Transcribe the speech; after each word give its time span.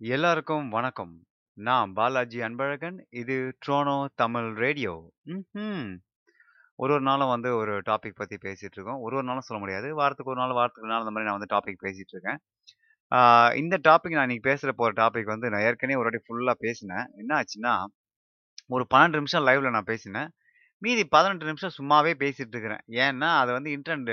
எல்லாருக்கும் 0.00 0.68
வணக்கம். 0.68 1.12
நான் 1.56 1.92
பாலாஜி 1.92 2.38
அன்பழகன். 2.40 2.98
இது 3.10 3.34
ட்ரோனோ 3.66 3.94
தமிழ் 4.14 4.48
ரேடியோ. 4.54 4.92
ம் 5.24 5.94
ஒரு 6.78 6.92
ஒரு 6.92 7.00
நாளும் 7.00 7.28
வந்து 7.28 7.50
ஒரு 7.56 7.74
டாபிக் 7.80 8.18
பற்றி 8.20 8.36
பேசிகிட்டு 8.44 8.76
இருக்கோம். 8.76 9.00
ஒரு 9.00 9.16
ஒரு 9.16 9.24
நாளும் 9.24 9.46
சொல்ல 9.48 9.62
முடியாது. 9.62 9.88
வாரத்துக்கு 9.94 10.32
ஒரு 10.32 10.40
நாள், 10.40 10.52
வாரத்துக்கு 10.52 10.90
நாள் 10.90 11.02
அந்த 11.04 11.12
மாதிரி 11.12 11.30
நான் 11.30 11.38
வந்து 11.38 11.52
டாபிக் 11.54 11.82
பேசிகிட்டு 11.86 12.14
இருக்கேன். 12.16 12.40
இந்த 13.62 13.78
டாபிக் 13.88 14.16
நான் 14.18 14.28
இன்றைக்கி 14.28 14.46
பேசுகிற 14.50 14.72
போகிற 14.72 14.94
டாபிக் 15.02 15.32
வந்து 15.34 15.50
நான் 15.50 15.60
ஏற்கனவே 15.62 16.00
ஒரு 16.02 16.08
வாட்டி 16.08 16.22
ஃபுல்லாக 16.28 16.58
பேசினேன். 16.66 17.06
என்ன 17.16 17.32
ஆச்சுன்னா, 17.40 17.74
ஒரு 18.68 18.86
12 18.94 19.18
நிமிஷம் 19.20 19.46
லைவில் 19.46 19.70
நான் 19.70 19.90
பேசினேன். 19.92 20.30
மீதி 20.82 21.04
18 21.16 21.50
நிமிஷம் 21.52 21.76
சும்மாவே 21.78 22.12
பேசிகிட்டு 22.22 22.54
இருக்கிறேன். 22.54 22.84
ஏன்னா, 23.04 23.30
அது 23.42 23.52
வந்து 23.56 23.70
இன்டர்நெட் 23.76 24.12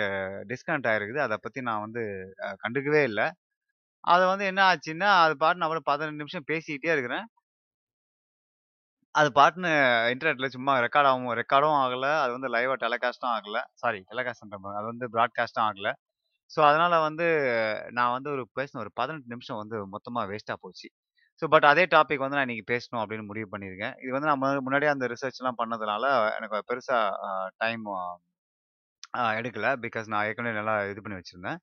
டிஸ்கனெக்ட் 0.52 0.90
ஆகிருக்குது 0.94 1.22
அதை 1.28 1.38
பற்றி 1.42 1.62
நான் 1.62 1.86
வந்து 1.88 2.04
கண்டுக்கவே 2.64 3.04
இல்லை 3.04 3.28
அது 4.06 4.24
வந்து 4.28 4.46
என்ன 4.46 4.62
ஆச்சுன்னா, 4.70 5.10
அது 5.24 5.34
பாட்டுன்னு 5.42 5.64
நான் 5.64 5.74
ஒரு 5.76 5.84
18 5.86 6.22
நிமிஷம் 6.22 6.48
பேசிக்கிட்டே 6.50 6.94
இருக்கிறேன். 6.96 7.26
அது 9.16 9.30
பாட்டுன்னு 9.36 9.70
இன்டர்நெட்ல 10.14 10.48
சும்மா 10.56 10.74
ரெக்கார்ட் 10.86 11.10
ஆகும் 11.10 11.28
ரெக்கார்டும் 11.40 11.76
ஆகல. 11.84 12.08
அது 12.24 12.32
வந்து 12.36 12.50
லைவா 12.56 12.76
டெலிகாஸ்டும் 12.84 13.34
ஆகல. 13.36 13.60
சாரி 13.74 14.00
டெலிகாஸ்ட்ன்ற 14.10 14.58
அது 14.74 14.86
வந்து 14.92 15.06
பிராட்காஸ்டும் 15.14 15.66
ஆகல. 15.68 15.90
ஸோ, 16.52 16.60
அதனால 16.70 16.94
வந்து 17.08 17.28
நான் 17.92 18.14
வந்து 18.18 18.30
ஒரு 18.36 18.44
பேசின 18.58 18.82
ஒரு 18.84 18.92
18 18.96 19.34
நிமிஷம் 19.34 19.62
வந்து 19.62 19.78
மொத்தமாக 19.96 20.26
வேஸ்ட்டாக 20.32 20.60
போச்சு. 20.64 20.88
ஸோ, 21.42 21.46
பட் 21.54 21.68
அதே 21.72 21.86
டாபிக் 21.96 22.24
வந்து 22.24 22.38
நான் 22.38 22.48
இன்னைக்கு 22.50 22.68
பேசணும் 22.74 23.02
அப்படின்னு 23.04 23.26
முடிவு 23.30 23.48
பண்ணியிருக்கேன். 23.54 23.96
இது 24.04 24.12
வந்து 24.18 24.30
நான் 24.30 24.42
மு 24.44 24.62
முன்னாடியே 24.68 24.92
அந்த 24.96 25.08
ரிசர்ச்லாம் 25.14 25.60
பண்ணதுனால 25.62 26.06
எனக்கு 26.38 26.60
பெருசாக 26.70 27.32
டைம் 27.58 27.86
எடுக்கலை 29.14 29.38
எடுக்கல. 29.40 29.68
பிகாஸ் 29.84 30.08
நான் 30.12 30.26
ஏற்கனவே 30.30 30.56
நல்லா 30.60 30.76
இது 30.92 31.02
பண்ணி 31.04 31.18
வச்சுருந்தேன் 31.20 31.60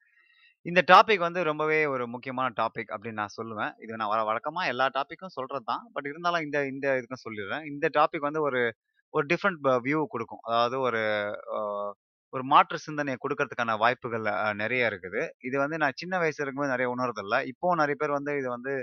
இந்த 0.67 0.81
டாபிக் 0.89 1.25
வந்து 1.25 1.41
ரொம்பவே 1.49 1.79
ஒரு 1.93 2.05
முக்கியமான 2.13 2.49
டாபிக் 2.59 2.91
அப்படின்னு 2.95 3.21
நான் 3.21 3.37
சொல்லுவேன். 3.37 3.73
இது 3.83 3.99
நான் 4.01 4.11
வ 4.13 4.27
வழக்கமா 4.29 4.63
எல்லா 4.73 4.87
டாபிக்கும் 4.97 5.35
சொல்றது 5.37 5.65
தான். 5.67 5.83
பட் 5.95 6.07
இருந்தாலும் 6.11 6.45
இந்த 6.47 6.59
இந்த 6.73 6.87
இதுக்கும் 6.99 7.25
சொல்லிடுறேன். 7.25 7.65
இந்த 7.73 7.87
டாபிக் 7.97 8.27
வந்து 8.29 8.43
ஒரு 8.49 8.61
ஒரு 9.15 9.25
டிஃபரண்ட் 9.33 9.61
ப 9.65 9.73
வியூ 9.87 10.01
குடுக்கும். 10.13 10.43
அதாவது 10.49 10.77
ஒரு 10.87 11.01
அ 11.55 11.61
ஒரு 12.33 12.45
மாற்று 12.51 12.79
சிந்தனைய 12.85 13.17
குடுக்கறதுக்கான 13.23 13.73
வாய்ப்புகள் 13.83 14.27
அ 14.37 14.53
நெறைய 14.61 14.91
இருக்குது. 14.91 15.21
இது 15.49 15.57
வந்து 15.63 15.77
நான் 15.83 15.99
சின்ன 16.01 16.15
வயசுல 16.23 16.45
இருக்கும்போது 16.45 16.75
நெறைய 16.75 16.91
உணர்றதில்ல. 16.95 17.37
இப்பவும் 17.53 17.81
நெறைய 17.83 17.97
பேர் 18.03 18.17
வந்து 18.19 18.35
இது 18.41 18.49
வந்து 18.55 18.75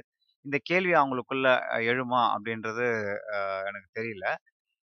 இந்த 0.46 0.58
கேள்வி 0.70 0.94
அவங்களுக்குள்ள 1.00 1.48
எழுமா 1.90 2.22
அப்படின்றது 2.36 2.86
அ 3.36 3.40
எனக்கு 3.70 3.90
தெரியல. 4.00 4.26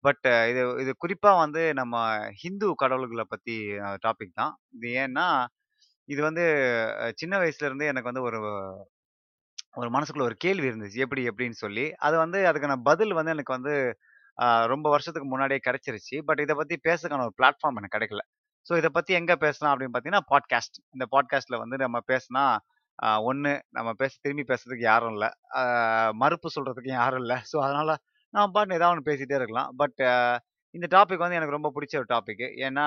பட் 0.03 0.23
இது 0.51 0.61
இது 0.83 0.91
குறிப்பா 1.01 1.31
வந்து 1.41 1.61
நம்ம 1.79 1.95
ஹிந்து 2.41 2.67
கடவுள்கள 2.81 3.23
பத்தி 3.31 3.55
டாபிக் 4.05 4.39
தான். 4.39 4.53
இது 4.77 4.89
ஏன்னா, 5.01 5.27
இது 6.09 6.21
வந்து 6.21 6.43
சின்ன 7.15 7.33
வயசுலேருந்தே 7.39 7.89
எனக்கு 7.91 8.11
வந்து 8.11 8.21
ஒரு 8.21 8.39
ஒரு 9.75 9.89
மனசுக்குள்ள 9.89 10.21
ஒரு 10.21 10.35
கேள்வி 10.35 10.67
இருந்துச்சு. 10.69 11.03
எப்படி 11.05 11.21
எப்படின்னு 11.29 11.57
சொல்லி. 11.63 11.85
அது 11.97 12.15
வந்து 12.17 12.39
அதுக்கான 12.51 12.75
பதில் 12.83 13.13
வந்து 13.13 13.31
எனக்கு 13.31 13.55
வந்து 13.57 13.73
ரொம்ப 14.65 14.87
வருஷத்துக்கு 14.89 15.29
முன்னாடியே 15.29 15.59
கிடைச்சிருச்சு. 15.67 16.17
பட் 16.25 16.39
இதை 16.39 16.53
பத்தி 16.55 16.75
பேசுறதுக்கான 16.87 17.25
ஒரு 17.27 17.35
பிளாட்ஃபார்ம் 17.39 17.79
எனக்கு 17.79 17.97
கிடைக்கல. 17.97 18.23
ஸோ 18.67 18.77
இதை 18.77 18.89
பத்தி 18.93 19.11
எங்க 19.13 19.33
பேசலாம் 19.35 19.71
அப்படின்னு 19.73 19.93
பார்த்தீங்கன்னா, 19.95 20.25
பாட்காஸ்ட். 20.31 20.77
இந்த 20.89 21.05
பாட்காஸ்ட்ல 21.11 21.57
வந்து 21.57 21.77
நம்ம 21.77 21.99
பேசினா 22.07 22.43
ஒன்று 23.23 23.51
நம்ம 23.69 23.89
பேச 23.93 24.13
திரும்பி 24.21 24.43
பேசுறதுக்கு 24.43 24.85
யாரும் 24.91 25.13
இல்லை 25.13 25.29
மறுப்பு 26.13 26.49
சொல்றதுக்கு 26.55 26.91
யாரும் 26.91 27.19
இல்லை 27.19 27.37
ஸோ 27.51 27.57
அதனால 27.65 27.89
நான் 28.33 28.51
பாட்டு 28.51 28.75
ஏதாவது 28.75 28.93
ஒன்று 28.93 29.09
பேசிட்டே 29.09 29.37
இருக்கலாம். 29.39 29.69
பட் 29.77 29.99
இந்த 30.75 30.87
டாபிக் 30.95 31.23
வந்து 31.23 31.37
எனக்கு 31.37 31.57
ரொம்ப 31.57 31.69
பிடிச்ச 31.75 31.95
ஒரு 31.95 32.09
டாபிக். 32.09 32.43
ஏன்னா, 32.67 32.85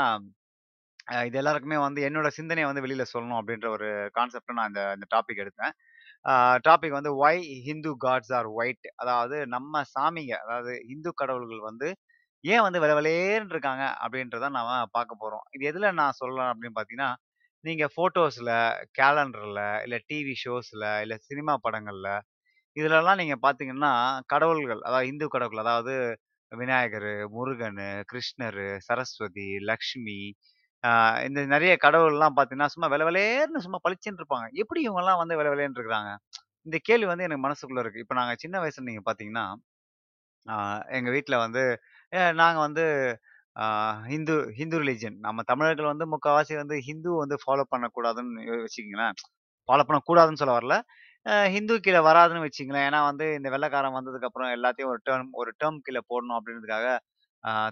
இது 1.09 1.37
எல்லாருக்குமே 1.41 1.79
வந்து 1.85 2.01
என்னோட 2.09 2.29
சிந்தனைய 2.37 2.67
வந்து 2.69 2.85
வெளியில 2.85 3.05
சொல்லணும் 3.13 3.39
அப்படின்ற 3.41 3.67
ஒரு 3.69 3.89
கான்செப்டை 4.17 4.55
நான் 4.59 4.71
இந்த 4.71 4.83
இந்த 4.97 5.07
டாபிக் 5.15 5.43
எடுத்தேன். 5.45 5.75
டாபிக் 6.67 6.97
வந்து 6.99 7.13
why 7.23 7.41
Hindu 7.67 7.93
gods 8.05 8.33
are 8.39 8.49
white 8.59 8.89
அதாவது 9.03 9.37
நம்ம 9.55 9.83
சாமிங்க 9.95 10.35
அதாவது 10.45 10.73
இந்து 10.95 11.13
கடவுள்கள் 11.21 11.63
வந்து 11.71 11.89
ஏன் 12.45 12.65
வந்து 12.67 12.81
வெள்ள 12.83 12.95
வெளேர்ன்னு 12.99 13.55
இருக்காங்க 13.55 13.85
அப்படின்றத 14.03 14.49
நாம 14.57 14.71
பார்க்க 14.97 15.23
போறோம். 15.23 15.45
இது 15.55 15.65
எதுல 15.71 15.91
நான் 16.01 16.19
சொல்லலாம் 16.19 16.51
அப்படின்னு 16.53 16.77
பார்த்தீங்கன்னா, 16.77 17.11
நீங்க 17.65 17.85
ஃபோட்டோஸில் 17.95 18.53
கேலண்டர்ல, 18.99 19.61
இல்ல 19.85 19.97
டிவி 20.09 20.35
ஷோஸ்ல, 20.43 20.85
இல்ல 21.05 21.17
சினிமா 21.29 21.55
படங்கள்ல 21.67 22.09
இதுலலாம் 22.77 23.21
நீங்க 23.21 23.37
பார்த்தீங்கன்னா, 23.43 23.93
கடவுள்கள் 24.27 24.83
அதாவது 24.89 25.11
இந்து 25.13 25.27
கடவுள் 25.31 25.63
அதாவது 25.65 25.95
விநாயகர் 26.53 27.09
முருகன் 27.35 27.81
கிருஷ்ணரு, 28.11 28.69
சரஸ்வதி, 28.87 29.49
லக்ஷ்மி 29.65 30.19
இந்த 31.27 31.41
நிறைய 31.53 31.73
கடவுள்லாம் 31.85 32.37
பார்த்தீங்கன்னா, 32.37 32.71
சும்மா 32.75 32.89
வில 32.93 33.05
வெளேர்ன்னு 33.09 33.65
சும்மா 33.67 33.81
பளிச்சுன்னு 33.85 34.21
இருப்பாங்க. 34.23 34.47
எப்படி 34.63 34.81
இவங்கெல்லாம் 34.87 35.21
வந்து 35.23 35.39
வெள்ள 35.39 35.51
வெளேர்ன்னு 35.55 35.79
இருக்கிறாங்க? 35.79 36.13
இந்த 36.67 36.77
கேள்வி 36.89 37.09
வந்து 37.13 37.27
எனக்கு 37.29 37.45
மனசுக்குள்ள 37.47 37.83
இருக்கு. 37.85 38.03
இப்போ 38.05 38.17
நாங்கள் 38.21 38.41
சின்ன 38.45 38.57
வயசுல 38.65 38.89
நீங்கள் 38.91 39.07
பார்த்தீங்கன்னா, 39.09 39.47
எங்கள் 40.99 41.15
வீட்டில் 41.17 41.43
வந்து 41.45 41.63
நாங்கள் 42.41 42.65
வந்து 42.67 42.85
ஹிந்து 44.11 44.35
ஹிந்து 44.59 44.77
ரிலீஜன் 44.83 45.17
நம்ம 45.27 45.43
தமிழர்கள் 45.51 45.91
வந்து 45.91 46.07
முக்கால்வாசி 46.13 46.55
வந்து 46.61 46.77
ஹிந்து 46.87 47.11
வந்து 47.23 47.37
ஃபாலோ 47.43 47.65
பண்ணக்கூடாதுன்னு 47.73 48.45
வச்சுக்கிங்களேன் 48.65 49.17
ஃபாலோ 49.69 49.85
பண்ணக்கூடாதுன்னு 49.89 50.41
சொல்ல 50.43 50.55
வரல. 50.59 50.77
ஹிந்து 51.55 51.75
கீழே 51.85 52.01
வராதுன்னு 52.09 52.45
வச்சுக்கங்களேன். 52.45 52.87
ஏன்னா 52.89 53.01
வந்து 53.11 53.27
இந்த 53.39 53.49
வெள்ளைக்காரன் 53.55 53.97
வந்ததுக்கப்புறம் 53.99 54.51
எல்லாத்தையும் 54.57 54.93
ஒரு 54.95 55.01
டேர்ம் 55.09 55.31
ஒரு 55.43 55.53
டேர்ம் 55.61 55.81
கீழே 55.87 56.03
போடணும் 56.11 56.39
அப்படின்றதுக்காக, 56.39 56.87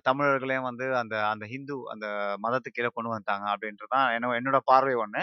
தமிழர்களையும் 0.08 0.68
வந்து 0.70 0.86
அந்த 1.02 1.14
அந்த 1.32 1.44
ஹிந்து 1.52 1.74
அந்த 1.94 2.06
மதத்துக்கு 2.44 2.78
கீழே 2.78 2.90
கொண்டு 2.94 3.12
வந்துட்டாங்க 3.12 3.46
அப்படின்றது 3.54 3.92
தான் 3.96 4.06
என்னோட 4.38 4.60
பார்வை 4.72 4.94
ஒன்று 5.04 5.22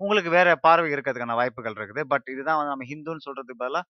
உங்களுக்கு 0.00 0.30
வேற 0.38 0.48
பார்வை 0.66 0.90
இருக்கிறதுக்கான 0.94 1.36
வாய்ப்புகள் 1.40 1.76
இருக்குது. 1.78 2.02
பட் 2.12 2.26
இதுதான் 2.34 2.58
வந்து 2.60 2.74
நம்ம 2.74 2.86
ஹிந்துன்னு 2.92 3.26
சொல்றதுக்கு 3.28 3.62
பதிலாக 3.62 3.86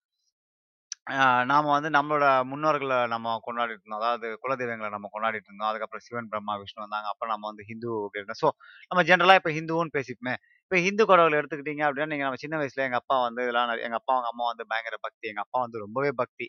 நாம் 1.51 1.69
வந்து 1.75 1.91
நம்மளோட 1.97 2.27
முன்னோர்களை 2.51 2.99
நம்ம 3.13 3.35
கொண்டாடிட்டு 3.47 3.83
இருந்தோம். 3.85 4.03
அதாவது 4.03 4.27
குலதெய்வங்களை 4.43 4.91
நம்ம 4.97 5.09
கொண்டாடிட்டு 5.15 5.49
இருந்தோம். 5.51 5.69
அதுக்கப்புறம் 5.71 6.05
சிவன், 6.07 6.29
பிரம்மா, 6.33 6.55
விஷ்ணு 6.63 6.85
வந்தாங்க. 6.85 7.09
அப்புறம் 7.13 7.33
நம்ம 7.35 7.47
வந்து 7.51 7.65
ஹிந்து 7.71 7.91
அப்படின்னு 8.07 8.37
ஸோ 8.43 8.49
நம்ம 8.91 9.03
ஜென்ரலாக 9.11 9.41
இப்போ 9.41 9.53
ஹிந்துன்னு 9.59 9.95
பேசிப்போமே. 9.99 10.35
இப்போ 10.65 10.79
ஹிந்து 10.87 11.05
கடவுளை 11.11 11.37
எடுத்துக்கிட்டீங்க 11.41 11.83
அப்படின்னா, 11.87 12.11
நீங்கள் 12.13 12.29
நம்ம 12.29 12.41
சின்ன 12.45 12.57
வயசுல 12.63 12.85
எங்கள் 12.89 13.01
அப்பா 13.03 13.17
வந்து 13.27 13.43
இதெல்லாம் 13.47 13.71
எங்கள் 13.87 14.01
அப்பா, 14.01 14.15
அவங்க 14.17 14.31
அம்மா 14.33 14.47
வந்து 14.53 14.67
பயங்கர 14.73 14.97
பக்தி. 15.07 15.25
எங்கள் 15.33 15.47
அப்பா 15.47 15.61
வந்து 15.67 15.79
ரொம்பவே 15.85 16.11
பக்தி. 16.23 16.49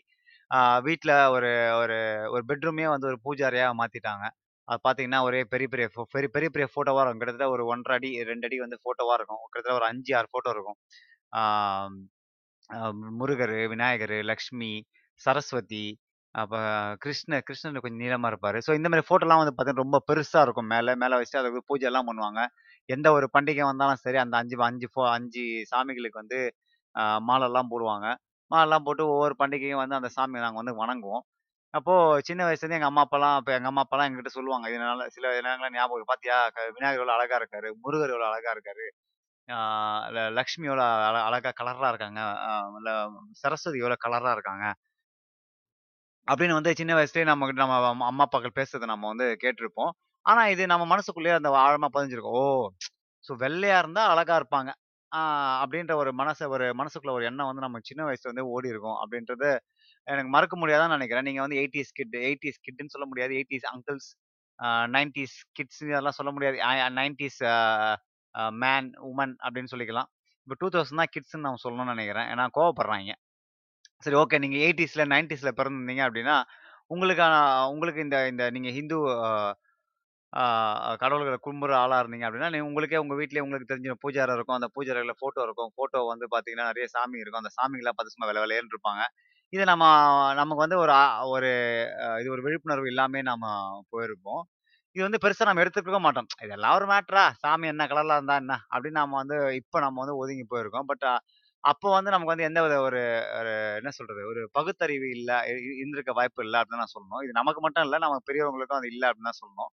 வீட்டில் 0.86 1.14
ஒரு 1.34 1.50
ஒரு 1.80 1.96
ஒரு 2.34 2.42
பெட்ரூமே 2.48 2.86
வந்து 2.92 3.08
ஒரு 3.10 3.18
பூஜை 3.24 3.44
மாற்றிட்டாங்க 3.46 3.78
மாத்திட்டாங்க. 3.80 4.24
அது 4.68 4.80
பார்த்தீங்கன்னா, 4.84 5.20
ஒரே 5.28 5.40
பெரிய 5.52 5.68
பெரிய 5.72 5.86
ஃபோ 5.94 6.02
பெரிய 6.14 6.28
பெரிய 6.34 6.48
பெரிய 6.54 6.66
ஃபோட்டோவாக 6.72 7.02
இருக்கும். 7.04 7.22
கிட்டத்தட்ட 7.22 7.48
ஒரு 7.54 7.64
1 7.66 7.82
1/2 7.84 7.94
அடி, 7.96 8.10
ரெண்டு 8.30 8.46
அடி 8.48 8.58
வந்து 8.64 8.78
ஃபோட்டோவாக 8.82 9.16
இருக்கும். 9.20 9.42
கிட்டத்தட்ட 9.46 9.78
ஒரு 9.80 9.86
5, 9.90 10.12
6 10.14 10.28
ஃபோட்டோ 10.32 10.52
இருக்கும். 10.54 10.78
முருகர் 13.20 13.54
விநாயகர் 13.72 14.16
லக்ஷ்மி, 14.30 14.72
சரஸ்வதி, 15.20 15.86
அப்போ 16.34 16.58
கிருஷ்ண 17.04 17.40
கிருஷ்ணன் 17.46 17.82
கொஞ்சம் 17.84 18.02
நீளமாக 18.04 18.30
இருப்பார் 18.32 18.58
ஸோ 18.66 18.72
இந்த 18.78 18.88
மாதிரி 18.90 19.06
ஃபோட்டோலாம் 19.08 19.40
வந்து 19.42 19.54
பார்த்தீங்கன்னா, 19.54 19.84
ரொம்ப 19.84 19.98
பெருசாக 20.10 20.44
இருக்கும் 20.46 20.70
மேலே 20.74 20.92
மேலே 21.02 21.16
வச்சுட்டு 21.20 21.42
அதுக்கு 21.42 21.62
பூஜைலாம் 21.70 22.08
பண்ணுவாங்க. 22.10 22.40
எந்த 22.88 23.08
ஒரு 23.18 23.26
பண்டிகை 23.36 23.64
வந்தாலும் 23.70 24.02
சரி, 24.04 24.18
அந்த 24.24 24.36
5 24.40 24.56
5 24.64 24.88
ஃபோ 24.92 25.02
அஞ்சு 25.16 25.44
சாமிகளுக்கு 25.72 26.22
வந்து 26.22 26.40
மாலைலாம் 27.28 27.72
போடுவாங்க. 27.72 28.06
மாலைலாம் 28.50 28.86
போட்டு 28.86 29.04
ஒவ்வொரு 29.12 29.34
பண்டிகையும் 29.40 29.82
வந்து 29.82 29.98
அந்த 29.98 30.10
சாமியை 30.16 30.42
நாங்கள் 30.44 30.62
வந்து 30.62 30.74
வணங்குவோம். 30.80 31.24
அப்போது 31.74 32.24
சின்ன 32.28 32.42
வயசுலேருந்து 32.46 32.78
எங்கள் 32.78 32.92
அம்மா, 32.92 33.04
அப்பாலாம் 33.06 33.36
இப்போ 33.40 33.52
எங்கள் 33.56 33.72
அம்மா, 33.72 33.84
அப்பாலாம் 33.84 34.08
எங்ககிட்ட 34.08 34.32
சொல்லுவாங்க. 34.36 34.66
இதனால 34.72 35.08
சில 35.16 35.26
நேரங்கள்ல 35.38 35.74
ஞாபகம் 35.76 36.10
பார்த்தியா 36.10 36.38
விநாயகர் 36.72 37.00
எவ்வளோ 37.00 37.16
அழகாக 37.18 37.40
இருக்காரு. 37.42 37.70
முருகர் 37.84 38.14
எவ்வளோ 38.14 38.28
அழகா 38.30 38.52
இருக்காரு. 38.56 38.86
லக்ஷ்மி 40.38 40.66
எவ்வளோ 40.68 40.84
அழ 41.06 41.16
அழகாக 41.28 41.54
கலராக 41.60 41.90
இருக்காங்க. 41.92 42.20
இல்லை 42.78 42.94
சரஸ்வதி 43.42 43.80
எவ்வளோ 43.82 43.98
கலராக 44.04 44.36
இருக்காங்க." 44.36 44.64
அப்படின்னு 46.28 46.56
வந்து 46.56 46.72
சின்ன 46.78 46.92
வயசுலயே 46.96 47.26
நம்மகிட்ட 47.28 47.62
நம்ம 47.64 47.76
அம்மா 48.04 48.24
அப்பாக்கள் 48.24 48.56
பேசுறது 48.58 48.90
நம்ம 48.92 49.08
வந்து 49.12 49.26
கேட்டிருப்போம் 49.42 49.92
ஆனால் 50.26 50.50
இது 50.54 50.62
நம்ம 50.72 50.84
மனசுக்குள்ளேயே 50.90 51.36
அந்த 51.38 51.50
ஆழமாக 51.60 51.92
பதிஞ்சிருக்கோம் 51.96 52.38
ஓ! 52.40 52.44
ஸோ 53.24 53.32
வெள்ளையாக 53.42 53.82
இருந்தால் 53.82 54.10
அழகாக 54.12 54.38
இருப்பாங்க. 54.40 54.70
அப்படின்ற 55.62 55.92
ஒரு 56.02 56.10
மனசை 56.20 56.46
ஒரு 56.54 56.66
மனசுக்குள்ள 56.80 57.12
ஒரு 57.18 57.24
எண்ணம் 57.30 57.48
வந்து 57.50 57.64
நம்ம 57.66 57.80
சின்ன 57.88 58.02
வயசுல 58.08 58.44
ஓடி 58.56 58.68
இருக்கும் 58.72 58.98
அப்படின்றது 59.02 59.48
எனக்கு 60.06 60.30
மறக்க 60.36 60.54
முடியாதுன்னு 60.62 60.96
நினைக்கிறேன் 60.96 61.26
நீங்க 61.28 61.40
வந்து 61.44 61.58
80ஸ் 61.62 61.92
கிட் 61.98 62.16
எயிட்டிஸ் 62.28 62.60
கிட்னு 62.66 62.92
சொல்ல 62.94 63.06
முடியாது. 63.10 63.32
80ஸ் 63.42 63.66
அங்கிள்ஸ், 63.72 64.08
நைன்டிஸ் 64.96 65.36
கிட்ஸ் 65.58 65.82
அதெல்லாம் 65.94 66.18
சொல்ல 66.18 66.30
முடியாது. 66.36 66.58
நைன்டிஸ் 67.00 67.40
மேன், 68.64 68.88
உமன் 69.10 69.34
அப்படின்னு 69.44 69.72
சொல்லிக்கலாம். 69.74 70.08
இப்போ 70.46 70.56
டூ 70.60 70.68
தௌசண்ட் 70.74 71.00
தான் 71.02 71.12
கிட்ஸ்ன்னு 71.14 71.44
நான் 71.46 71.62
சொல்லணும்னு 71.64 71.94
நினைக்கிறேன் 71.94 72.28
ஏன்னா 72.32 72.44
கோவப்படுறாங்க 72.58 73.14
சரி 74.04 74.16
ஓகே. 74.22 74.36
நீங்கள் 74.44 74.62
எயிட்டிஸில் 74.66 75.10
நைன்டிஸில் 75.14 75.56
பிறந்திருந்தீங்க 75.58 76.02
அப்படின்னா, 76.08 76.36
உங்களுக்கான 76.94 77.34
உங்களுக்கு 77.72 78.00
இந்த 78.06 78.18
இந்த 78.32 78.44
நீங்கள் 78.56 78.74
ஹிந்து 78.78 78.98
கடவுள்களை 80.98 81.38
கும்புற 81.46 81.74
ஆளாக 81.76 82.02
இருந்தீங்க 82.02 82.26
அப்படின்னா, 82.28 82.50
நீ 82.50 82.58
உங்களுக்கே 82.58 82.96
உங்க 82.96 83.14
வீட்லயே 83.14 83.38
உங்களுக்கு 83.38 83.74
தெரிஞ்ச 83.74 83.94
பூஜை 84.00 84.22
அறை 84.22 84.34
இருக்கும். 84.34 84.54
அந்த 84.54 84.68
பூஜை 84.74 84.92
ஃபோட்டோ 85.22 85.42
இருக்கும். 85.42 85.72
ஃபோட்டோ 85.76 86.06
வந்து 86.06 86.26
பார்த்தீங்கன்னா, 86.30 86.66
நிறைய 86.66 86.86
சாமி 86.86 87.18
இருக்கும். 87.18 87.42
அந்த 87.44 87.52
சாமிங்கெல்லாம் 87.58 87.98
பார்த்து 87.98 88.14
சும்மா 88.16 88.28
வில 88.32 88.42
வெளேர்ன்னு 88.46 88.74
இருப்பாங்க. 88.74 89.02
இது 89.52 89.64
நம்ம 89.64 89.84
நமக்கு 90.34 90.62
வந்து 90.62 90.78
ஒரு 90.78 90.92
ஒரு 91.28 91.48
இது 92.20 92.30
ஒரு 92.30 92.42
விழிப்புணர்வு 92.42 92.88
இல்லாமே 92.88 93.22
நம்ம 93.22 93.46
போயிருப்போம். 93.92 94.42
இது 94.96 95.02
வந்து 95.02 95.20
பெருசா 95.24 95.48
நம்ம 95.48 95.62
எடுத்துக்க 95.64 96.00
மாட்டோம். 96.00 96.28
இதெல்லாம் 96.42 96.74
ஒரு 96.74 96.86
மேட்ரா 96.86 97.30
சாமி 97.38 97.66
என்ன 97.66 97.86
கலர்ல 97.86 98.14
இருந்தா 98.14 98.36
என்ன? 98.36 98.58
அப்படின்னு 98.74 99.00
நம்ம 99.02 99.16
வந்து 99.16 99.56
இப்போ 99.56 99.80
நம்ம 99.80 100.00
வந்து 100.00 100.16
ஒதுங்கி 100.16 100.46
போயிருக்கோம். 100.50 100.86
பட் 100.86 101.06
அப்போ 101.64 101.88
வந்து 101.94 102.10
நமக்கு 102.12 102.32
வந்து 102.32 102.46
எந்த 102.48 102.60
வித 102.64 102.74
ஒரு 102.80 103.00
ஒரு 103.38 103.50
என்ன 103.78 103.90
சொல்றது? 103.96 104.20
ஒரு 104.30 104.42
பகுத்தறிவு 104.56 105.08
இல்ல 105.16 105.30
இ 105.50 105.74
இருந்திருக்க 105.80 106.12
வாய்ப்பு 106.18 106.40
இல்ல 106.46 106.54
அப்படின்னு 106.60 106.82
தான் 106.82 106.92
சொல்லணும். 106.94 107.22
இது 107.24 107.32
நமக்கு 107.38 107.60
மட்டும் 107.64 107.84
இல்ல, 107.86 107.96
நம்ம 108.04 108.16
பெரியவங்களுக்கும் 108.28 108.78
அது 108.78 108.88
இல்ல 108.92 109.02
அப்படின்னு 109.08 109.30
தான் 109.30 109.40
சொல்லணும். 109.40 109.70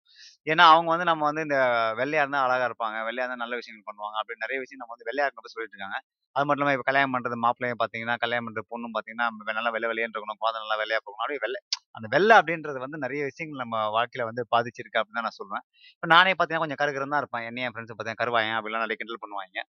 ஏன்னா, 0.46 0.64
அவங்க 0.72 0.90
வந்து 0.94 1.06
நம்ம 1.10 1.24
வந்து 1.28 1.44
இந்த 1.46 1.58
வெள்ளையா 2.00 2.22
இருந்தா 2.24 2.42
அழகா 2.46 2.66
இருப்பாங்க. 2.70 2.98
வெள்ளையா 3.08 3.26
இருந்தா 3.26 3.42
நல்ல 3.44 3.56
விஷயங்கள் 3.60 3.88
பண்ணுவாங்க. 3.90 4.16
அப்படின்னு 4.20 4.44
நெறைய 4.46 4.60
விஷயம் 4.64 4.82
நம்ம 4.82 4.94
வந்து 4.96 5.08
வெள்ளையா 5.10 5.26
இருக்கிறப்ப 5.26 5.52
சொல்லிட்டு 5.54 5.76
இருக்காங்க. 5.76 6.00
அது 6.36 6.46
மட்டும் 6.46 6.62
இல்லாம 6.62 6.76
இப்ப 6.76 6.88
கல்யாணம் 6.88 7.14
பண்றது 7.16 7.36
மாப்பிள்ளையும் 7.44 7.80
பார்த்தீங்கன்னா, 7.82 8.16
கல்யாணம் 8.24 8.48
பண்ற 8.48 8.62
பொண்ணும் 8.72 8.94
பார்த்தீங்கன்னா, 8.96 9.28
நல்லா 9.52 9.72
வெள்ள 9.76 9.86
வெள்ளேன்னு 9.92 10.16
இருக்கணும். 10.16 10.40
குழந்தை 10.42 10.60
நல்லா 10.64 10.78
வெள்ளையா 10.82 11.00
போகணும். 11.02 11.22
அப்படியே 11.24 11.42
வெள்ளை 11.46 11.60
அந்த 11.94 12.08
வெள்ளை 12.14 12.34
அப்படின்றது 12.40 12.78
வந்து 12.82 12.98
நெறைய 13.04 13.22
விஷயங்கள் 13.28 13.62
நம்ம 13.64 13.76
வாழ்க்கையில 13.94 14.26
வந்து 14.28 14.44
பாதிச்சிருக்கு 14.52 15.00
அப்படின்னு 15.00 15.20
தான் 15.20 15.28
நான் 15.28 15.38
சொல்லுவேன். 15.40 15.64
இப்ப 15.96 16.08
நானே 16.14 16.32
பார்த்தீங்கன்னா, 16.32 16.66
கொஞ்சம் 16.66 16.82
கருகருன்னு 16.82 17.16
தான் 17.16 17.24
இருப்பேன். 17.24 17.46
என்னையும் 17.48 17.68
என் 17.68 17.76
ஃப்ரெண்ட்ஸ 17.76 17.94
பார்த்தீங்கன்னா 17.94 18.24
கருவாயன் 18.24 18.58
அப்படிலாம் 18.58 18.84
நெறைய 18.86 18.98
கிண்டல் 19.02 19.22
பண்ணுவாய்ங்க. 19.24 19.62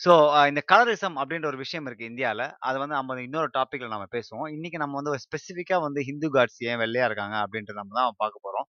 ஸோ 0.00 0.12
இந்த 0.48 0.60
கலரிசம் 0.70 1.16
அப்படின்ற 1.20 1.46
ஒரு 1.50 1.58
விஷயம் 1.62 1.86
இருக்கு 1.88 2.08
இந்தியாவில் 2.10 2.44
அது 2.68 2.76
வந்து 2.82 2.94
நம்ம 2.98 3.16
இன்னொரு 3.24 3.48
டாப்பிக்கில் 3.56 3.94
நம்ம 3.94 4.06
பேசுவோம். 4.12 4.48
இன்னைக்கு 4.56 4.78
நம்ம 4.82 4.96
வந்து 4.98 5.12
ஒரு 5.14 5.22
ஸ்பெசிஃபிக்காக 5.24 5.80
வந்து 5.86 6.00
ஹிந்து 6.08 6.28
காட்ஸ் 6.34 6.60
ஏன் 6.68 6.80
வெள்ளையா 6.82 7.06
இருக்காங்க 7.08 7.36
அப்படின்றது 7.44 7.80
நம்ம 7.80 7.96
தான் 7.98 8.18
பார்க்க 8.22 8.44
போகிறோம் 8.44 8.66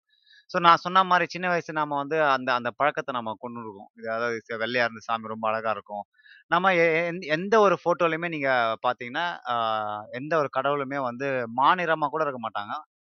ஸோ 0.51 0.57
நான் 0.65 0.81
சொன்ன 0.83 1.03
மாதிரி 1.05 1.25
சின்ன 1.33 1.47
வயசு 1.51 1.71
நம்ம 1.79 1.97
வந்து 2.01 2.17
அந்த 2.29 2.49
அந்த 2.55 2.69
பழக்கத்தை 2.79 3.13
நம்ம 3.17 3.33
கொண்டு 3.39 3.59
இருக்கோம். 3.61 3.89
அதாவது 4.09 4.37
வெள்ளையா 4.63 4.85
இருந்து 4.87 5.05
சாமி 5.07 5.31
ரொம்ப 5.33 5.45
அழகா 5.51 5.71
இருக்கும். 5.75 6.03
நம்ம 6.51 6.71
எ 6.79 6.87
எந் 7.09 7.21
எந்த 7.35 7.55
ஒரு 7.65 7.75
ஃபோட்டோலையுமே 7.81 8.29
நீங்க 8.35 8.49
பார்த்தீங்கன்னா, 8.85 9.25
எந்த 10.15 10.33
ஒரு 10.37 10.49
கடவுளுமே 10.51 10.99
வந்து 11.05 11.27
மாநிறமா 11.59 12.07
கூட 12.09 12.23
இருக்க 12.25 12.41
மாட்டாங்க. 12.45 12.73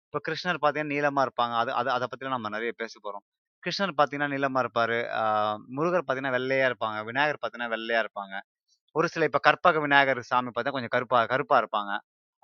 இப்போ 0.08 0.22
கிருஷ்ணர் 0.26 0.62
பார்த்தீங்கன்னா 0.62 0.96
நீளமா 0.96 1.24
இருப்பாங்க. 1.28 1.56
அது 1.62 1.72
அதை 1.80 1.92
அதை 1.96 2.08
பற்றிலாம் 2.10 2.38
நம்ம 2.38 2.52
நிறைய 2.56 2.74
பேச 2.78 2.94
போறோம். 3.04 3.26
கிருஷ்ணர் 3.64 3.94
பார்த்தீங்கன்னா 3.98 4.32
நீளமா 4.34 4.60
இருப்பாரு. 4.66 4.98
முருகர் 5.78 6.04
பார்த்தீங்கன்னா 6.04 6.36
வெள்ளையா 6.38 6.68
இருப்பாங்க. 6.72 7.00
விநாயகர் 7.10 7.40
பார்த்தீங்கன்னா 7.42 7.74
வெள்ளையா 7.76 8.02
இருப்பாங்க. 8.06 8.36
ஒரு 8.96 9.08
சில 9.14 9.28
இப்போ 9.30 9.42
கற்பக 9.48 9.80
விநாயகர் 9.86 10.22
சாமி 10.32 10.52
பார்த்தா 10.56 10.74
கொஞ்சம் 10.78 10.94
கருப்பா 10.96 11.20
கருப்பா 11.34 11.58
இருப்பாங்க. 11.64 11.92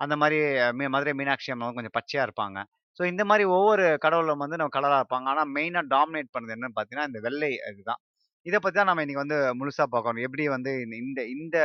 அந்த 0.00 0.14
மாதிரி 0.22 0.38
மீ 0.78 0.86
மதுரை 0.94 1.12
மீனாட்சி 1.20 1.52
அம்மன் 1.54 1.76
கொஞ்சம் 1.78 1.96
பச்சையா 1.98 2.22
இருப்பாங்க. 2.28 2.58
ஸோ 3.00 3.02
இந்த 3.12 3.22
மாதிரி 3.30 3.44
ஒவ்வொரு 3.56 3.84
கடவுளும் 4.04 4.42
வந்து 4.44 4.58
நம்ம 4.60 4.74
கலராக 4.78 5.00
இருப்பாங்க. 5.02 5.28
ஆனால் 5.32 5.50
மெயினாக 5.56 5.86
டாமினேட் 5.94 6.32
பண்ணது 6.34 6.54
என்னன்னு 6.56 6.76
பார்த்தீங்கன்னா, 6.78 7.08
இந்த 7.10 7.20
வெள்ளை 7.26 7.50
இதுதான். 7.72 8.00
இதை 8.46 8.58
பற்றி 8.60 8.78
தான் 8.78 8.90
நம்ம 8.90 9.02
இன்னைக்கு 9.04 9.24
வந்து 9.24 9.38
முழுசாக 9.60 9.88
பார்க்கணும். 9.94 10.24
எப்படி 10.28 10.44
வந்து 10.56 10.72
இந்த 10.84 10.98
இந்த 10.98 11.20
இந்த 11.36 11.58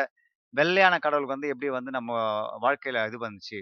வெள்ளையான 0.53 0.95
கடவுளுக்கு 1.05 1.35
வந்து 1.37 1.51
எப்படி 1.53 1.69
வந்து 1.77 1.91
நம்ம 1.97 2.11
வாழ்க்கையில் 2.65 3.01
இது 3.09 3.17
வந்துச்சு. 3.25 3.59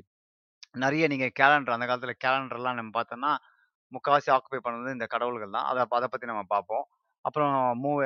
நிறைய 0.84 1.04
நீங்கள் 1.14 1.34
கேலண்டர் 1.40 1.76
அந்த 1.76 1.88
காலத்தில் 1.90 2.22
கேலண்டர்லாம் 2.26 2.80
நம்ம 2.80 2.92
பார்த்தோம்னா, 2.98 3.32
முக்காவாசி 3.94 4.30
ஆக்குபை 4.36 4.60
பண்ணது 4.66 4.96
இந்த 4.98 5.06
கடவுள்கள் 5.14 5.56
தான். 5.58 5.68
அதை 5.72 5.82
அதை 6.00 6.08
பற்றி 6.14 6.28
நம்ம 6.32 6.44
பார்ப்போம். 6.54 6.86
அப்புறம் 7.26 7.54
மூவி 7.84 8.06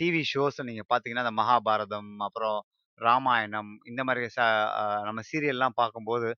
டிவி 0.00 0.22
ஷோஸ் 0.32 0.60
நீங்கள் 0.70 0.88
பார்த்தீங்கன்னா, 0.92 1.24
இந்த 1.26 1.34
மகாபாரதம், 1.40 2.10
அப்புறம் 2.28 2.58
ராமாயணம் 3.00 3.72
இந்த 3.90 4.02
மாதிரி 4.08 4.22
ச 4.36 4.40
நம்ம 5.08 5.22
சீரியல்லாம் 5.30 5.76
பார்க்கும்போது, 5.80 6.28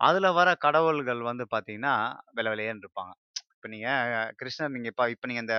அதில் 0.00 0.30
வர 0.38 0.48
கடவுள்கள் 0.66 1.22
வந்து 1.30 1.44
பார்த்தீங்கன்னா, 1.54 1.94
வில 2.38 2.48
விலையன்னு 2.54 2.84
இருப்பாங்க. 2.86 3.12
இப்போ 3.54 3.68
நீங்கள் 3.74 4.32
கிருஷ்ணர் 4.40 4.74
நீங்கள் 4.76 4.92
இப்போ 4.94 5.06
இப்போ 5.14 5.28
நீங்கள் 5.30 5.46
இந்த 5.46 5.56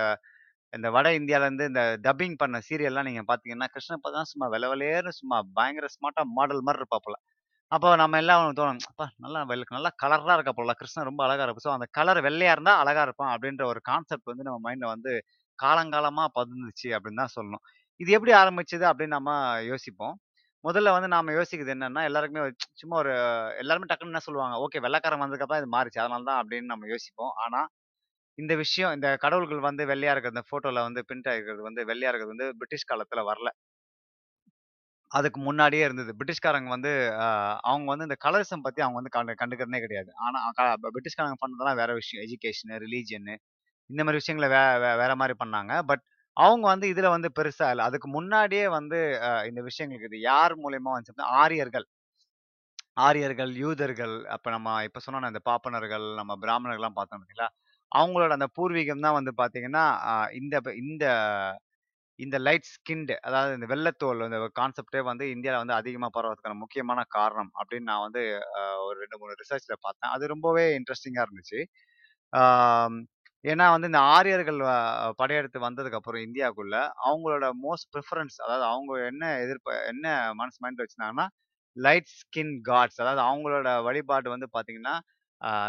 இந்த 0.72 0.88
வட 0.96 1.08
இந்தியாவிலேருந்து 1.18 1.66
இந்த 1.70 1.82
டப்பிங் 2.06 2.36
பண்ண 2.42 2.58
சீரியல்லாம் 2.68 3.08
நீங்கள் 3.08 3.28
பார்த்தீங்கன்னா, 3.30 3.68
கிருஷ்ணர் 3.74 4.16
தான் 4.18 4.30
சும்மா 4.32 4.46
வில 4.54 4.66
விலையேறு 4.72 5.12
சும்மா 5.20 5.38
பயங்கர 5.58 5.88
ஸ்மார்ட்டாக 5.96 6.28
மாடல் 6.38 6.66
மாதிரி 6.66 6.80
இருப்பாப்புல. 6.82 7.16
அப்போ 7.72 7.88
நம்ம 8.00 8.18
எல்லாம் 8.20 8.44
தோணும். 8.58 8.80
அப்பா 8.88 9.04
நல்லா 9.24 9.40
வெள் 9.50 9.60
நல்லா 9.70 9.90
கலராக 10.02 10.36
இருக்க 10.36 10.52
போல. 10.52 10.72
கிருஷ்ணன் 10.78 11.08
ரொம்ப 11.08 11.20
அழகா 11.26 11.44
இருப்பார். 11.44 11.64
ஸோ 11.66 11.72
அந்த 11.74 11.86
கலர் 11.98 12.20
வெள்ளையா 12.26 12.52
இருந்தா 12.52 12.72
அழகா 12.82 13.02
இருப்பான் 13.06 13.32
அப்படின்ற 13.34 13.64
ஒரு 13.72 13.80
கான்செப்ட் 13.88 14.30
வந்து 14.30 14.46
நம்ம 14.46 14.58
மைண்ட்ல 14.66 14.88
வந்து 14.92 15.12
காலங்காலமா 15.58 16.24
பதிந்துச்சு 16.36 16.88
அப்படின்னு 16.96 17.22
தான் 17.22 17.34
சொல்லணும். 17.36 17.62
இது 18.00 18.10
எப்படி 18.16 18.32
ஆரம்பிச்சது 18.40 18.84
அப்படின்னு 18.90 19.16
நம்ம 19.18 19.30
யோசிப்போம். 19.70 20.16
முதல்ல 20.64 20.92
வந்து 20.96 21.08
நாம 21.14 21.32
யோசிக்கிறது 21.36 21.74
என்னன்னா, 21.74 22.02
எல்லாருக்குமே 22.08 22.42
ஒரு 22.46 22.52
சும்மா 22.80 22.96
ஒரு 23.02 23.12
எல்லாருமே 23.60 23.86
டக்குன்னு 23.90 24.12
என்ன 24.12 24.22
சொல்லுவாங்க, 24.26 24.56
ஓகே 24.64 24.82
வெள்ளைக்காரன் 24.86 25.22
வந்ததுக்கப்புறம் 25.22 25.62
இது 25.62 25.70
மாறிச்சு. 25.76 26.00
அதனால 26.02 26.26
தான் 26.30 26.40
அப்படின்னு 26.42 26.72
நம்ம 26.72 26.88
யோசிப்போம். 26.92 27.32
ஆனா, 27.44 27.60
இந்த 28.38 28.54
விஷயம் 28.62 28.94
இந்த 28.96 29.08
கடவுள்கள் 29.22 29.68
வந்து 29.68 29.84
வெள்ளையா 29.90 30.12
இருக்கிற 30.14 30.34
இந்த 30.34 30.44
ஃபோட்டோவில் 30.48 30.86
வந்து 30.88 31.02
பிரிண்ட் 31.08 31.30
ஆகிருக்கிறது 31.32 31.64
வந்து 31.68 31.82
வெள்ளையா 31.90 32.10
இருக்கிறது 32.10 32.34
வந்து 32.34 32.48
பிரிட்டிஷ் 32.60 32.90
காலத்துல 32.92 33.24
வரல. 33.30 33.50
அதுக்கு 35.10 35.38
முன்னாடியே 35.40 35.82
இருந்தது. 35.86 36.10
பிரிட்டிஷ்காரங்க 36.18 36.70
வந்து 36.72 36.90
அ 37.20 37.26
அவங்க 37.68 37.88
வந்து 37.92 38.06
இந்த 38.08 38.16
கலரிசம் 38.24 38.64
பத்தி 38.66 38.80
அவங்க 38.82 38.98
வந்து 39.00 39.14
கண்டு 39.14 39.34
கண்டுக்கிறதே 39.40 39.80
கிடையாது. 39.84 40.10
ஆனா 40.24 40.38
க 40.58 40.62
பிரிட்டிஷ்காரங்க 40.88 41.38
பண்ணதெல்லாம் 41.42 41.80
வேற 41.82 41.90
விஷயம். 42.00 42.22
எஜுகேஷனு, 42.26 42.76
ரிலிஜியனு 42.84 43.34
இந்த 43.90 44.02
மாதிரி 44.02 44.20
விஷயங்கள 44.20 44.48
வே 44.52 44.62
வே 44.82 44.92
வேற 45.00 45.12
மாதிரி 45.20 45.36
பண்ணாங்க. 45.40 45.72
பட் 45.90 46.04
அவங்க 46.36 46.64
வந்து 46.72 46.86
இதுல 46.92 47.08
வந்து 47.14 47.30
பெருசா 47.38 47.68
இல்ல. 47.72 47.84
அதுக்கு 47.88 48.08
முன்னாடியே 48.10 48.66
வந்து 48.74 48.98
அ 49.26 49.42
இந்த 49.50 49.60
விஷயங்களுக்கு 49.68 50.10
இது 50.10 50.20
யார் 50.26 50.54
மூலியமா 50.62 50.92
வந்து 50.98 51.12
ஆரியர்கள். 51.40 51.86
ஆரியர்கள், 53.00 53.52
யூதர்கள், 53.56 54.14
அப்ப 54.34 54.50
நம்ம 54.50 54.74
இப்ப 54.86 55.00
சொன்னோம்ல 55.04 55.30
இந்த 55.32 55.42
பாப்பனர்கள், 55.46 56.06
நம்ம 56.16 56.32
பிராமணர்கள்லாம் 56.42 56.96
பார்த்தோம் 56.96 57.20
பார்த்தீங்களா? 57.20 57.48
அவங்களோட 57.92 58.32
அந்த 58.32 58.48
பூர்வீகம் 58.56 59.04
தான் 59.06 59.16
வந்து 59.18 59.32
பார்த்தீங்கன்னா, 59.38 59.84
அ 60.08 60.12
இந்த 60.40 60.54
இந்த 60.82 61.04
இந்த 62.20 62.36
லைட் 62.46 62.68
ஸ்கின்டு 62.70 63.14
அதாவது 63.26 63.52
இந்த 63.58 63.66
வெள்ளத்தோல் 63.72 64.24
இந்த 64.26 64.38
கான்செப்ட்டே 64.58 65.00
வந்து 65.08 65.24
இந்தியாவில் 65.34 65.62
வந்து 65.62 65.76
அதிகமாக 65.80 66.12
பரவதுக்கான 66.16 66.58
முக்கியமான 66.62 67.00
காரணம் 67.16 67.52
அப்படின்னு 67.60 67.90
நான் 67.90 68.04
வந்து 68.06 68.22
ஒரு 68.86 68.98
2, 69.04 69.18
3 69.22 69.36
ரிசர்ச்ல 69.42 69.76
பார்த்தேன். 69.80 70.12
அது 70.14 70.32
ரொம்பவே 70.34 70.64
இன்ட்ரெஸ்டிங்காக 70.78 71.26
இருந்துச்சு. 71.26 71.60
ஏன்னா 73.44 73.66
வந்து 73.74 73.88
இந்த 73.90 74.00
ஆரியர்கள் 74.14 74.58
படையெடுத்து 75.20 75.58
வந்ததுக்கப்புறம் 75.66 76.24
இந்தியாவுக்குள்ள 76.26 76.76
அவங்களோட 77.06 77.46
மோஸ்ட் 77.62 77.88
ப்ரிஃபரன்ஸ் 77.94 78.36
அதாவது 78.44 78.64
அவங்க 78.70 78.92
என்ன 79.10 79.24
எதிர்ப்ப 79.44 79.70
என்ன 79.92 80.06
மனசு 80.40 80.58
மைண்ட் 80.64 80.82
வச்சிருந்தாங்கன்னா, 80.82 81.26
லைட் 81.76 82.10
ஸ்கின் 82.18 82.54
காட்ஸ் 82.68 83.00
அதாவது 83.02 83.22
அவங்களோட 83.28 83.68
வழிபாடு 83.88 84.28
வந்து 84.34 84.48
பார்த்தீங்கன்னா, 84.54 84.94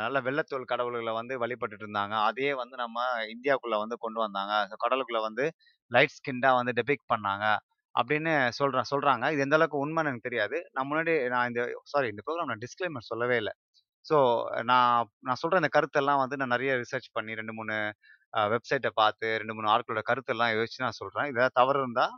நல்ல 0.04 0.18
வெள்ளத்தோல் 0.26 0.72
கடவுள்களை 0.72 1.14
வந்து 1.20 1.34
வழிபட்டுட்டு 1.44 1.86
இருந்தாங்க. 1.86 2.16
அதையே 2.28 2.54
வந்து 2.62 2.76
நம்ம 2.84 2.98
இந்தியாக்குள்ள 3.34 3.76
வந்து 3.84 3.98
கொண்டு 4.04 4.20
வந்தாங்க. 4.24 4.54
கடவுளுக்குள்ளே 4.56 4.82
கடலுக்குள்ள 4.84 5.20
வந்து 5.28 5.46
லைட் 5.92 6.16
ஸ்கின்டாக 6.18 6.58
வந்து 6.60 6.74
டெபிக் 6.80 7.06
பண்ணாங்க. 7.14 7.46
அப்படின்னு 7.96 8.34
சொல்கிறேன் 8.60 8.90
சொல்கிறாங்க 8.92 9.26
இது 9.34 9.44
எந்த 9.46 9.56
அளவுக்கு 9.60 9.82
உண்மைன்னு 9.86 10.12
எனக்கு 10.12 10.28
தெரியாது. 10.30 10.58
நான் 10.76 10.88
முன்னாடி 10.90 11.14
நான் 11.34 11.48
இந்த 11.52 11.62
சாரி 11.94 12.08
இந்த 12.14 12.22
ப்ரோக்ராம் 12.28 12.52
நான் 12.52 12.64
டிஸ்க்ளைமர் 12.66 13.10
சொல்லவே 13.12 13.38
இல்லை 13.42 13.54
ஸோ 14.06 14.18
நான் 14.72 14.94
நான் 15.28 15.40
சொல்கிற 15.42 15.60
இந்த 15.62 15.72
கருத்தெல்லாம் 15.76 16.22
வந்து 16.24 16.40
நான் 16.42 16.54
நிறைய 16.56 16.72
ரிசர்ச் 16.84 17.10
பண்ணி 17.18 17.34
ரெண்டு 17.42 17.54
மூணு 17.60 17.76
வெப்சைட்டை 18.54 18.92
பார்த்து 19.02 19.28
2, 19.42 19.54
3 19.58 19.70
ஆட்களோட 19.74 20.02
கருத்தெல்லாம் 20.10 20.54
யோசிச்சு 20.56 20.84
நான் 20.86 21.00
சொல்கிறேன் 21.02 21.28
இதுல 21.32 21.48
தவறு 21.60 21.80
இருந்தால் 21.84 22.14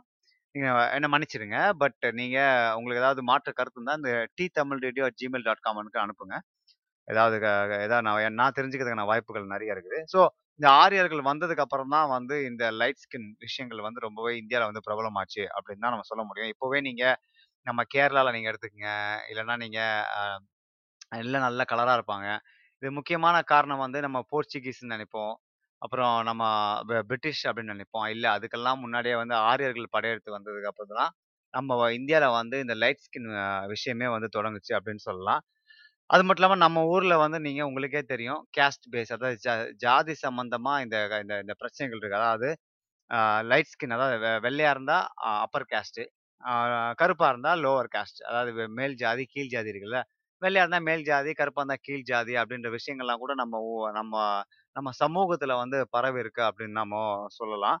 நீங்கள் 0.54 0.90
என்ன 0.96 1.06
மன்னிச்சிடுங்க. 1.14 1.58
பட் 1.82 2.04
நீங்கள் 2.20 2.72
உங்களுக்கு 2.78 3.02
ஏதாவது 3.04 3.22
மாற்று 3.30 3.52
கருத்து 3.60 3.78
இருந்தால் 3.80 4.00
இந்த 4.00 4.12
the 4.38 4.46
Tamil 4.58 4.82
radio 4.86 5.06
Gmail 5.20 5.46
dot 5.48 5.64
காம்னுக்கு 5.66 6.00
அனுப்புங்க. 6.04 6.36
ஏதாவது 7.08 7.36
ஏதாவது 7.86 8.04
நான் 8.08 8.38
நான் 8.42 8.56
தெரிஞ்சுக்கிறதுக்கான 8.58 9.06
வாய்ப்புகள் 9.12 9.52
நிறைய 9.54 9.76
இருக்குது. 9.76 10.00
ஸோ 10.14 10.20
இந்த 10.60 10.68
ஆரியர்கள் 10.82 11.22
வந்ததுக்கு 11.28 11.64
அப்புறம் 11.64 11.92
தான் 11.94 12.08
வந்து 12.12 12.34
இந்த 12.48 12.64
லைட் 12.80 13.00
ஸ்கின் 13.02 13.28
விஷயங்கள் 13.44 13.86
வந்து 13.86 14.04
ரொம்பவே 14.06 14.32
இந்தியால 14.40 14.68
வந்து 14.70 14.84
பிரபலமாச்சு 14.86 15.42
அப்படின்னு 15.54 15.84
தான் 15.84 15.94
நம்ம 15.94 16.06
சொல்ல 16.10 16.22
முடியும். 16.28 16.50
இப்பவே 16.54 16.80
நீங்க 16.88 17.04
நம்ம 17.66 17.82
கேரளால 17.94 18.32
நீங்க 18.34 18.48
எடுத்துக்கங்க. 18.52 18.90
இல்லன்னா 19.32 19.56
நீங்க 19.64 19.80
அ 20.16 20.22
எல்லாம் 21.18 21.46
நல்ல 21.46 21.62
கலரா 21.70 21.94
இருப்பாங்க. 21.98 22.28
இது 22.82 22.90
முக்கியமான 22.98 23.36
காரணம் 23.50 23.82
வந்து 23.84 23.98
நம்ம 24.06 24.18
போர்ச்சுகீஸ்ன்னு 24.32 24.92
நெனைப்போம். 24.94 25.34
அப்புறம் 25.82 26.14
நம்ம 26.28 26.42
ப 26.88 27.00
பிரிட்டிஷ் 27.08 27.42
அப்படின்னு 27.48 27.74
நெனைப்போம். 27.74 28.06
இல்ல 28.14 28.26
அதுக்கெல்லாம் 28.36 28.80
முன்னாடியே 28.84 29.16
வந்து 29.22 29.36
ஆரியர்கள் 29.48 29.94
படையெடுத்து 29.94 30.36
வந்ததுக்கு 30.36 30.70
அப்புறம் 30.70 30.94
தான், 30.94 31.12
நம்ம 31.54 31.70
இந்தியால 31.98 32.26
வந்து 32.36 32.56
இந்த 32.64 32.74
லைட் 32.82 33.04
ஸ்கின் 33.06 33.28
அ 33.42 33.46
விஷயமே 33.74 34.08
வந்து 34.14 34.30
தொடங்குச்சு 34.36 34.72
அப்படின்னு 34.78 35.04
சொல்லலாம். 35.08 35.42
அது 36.10 36.22
மட்டும் 36.22 36.40
இல்லாம 36.40 36.58
நம்ம 36.62 36.78
ஊர்ல 36.90 37.14
வந்து 37.20 37.38
நீங்க 37.46 37.62
உங்களுக்கே 37.68 38.00
தெரியும். 38.10 38.40
கேஸ்ட் 38.56 38.86
பேஸ் 38.92 39.12
அதாவது 39.16 39.36
ஜா 39.44 39.54
ஜாதி 39.84 40.14
சம்மந்தமாக 40.22 40.82
இந்த 40.84 40.96
இந்த 41.22 41.34
இந்த 41.44 41.54
பிரச்சனைகள் 41.60 42.00
இருக்கு. 42.00 42.18
அதாவது 42.20 42.48
அ 43.10 43.20
லைட் 43.50 43.70
ஸ்கின் 43.72 43.96
அதாவது 43.96 44.16
வெ 44.24 44.32
வெள்ளையா 44.46 44.70
இருந்தா 44.74 44.98
அ 45.22 45.32
அப்பர் 45.44 45.66
கேஸ்ட்டு. 45.72 46.04
அ 46.42 46.52
கருப்பா 47.02 47.28
இருந்தா 47.32 47.52
லோவர் 47.62 47.90
கேஸ்ட். 47.94 48.20
அதாவது 48.28 48.52
வெ 48.58 48.66
மேல் 48.78 48.96
ஜாதி, 49.02 49.24
கீழ் 49.34 49.52
ஜாதி 49.54 49.72
இருக்குல்ல. 49.74 50.00
வெள்ளையா 50.42 50.64
இருந்தா 50.64 50.82
மேல் 50.88 51.04
ஜாதி, 51.08 51.32
கருப்பா 51.40 51.62
இருந்தா 51.62 51.78
கீழ் 51.86 52.06
ஜாதி 52.10 52.34
அப்படின்ற 52.42 52.70
விஷயங்கள்லாம் 52.76 53.22
கூட 53.24 53.34
நம்ம 53.42 53.60
ஊ 53.68 53.76
நம்ம 53.98 54.14
நம்ம 54.76 54.90
சமூகத்துல 55.00 55.54
வந்து 55.62 55.78
பரவி 55.94 56.20
இருக்கு 56.24 56.42
அப்படின்னு 56.48 56.80
நம்ம 56.82 56.96
சொல்லலாம். 57.38 57.80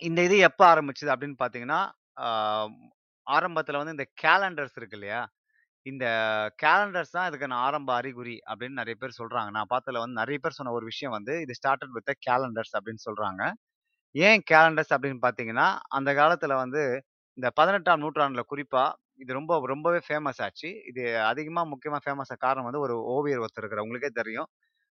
இந்த 0.00 0.20
இது 0.26 0.36
எப்ப 0.48 0.62
ஆரம்பிச்சது 0.70 1.10
அப்படின்னு 1.14 1.38
பார்த்தீங்கன்னா, 1.40 1.80
ஆரம்பத்தில் 2.20 2.96
ஆரம்பத்துல 3.26 3.80
வந்து 3.80 3.94
இந்த 3.96 4.06
கேலண்டர்ஸ் 4.22 4.76
இருக்கு 4.78 4.96
இல்லையா? 4.98 5.20
இந்த 5.86 6.06
கேலண்டர்ஸ் 6.62 7.14
தான் 7.16 7.28
இதுக்கான 7.30 7.58
ஆரம்ப 7.66 7.90
அறிகுறி 7.94 8.36
அப்படின்னு 8.50 8.80
நிறைய 8.80 8.96
பேர் 9.00 9.18
சொல்றாங்க. 9.18 9.50
நான் 9.56 9.70
பார்த்ததுல 9.70 10.02
வந்து 10.04 10.20
நிறைய 10.22 10.38
பேர் 10.38 10.56
சொன்ன 10.58 10.72
ஒரு 10.72 10.84
விஷயம் 10.84 11.14
வந்து, 11.18 11.34
இது 11.40 11.52
ஸ்டார்டட் 11.60 11.94
வித் 11.96 12.12
கேலண்டர்ஸ் 12.28 12.74
அப்படின்னு 12.78 13.02
சொல்றாங்க. 13.08 13.42
ஏன் 14.14 14.40
கேலண்டர்ஸ் 14.52 14.92
அப்படின்னு 14.96 15.20
பார்த்தீங்கன்னா, 15.26 15.68
அந்த 15.90 16.10
காலத்துல 16.14 16.54
வந்து 16.64 16.82
இந்த 17.38 17.48
18ஆம் 17.58 18.02
நூற்றாண்டுல 18.04 18.42
குறிப்பா, 18.52 18.84
இது 19.22 19.32
ரொம்ப 19.32 19.54
ரொம்பவே 19.66 20.00
ஃபேமஸ் 20.06 20.40
ஆச்சு. 20.46 20.70
இது 20.90 21.02
அதிகமாக 21.30 21.68
முக்கியமாக 21.72 22.02
ஃபேமஸ் 22.06 22.34
காரணம் 22.46 22.68
வந்து 22.68 22.84
ஒரு 22.86 22.96
ஓவியர் 23.14 23.42
ஒருத்தர் 23.44 23.64
இருக்கிற 23.64 23.82
உங்களுக்கே 23.86 24.10
தெரியும். 24.20 24.48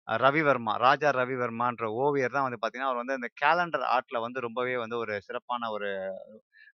ரவிவர்மா, 0.07 0.73
ராஜா 0.85 1.09
ரவிவர்மான்ற 1.19 1.85
ஓவியர் 2.03 2.35
தான் 2.37 2.47
வந்து 2.47 2.59
பார்த்தீங்கன்னா, 2.59 2.91
அவர் 2.91 3.01
வந்து 3.03 3.17
இந்த 3.19 3.29
கேலண்டர் 3.43 3.85
ஆர்ட்ல 3.95 4.19
வந்து 4.25 4.39
ரொம்பவே 4.47 4.75
வந்து 4.83 4.97
ஒரு 5.03 5.15
சிறப்பான 5.27 5.69
ஒரு 5.75 5.89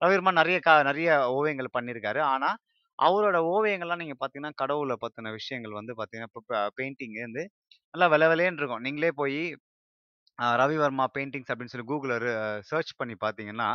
ரவிவர்மா 0.03 0.33
நிறைய 0.41 0.59
கா 0.61 0.75
நிறைய 0.91 1.11
ஓவியங்கள் 1.37 1.75
பண்ணியிருக்காரு. 1.79 2.21
ஆனால் 2.35 2.59
அவரோட 2.99 3.39
ஓவியங்கள்லாம் 3.53 4.03
நீங்க 4.03 4.17
பார்த்தீங்கன்னா, 4.17 4.55
கடவுள 4.63 4.95
பத்தின 5.03 5.33
விஷயங்கள் 5.37 5.79
வந்து 5.79 5.95
பார்த்தீங்கன்னா, 5.95 6.31
இப்ப 6.33 6.43
ப 6.51 6.79
பெயிண்டிங் 6.79 7.17
வந்து 7.21 7.45
நல்லா 7.95 8.09
வெள்ள 8.13 8.27
வெளேன்னு 8.33 8.61
இருக்கும். 8.61 8.85
நீங்களே 8.87 9.13
போயி 9.19 9.41
அ 10.39 10.47
ரவிவர்மா 10.61 11.05
பெயிண்டிங்ஸ் 11.15 11.51
அப்படின்னு 11.51 11.73
சொல்லி 11.73 11.87
கூகுளில் 11.89 12.21
ரு 12.23 12.31
சர்ச் 12.71 12.93
பண்ணி 12.97 13.15
பார்த்தீங்கன்னா, 13.21 13.69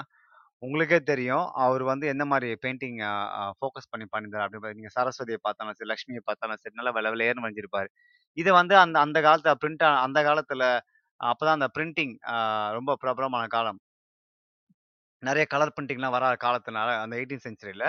உங்களுக்கே 0.63 0.99
தெரியும். 1.05 1.45
அவரு 1.63 1.83
வந்து 1.89 2.05
எந்த 2.13 2.25
மாரி 2.31 2.49
பெயிண்டிங் 2.63 2.99
அ 3.05 3.11
அ 3.37 3.43
ஃபோக்கஸ் 3.57 3.91
பண்ணி 3.91 4.07
பண்ணியிருந்தாரு 4.07 4.45
அப்படின்னு 4.45 4.65
நீங்கள் 4.65 4.81
நீங்க 4.81 4.93
சரஸ்வதிய 4.97 5.39
பார்த்தாலும் 5.45 5.77
சரி, 5.77 5.89
லட்சுமிய 5.91 6.21
பார்த்தாலும் 6.25 6.61
சரி, 6.63 6.75
நல்லா 6.79 6.93
வெள்ள 6.97 7.11
வெளேர்ன்னு 7.15 7.45
வரைஞ்சிருப்பாரு. 7.45 7.89
இது 8.37 8.51
வந்து 8.59 8.75
அந்த 8.81 8.97
அந்த 9.05 9.19
காலத்துல 9.27 9.53
பிரிண்ட் 9.61 9.85
அந்த 10.01 10.19
காலத்துல 10.29 10.63
அப்பதான் 11.19 11.57
அந்த 11.59 11.69
பிரிண்டிங் 11.77 12.15
அ 12.33 12.37
ரொம்ப 12.77 12.91
பிரபலமான 13.03 13.45
காலம். 13.49 13.79
நெறைய 15.23 15.45
கலர் 15.49 15.73
பிரிண்டிங்லாம் 15.75 16.15
வர 16.15 16.25
காலத்துனால, 16.43 16.89
அந்த 16.99 17.15
18 17.15 17.45
செஞ்சுரில, 17.45 17.83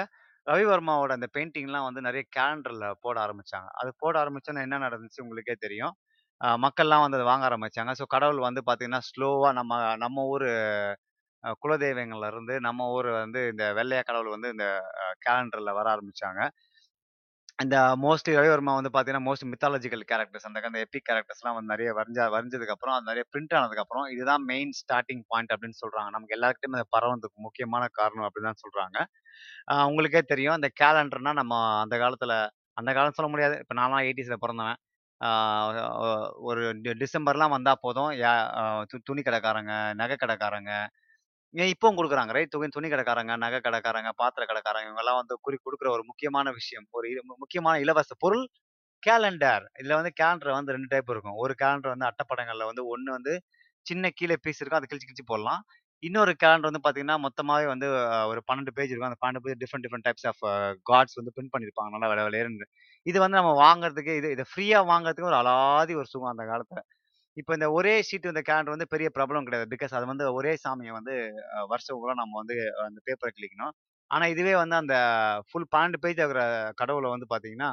ரவிவர்மாவோட 0.47 1.13
அந்த 1.17 1.29
பெயிண்டிங்லாம் 1.35 1.87
வந்து 1.87 2.01
நிறைய 2.03 2.23
கேலண்டர்ல 2.37 2.87
போட 3.03 3.17
ஆரம்பிச்சாங்க. 3.25 3.69
அது 3.81 3.91
போட 4.03 4.15
ஆரம்பிச்சோனே 4.23 4.65
என்ன 4.67 4.81
நடந்துச்சு 4.85 5.25
உங்களுக்கே 5.25 5.57
தெரியும். 5.61 5.95
அ 6.41 6.49
மக்கள்லாம் 6.65 7.05
வந்து 7.05 7.19
அத 7.19 7.27
வாங்க 7.29 7.45
ஆரம்பிச்சாங்க. 7.49 7.93
ஸோ 7.99 8.07
கடவுள் 8.15 8.41
வந்து 8.47 8.61
பார்த்தீங்கன்னா, 8.67 9.03
ஸ்லோவா 9.11 9.51
நம்ம 9.59 9.73
நம்ம 9.99 10.25
ஊரு 10.31 10.49
அ 11.45 11.51
குலதெய்வங்கள்ல 11.63 12.29
இருந்து 12.33 12.55
நம்ம 12.63 12.87
ஊர் 12.93 13.09
வந்து 13.17 13.41
இந்த 13.53 13.65
வெள்ளையா 13.77 14.03
கடவுள் 14.05 14.35
வந்து 14.35 14.49
இந்த 14.55 14.67
அ 15.03 15.17
கேலண்டர்ல 15.27 15.73
வர 15.79 15.87
ஆரம்பிச்சாங்க. 15.95 16.41
இந்த 17.61 17.77
மோஸ்ட்லி 18.03 18.33
ரவிவர்மா 18.37 18.73
வந்து 18.77 18.91
பார்த்தீங்கன்னா, 18.93 19.25
மோஸ்ட் 19.27 19.45
மித்தாலஜிக்கல் 19.53 20.05
கேரக்டர்ஸ் 20.11 20.47
அந்த 20.49 20.61
அந்த 20.69 20.79
எபிக் 20.85 21.07
கேரக்டர்ஸ்லாம் 21.09 21.57
வந்து 21.57 21.73
நிறைய 21.73 21.91
வரைஞ்சா 21.99 22.25
வரைஞ்சதுக்கப்புறம், 22.35 22.95
அது 22.97 23.09
நிறைய 23.11 23.25
பிரிண்ட் 23.33 23.55
ஆனதுக்கப்புறம், 23.59 24.07
இதுதான் 24.15 24.45
மெயின் 24.51 24.73
ஸ்டார்டிங் 24.81 25.23
பாயிண்ட் 25.31 25.53
அப்படின்னு 25.55 25.79
சொல்றாங்க. 25.83 26.11
நமக்கு 26.17 26.37
எல்லார்கிட்டயுமே 26.39 26.79
அது 26.81 26.89
பரவதுக்கு 26.97 27.39
முக்கியமான 27.47 27.85
காரணம் 28.01 28.27
அப்படின்னு 28.29 28.51
தான் 28.51 28.63
சொல்றாங்க. 28.65 28.99
உங்களுக்கே 29.91 30.23
தெரியும் 30.33 30.57
அந்த 30.59 30.71
கேலண்டர்னா 30.83 31.35
நம்ம 31.41 31.55
அந்த 31.85 31.97
காலத்துல 32.05 32.35
அந்த 32.77 32.91
காலம் 32.97 33.17
சொல்ல 33.19 33.31
முடியாது. 33.33 33.57
இப்போ 33.63 33.75
நான்லாம் 33.81 34.05
எயிட்டிஸில் 34.07 34.43
பிறந்தவன் 34.45 34.79
ஒரு 36.49 36.63
டி 36.85 36.91
டிசம்பர்லாம் 37.03 37.55
வந்தால் 37.57 37.81
போதும், 37.85 38.11
யா 38.23 38.33
து 38.91 38.97
துணி 39.09 39.23
கடைக்காரங்க, 39.27 39.73
நகை 40.01 40.17
கடைக்காரங்க 40.19 40.73
ஏன் 41.55 41.71
இப்பவும் 41.73 41.97
குடுக்குறாங்க 41.99 42.33
ரைட். 42.37 42.53
துணி 42.55 42.67
துணி 42.69 42.89
கடைக்காரங்க, 42.89 43.33
நகை 43.43 43.59
கடைக்காரங்க, 43.61 44.11
பாத்திர 44.19 44.43
கடைக்காரங்க 44.47 44.89
இவங்கலாம் 44.89 45.19
வந்து 45.21 45.35
குறி 45.41 45.57
குடுக்குற 45.61 45.89
ஒரு 45.95 46.05
முக்கியமான 46.11 46.47
விஷயம். 46.59 46.87
ஒரு 46.93 47.07
இ 47.11 47.15
முக்கியமான 47.37 47.75
இலவச 47.85 48.15
பொருள் 48.25 48.45
கேலண்டர். 49.03 49.65
இதுல 49.81 49.97
வந்து 49.99 50.13
கேலண்டர் 50.21 50.53
வந்து 50.53 50.75
2 50.75 50.91
டைப் 50.93 51.11
இருக்கும். 51.13 51.39
ஒரு 51.43 51.55
கேலண்டர் 51.63 51.93
வந்து 51.95 52.09
அட்டப்படங்கள்ல 52.11 52.67
வந்து 52.71 52.85
ஒண்ணு 52.93 53.11
வந்து 53.17 53.35
சின்ன 53.87 54.11
கீழே 54.19 54.37
பீஸ் 54.43 54.61
இருக்கும். 54.61 54.81
அத 54.81 54.89
கிழிச்சு 54.91 55.09
கிழிச்சு 55.09 55.31
போடலாம். 55.31 55.63
இன்னொரு 56.03 56.33
கேலண்டர் 56.43 56.71
வந்து 56.71 56.83
பார்த்தீங்கன்னா, 56.85 57.19
மொத்தமாவே 57.25 57.67
வந்து 57.73 57.87
அ 58.09 58.29
ஒரு 58.33 58.43
12 58.45 58.73
பேஜ் 58.77 58.91
இருக்கும். 58.91 59.11
அந்த 59.11 59.21
12 59.21 59.43
page 59.45 59.61
different 59.63 59.87
different 59.87 60.07
types 60.09 60.29
of 60.31 60.43
gods 60.91 61.19
வந்து 61.21 61.35
பிரிண்ட் 61.37 61.53
பண்ணியிருப்பாங்க. 61.55 61.93
நல்லா 61.97 62.11
வெள 62.13 62.23
வெளேர்ன்னு. 62.29 62.69
இது 63.07 63.19
வந்து 63.25 63.39
நம்ம 63.41 63.53
வாங்குறதுக்கு 63.63 64.15
இது 64.21 64.31
இத 64.33 64.45
ஃப்ரீயா 64.51 64.81
வாங்குறதுக்கு 64.91 65.31
ஒரு 65.33 65.41
அலாதி 65.43 65.95
ஒரு 65.97 66.11
சுகம் 66.13 66.33
அந்த 66.33 66.47
காலத்துல. 66.51 66.83
இப்ப 67.37 67.51
இந்த 67.57 67.67
ஒரே 67.77 67.93
ஷீட் 68.09 68.29
இந்த 68.31 68.43
கேலண்டர் 68.49 68.75
வந்து 68.75 68.93
பெரிய 68.93 69.09
பிரபலம் 69.17 69.47
கிடையாது. 69.47 69.67
பிகாஸ் 69.75 69.93
அது 69.99 70.07
வந்து 70.11 70.25
ஒரே 70.39 70.53
சாமியை 70.65 70.93
வந்து 70.99 71.15
வருஷம் 71.73 72.03
கூட 72.03 72.13
நம்ம 72.21 72.35
வந்து 72.43 72.57
அந்த 72.87 72.99
பேப்பரை 73.09 73.33
கிழிக்கணும். 73.37 73.75
ஆனா 74.11 74.25
இதுவே 74.35 74.55
வந்து 74.63 74.77
அந்த 74.83 74.95
ஃபுல் 75.49 75.69
12 75.75 75.99
பேஜ் 76.05 76.21
ஆகிற 76.25 76.41
கடவுள 76.81 77.07
வந்து 77.15 77.27
பார்த்தீங்கன்னா, 77.33 77.71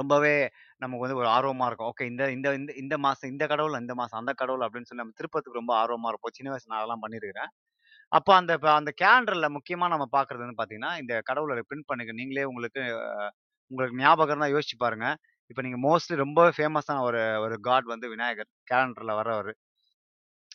ரொம்பவே 0.00 0.34
நமக்கு 0.82 1.04
வந்து 1.04 1.18
ஒரு 1.20 1.28
ஆர்வமா 1.34 1.66
இருக்கும். 1.68 1.90
ஓகே 1.92 2.04
இந்த 2.12 2.22
இந்த 2.36 2.48
இந்த 2.60 2.72
இந்த 2.82 2.96
மாசம் 3.06 3.30
இந்த 3.32 3.44
கடவுள், 3.52 3.76
இந்த 3.84 3.94
மாசம் 4.00 4.20
அந்த 4.22 4.32
கடவுள் 4.42 4.64
அப்படின்னு 4.66 4.88
சொல்லி 4.90 5.02
நம்ம 5.02 5.16
திருப்பத்துக்கு 5.20 5.60
ரொம்ப 5.60 5.72
ஆர்வமா 5.82 6.10
இருப்போம். 6.12 6.34
சின்ன 6.38 6.50
வயசு 6.52 6.70
நான் 6.70 6.80
அதெல்லாம் 6.80 7.02
பண்ணியிருக்கிறேன். 7.04 7.50
அப்ப 8.12 8.30
அந்த 8.40 8.52
அந்த 8.78 8.92
கேலண்டரில் 9.02 9.54
முக்கியமா 9.56 9.88
நம்ம 9.94 10.06
பார்க்கிறது 10.16 10.44
வந்து 10.44 10.58
பார்த்தீங்கன்னா, 10.60 10.92
இந்த 11.02 11.14
கடவுளை 11.30 11.62
பிரிண்ட் 11.70 11.88
பண்ணுங்க. 11.90 12.14
நீங்களே 12.20 12.46
உங்களுக்கு 12.52 12.82
உங்களுக்கு 13.70 13.98
ஞாபகம் 14.02 14.42
தான் 14.44 14.54
யோசிச்சு 14.54 14.76
பாருங்க. 14.80 15.08
இப்போ 15.50 15.62
நீங்கள் 15.64 15.82
மோஸ்ட்லி 15.84 16.16
ரொம்ப 16.22 16.40
ஃபேமஸான 16.56 17.02
ஒரு 17.06 17.20
ஒரு 17.44 17.56
காட் 17.66 17.86
வந்து 17.92 18.06
விநாயகர். 18.12 18.50
கேலண்டரில் 18.70 19.18
வர்றவர் 19.20 19.52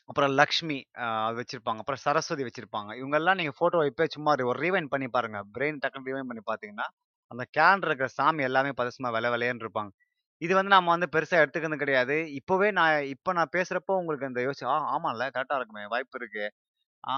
அப்புறம் 0.10 0.32
லக்ஷ்மி 0.40 0.78
அது 1.22 1.38
வச்சிருப்பாங்க. 1.40 1.80
அப்புறம் 1.84 2.02
சரஸ்வதி 2.04 2.44
வச்சிருப்பாங்க. 2.48 2.92
இவங்கெல்லாம் 3.00 3.38
நீங்கள் 3.40 3.58
ஃபோட்டோ 3.58 3.80
இப்போ 3.90 4.06
சும்மா 4.16 4.32
ஒரு 4.46 4.60
ரீவைன் 4.64 4.90
பண்ணி 4.94 5.08
பாருங்க. 5.16 5.40
பிரெயின் 5.56 5.80
டக்குனு 5.84 6.10
ரீவைன் 6.10 6.30
பண்ணி 6.30 6.44
பார்த்தீங்கன்னா, 6.50 6.88
அந்த 7.32 7.44
கேலண்டர் 7.58 7.90
இருக்கிற 7.92 8.10
சாமி 8.18 8.44
எல்லாமே 8.50 8.72
பதசமாக 8.82 9.14
விலை 9.18 9.30
விலையன்னு 9.36 9.66
இருப்பாங்க. 9.66 9.92
இது 10.42 10.54
வந்து 10.58 10.72
நம்ம 10.76 10.92
வந்து 10.96 11.08
பெருசாக 11.16 11.44
எடுத்துக்கிறது 11.44 11.84
கிடையாது. 11.84 12.16
இப்போவே 12.40 12.70
நான் 12.80 12.96
இப்போ 13.14 13.32
நான் 13.40 13.54
பேசுகிறப்போ 13.56 13.94
உங்களுக்கு 14.02 14.30
அந்த 14.30 14.42
யோசிச்சு, 14.48 14.66
ஆ 14.74 14.78
ஆமாம்ல 14.96 15.28
கரெக்டாக 15.36 15.60
இருக்குமே! 15.62 15.84
வாய்ப்பு 15.94 16.18
இருக்கு. 16.22 16.46
ஆ 17.04 17.14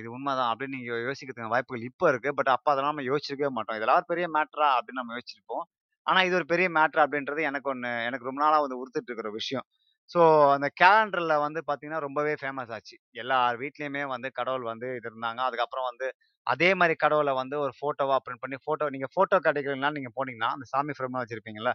இது 0.00 0.08
உண்மைதான் 0.16 0.50
அப்படின்னு 0.52 0.76
நீங்கள் 0.78 1.04
யோசிக்கிறதுக்கு 1.08 1.54
வாய்ப்புகள் 1.54 1.88
இப்போ 1.90 2.06
இருக்குது 2.12 2.36
பட் 2.40 2.52
அப்போ 2.56 2.70
அதெல்லாம் 2.74 2.94
நம்ம 2.94 3.06
யோசிச்சிருக்கவே 3.10 3.52
மாட்டோம். 3.58 3.78
இதெல்லாம் 3.80 4.10
பெரிய 4.12 4.26
மேட்டரா 4.36 4.70
அப்படின்னு 4.78 5.02
நம்ம 5.02 5.14
யோசிச்சிருப்போம். 5.18 5.64
ஆனா 6.06 6.20
இது 6.22 6.34
ஒரு 6.34 6.46
பெரிய 6.50 6.68
மேட்ரு 6.76 7.00
அப்படின்றது 7.04 7.42
எனக்கு 7.50 7.68
ஒண்ணு 7.72 7.90
எனக்கு 8.08 8.28
ரொம்ப 8.28 8.40
நாளா 8.44 8.58
வந்து 8.60 8.78
உறுத்துட்டு 8.80 9.10
இருக்கிற 9.10 9.30
விஷயம். 9.36 9.66
ஸோ 10.10 10.20
அந்த 10.54 10.68
கேலண்டர்ல 10.80 11.34
வந்து 11.42 11.60
பார்த்தீங்கன்னா, 11.62 12.00
ரொம்பவே 12.06 12.32
ஃபேமஸ் 12.40 12.72
ஆச்சு. 12.76 12.94
எல்லார் 13.16 13.58
வீட்லயுமே 13.62 14.02
வந்து 14.12 14.28
கடவுள் 14.38 14.64
வந்து 14.68 14.88
இது 14.98 15.08
இருந்தாங்க. 15.10 15.40
அதுக்கப்புறம் 15.48 15.88
வந்து 15.90 16.06
அதே 16.46 16.70
மாரி 16.74 16.94
கடவுள 17.02 17.30
வந்து 17.38 17.56
ஒரு 17.64 17.72
ஃபோட்டோவா 17.78 18.16
பிரிண்ட் 18.24 18.42
பண்ணி 18.44 18.58
ஃபோட்டோ 18.64 18.86
நீங்க 18.94 19.08
ஃபோட்டோ 19.14 19.36
கடைகள்லாம் 19.46 19.96
நீங்க 19.98 20.10
போனீங்கன்னா, 20.16 20.50
அந்த 20.56 20.66
சாமி 20.72 20.94
ஃப்ரேம்லாம் 20.96 21.24
வச்சிருப்பீங்கல்ல. 21.24 21.72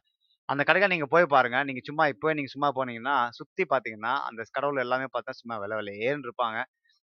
அந்த 0.49 0.61
கடைக்கு 0.63 0.89
நீங்க 0.93 1.07
போய் 1.13 1.25
பாருங்க. 1.33 1.57
நீங்க 1.69 1.81
சும்மா 1.87 2.05
இப்பவே 2.13 2.33
நீங்க 2.33 2.51
சும்மா 2.53 2.69
போனீங்கன்னா, 2.77 3.15
சுத்தி 3.33 3.63
பார்த்தீங்கன்னா, 3.71 4.13
அந்த 4.29 4.41
கடவுள் 4.51 4.83
எல்லாமே 4.85 5.07
பார்த்தா 5.13 5.33
சும்மா 5.39 5.57
வெள்ள 5.63 5.75
வெளேர்ன்னு 5.81 6.27
இருப்பாங்க. 6.29 6.59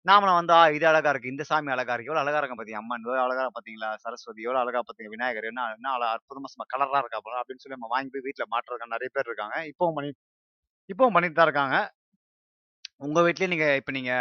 நாமளும் 0.06 0.38
வந்து, 0.38 0.54
ஆ 0.54 0.64
இது 0.78 0.86
அழகா 0.90 1.12
இருக்கு. 1.14 1.32
இந்த 1.34 1.44
சாமி 1.50 1.72
அழகா 1.76 1.94
இருக்கு. 1.94 2.10
எவ்வளோ 2.12 2.24
அழகா 2.24 2.40
இருக்கான் 2.40 2.60
பாத்தீங்க 2.60 2.80
அம்மன். 2.82 3.04
எவ்வளவு 3.06 3.24
அழகா 3.26 3.44
பாத்தீங்களா? 3.56 3.90
சரஸ்வதி 4.04 4.46
எவ்வளோ 4.48 4.60
அழகா 4.64 4.80
பாத்தீங்க 4.82 5.12
விநாயகர். 5.14 5.48
என்ன 5.52 5.68
என்ன 5.76 5.88
அற்புதமா 6.10 6.52
சும்மா 6.54 6.68
கலரா 6.74 7.00
இருக்கா 7.04 7.20
போல 7.26 7.40
அப்படின்னு 7.42 7.64
சொல்லி 7.64 7.78
நம்ம 7.78 7.92
வாங்கி 7.94 8.12
போய் 8.16 8.26
வீட்டுல 8.28 8.46
மாட்டுறதுக்கு 8.54 8.94
நிறைய 8.96 9.10
பேர் 9.16 9.30
இருக்காங்க. 9.30 9.58
இப்பவும் 9.72 9.98
பண்ணி 9.98 10.12
இப்பவும் 10.90 11.16
பண்ணிட்டு 11.16 11.38
தான் 11.38 11.50
இருக்காங்க. 11.50 11.78
உங்க 13.02 13.20
வீட்லயே 13.26 13.52
நீங்க 13.54 13.68
இப்ப 13.82 13.92
நீங்க 14.00 14.14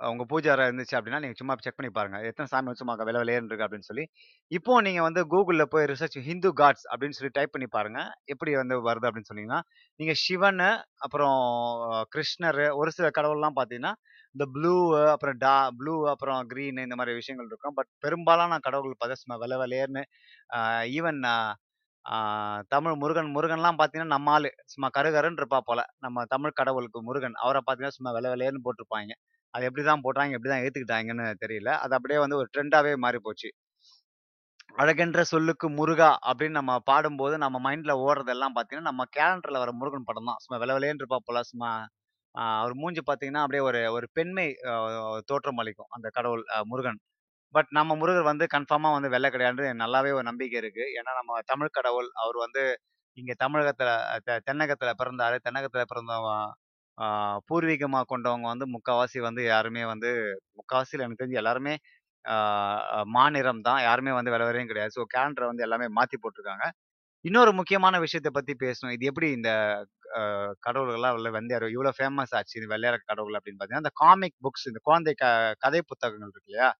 உங்க 0.00 0.22
பூஜை 0.24 0.48
அறை 0.50 0.64
இருந்துச்சு 0.68 0.94
அப்படின்னா, 0.98 1.20
நீங்க 1.22 1.36
சும்மா 1.38 1.54
செக் 1.58 1.76
பண்ணி 1.76 1.90
பாருங்க. 1.90 2.18
எத்தனை 2.28 2.46
சாமி 2.46 2.66
வந்து 2.66 2.80
சும்மா 2.80 2.94
வில 3.00 3.20
வெளேர்ன்னு 3.22 3.50
இருக்கு 3.50 3.66
அப்படின்னு 3.66 3.88
சொல்லி. 3.90 4.04
இப்போ 4.50 4.80
நீங்க 4.80 5.00
வந்து 5.02 5.22
கூகுளில் 5.26 5.70
போய் 5.70 5.86
ரிசர்ச் 5.86 6.16
ஹிந்து 6.20 6.50
காட்ஸ் 6.52 6.86
அப்படின்னு 6.92 7.16
சொல்லி 7.18 7.32
டைப் 7.32 7.52
பண்ணி 7.52 7.68
பாருங்க. 7.68 8.00
எப்படி 8.26 8.52
வந்து 8.56 8.76
வருது 8.88 9.08
அப்படின்னு 9.08 9.30
சொன்னீங்கன்னா, 9.30 9.60
நீங்க 10.00 10.14
சிவனு, 10.24 10.70
அப்புறம் 10.98 11.38
கிருஷ்ணரு, 12.14 12.66
ஒரு 12.74 12.92
சில 12.92 13.08
கடவுள்லாம் 13.18 13.56
பார்த்தீங்கன்னா, 13.58 13.94
இந்த 14.34 14.44
ப்ளூ 14.54 14.74
அப்புறம் 15.08 15.36
டா 15.38 15.54
ப்ளூ 15.78 15.94
அப்புறம் 16.08 16.40
க்ரீன் 16.50 16.84
இந்த 16.84 16.96
மாதிரி 16.96 17.14
விஷயங்கள் 17.14 17.48
இருக்கும். 17.48 17.74
பட் 17.74 17.90
பெரும்பாலான 18.00 18.58
கடவுள் 18.60 18.96
பார்த்தா 19.00 19.20
சும்மா 19.22 19.38
வெள்ள 19.38 19.56
ஈவன் 20.94 21.20
தமிழ் 22.68 22.94
முருகன் 22.94 23.30
முருகன்லாம் 23.36 23.78
பார்த்தீங்கன்னா, 23.78 24.14
நம்ம 24.14 24.32
ஆள் 24.32 24.48
சும்மா 24.66 24.88
கருகருன்னு 24.98 25.40
இருப்பா 25.42 25.60
போல 25.64 25.80
நம்ம 25.98 26.24
தமிழ் 26.26 26.54
கடவுளுக்கு 26.54 27.00
முருகன். 27.02 27.36
அவரை 27.42 27.60
பார்த்தீங்கன்னா, 27.62 27.96
சும்மா 27.98 28.12
வில 28.12 28.32
வெளேர்ன்னு 28.34 28.64
போட்டிருப்பாங்க 28.66 29.14
அது 29.54 29.66
எப்படிதான் 29.68 30.04
போட்டாங்க, 30.04 30.36
எப்படிதான் 30.36 30.64
ஏற்றுக்கிட்டாங்கன்னு 30.64 31.26
தெரியல. 31.44 31.70
அது 31.84 31.94
அப்படியே 31.96 32.20
வந்து 32.24 32.40
ஒரு 32.40 32.48
ட்ரெண்டாகவே 32.54 32.94
மாறி 32.98 33.20
போச்சு. 33.24 33.48
அழகென்ற 34.74 35.20
சொல்லுக்கு 35.26 35.66
முருகா 35.70 36.10
அப்படின்னு 36.28 36.58
நம்ம 36.60 36.72
பாடும்போது, 36.86 37.34
நம்ம 37.38 37.56
மைண்டில் 37.66 38.00
ஓடுறதெல்லாம் 38.04 38.54
பார்த்தீங்கன்னா, 38.56 38.90
நம்ம 38.90 39.04
கேலண்டரில் 39.16 39.62
வர 39.62 39.72
முருகன் 39.74 40.06
படம் 40.06 40.28
தான். 40.30 40.40
சும்மா 40.42 40.58
வெள்ள 40.62 40.74
வெளேர்ன்னு 40.78 41.08
போல 41.28 41.42
சும்மா 41.50 41.70
அவர் 42.58 42.74
மூஞ்சி 42.74 43.02
பார்த்தீங்கன்னா, 43.02 43.42
அப்படியே 43.44 43.62
ஒரு 43.62 43.80
ஒரு 43.96 44.06
பெண்மை 44.12 44.46
தோற்றம் 45.26 45.60
அளிக்கும். 45.62 45.90
அந்த 45.96 46.08
கடவுள் 46.10 46.42
முருகன். 46.72 47.00
பட் 47.54 47.70
நம்ம 47.72 47.96
முருகர் 47.96 48.30
வந்து 48.30 48.46
கன்ஃபார்மாக 48.54 48.96
வந்து 48.96 49.10
வெள்ளை 49.14 49.28
கிடையாது 49.30 49.64
நல்லாவே 49.82 50.12
ஒரு 50.18 50.26
நம்பிக்கை 50.30 50.58
இருக்குது 50.62 50.88
ஏன்னா 50.98 51.12
நம்ம 51.20 51.40
தமிழ் 51.52 51.76
கடவுள். 51.78 52.08
அவர் 52.22 52.38
வந்து 52.46 52.64
இங்கே 53.18 53.34
தமிழகத்தில் 53.38 53.92
தெ 54.26 54.34
தென்னகத்துல 54.48 54.92
பிறந்தாரு. 55.00 55.36
தென்னகத்தில் 55.46 55.90
பிறந்தவ 55.92 56.26
ஆ 56.98 57.06
பூர்வீகமா 57.48 58.00
கொண்டவங்க 58.10 58.46
வந்து 58.52 58.66
முக்காவாசி 58.74 59.18
வந்து 59.26 59.42
யாருமே 59.46 59.82
வந்து 59.92 60.10
முக்கால்வாசியில் 60.58 61.04
எனக்கு 61.04 61.22
தெரிஞ்சு 61.22 61.40
எல்லாருமே 61.42 61.74
ஆ 62.24 62.36
மாநிறம் 63.16 63.62
தான். 63.66 63.80
யாருமே 63.86 64.12
வந்து 64.16 64.32
வெள்ள 64.34 64.44
கிடையாது. 64.64 64.92
ஸோ 64.96 65.02
கேலண்டர 65.14 65.46
வந்து 65.50 65.64
எல்லாமே 65.66 65.86
மாத்தி 65.98 66.16
போட்டுருக்காங்க. 66.18 66.66
இன்னொரு 67.24 67.52
முக்கியமான 67.58 67.94
விஷயத்த 68.04 68.30
பத்தி 68.32 68.54
பேசணும். 68.62 68.94
இது 68.96 69.04
எப்படி 69.10 69.28
இந்த 69.36 69.50
அ 70.18 70.22
கடவுள்கள்லாம் 70.66 71.16
உள்ள 71.18 71.30
வந்து 71.36 71.54
இவ்வளோ 71.74 71.92
ஃபேமஸ் 71.98 72.34
ஆச்சு. 72.38 72.54
இது 72.60 72.68
வெள்ளையர 72.72 72.96
கடவுள் 73.04 73.36
அப்படின்னு 73.38 73.58
பார்த்தீங்கன்னா, 73.58 73.84
அந்த 73.86 73.94
காமிக் 74.02 74.38
புக்ஸ் 74.44 74.68
இந்த 74.70 74.80
குழந்தை 74.88 75.14
க 75.16 75.26
கதை 75.64 75.80
புத்தகங்கள் 75.90 76.26
இருக்கு 76.28 76.44
இல்லையா? 76.46 76.70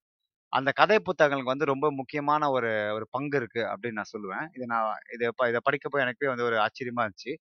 அந்த 0.53 0.71
கதை 0.79 0.99
புத்தகங்களுக்கு 1.03 1.53
வந்து 1.53 1.71
ரொம்ப 1.73 1.87
முக்கியமான 1.99 2.51
ஒரு 2.53 2.71
ஒரு 2.97 3.07
பங்கு 3.15 3.37
இருக்கு 3.41 3.63
அப்படின்னு 3.73 4.01
நான் 4.01 4.13
சொல்லுவேன். 4.15 4.47
இது 4.57 4.67
நான் 4.73 4.87
இத 5.17 5.31
ப 5.37 5.49
இத 5.53 5.61
படிக்கப்போ 5.67 5.99
எனக்கே 6.05 6.31
வந்து 6.33 6.49
ஒரு 6.51 6.59
ஆச்சரியமா 6.65 7.05
இருந்துச்சு. 7.07 7.35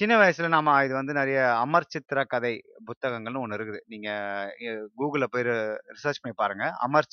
சின்ன 0.00 0.14
வயசுல 0.20 0.48
நாம 0.54 0.74
இது 0.84 0.94
வந்து 0.98 1.14
நிறைய 1.18 1.38
அமர் 1.62 1.86
சித்திர 1.92 2.20
கதை 2.32 2.52
புத்தகங்கள்னு 2.88 3.40
ஒன்று 3.44 3.56
இருக்குது. 3.58 3.80
நீங்க 3.92 4.08
கூகுளில் 4.98 5.30
போய் 5.32 5.44
ரிசர்ச் 5.96 6.20
பண்ணி 6.22 6.34
பாருங்க. 6.42 6.64
அமர் 6.86 7.08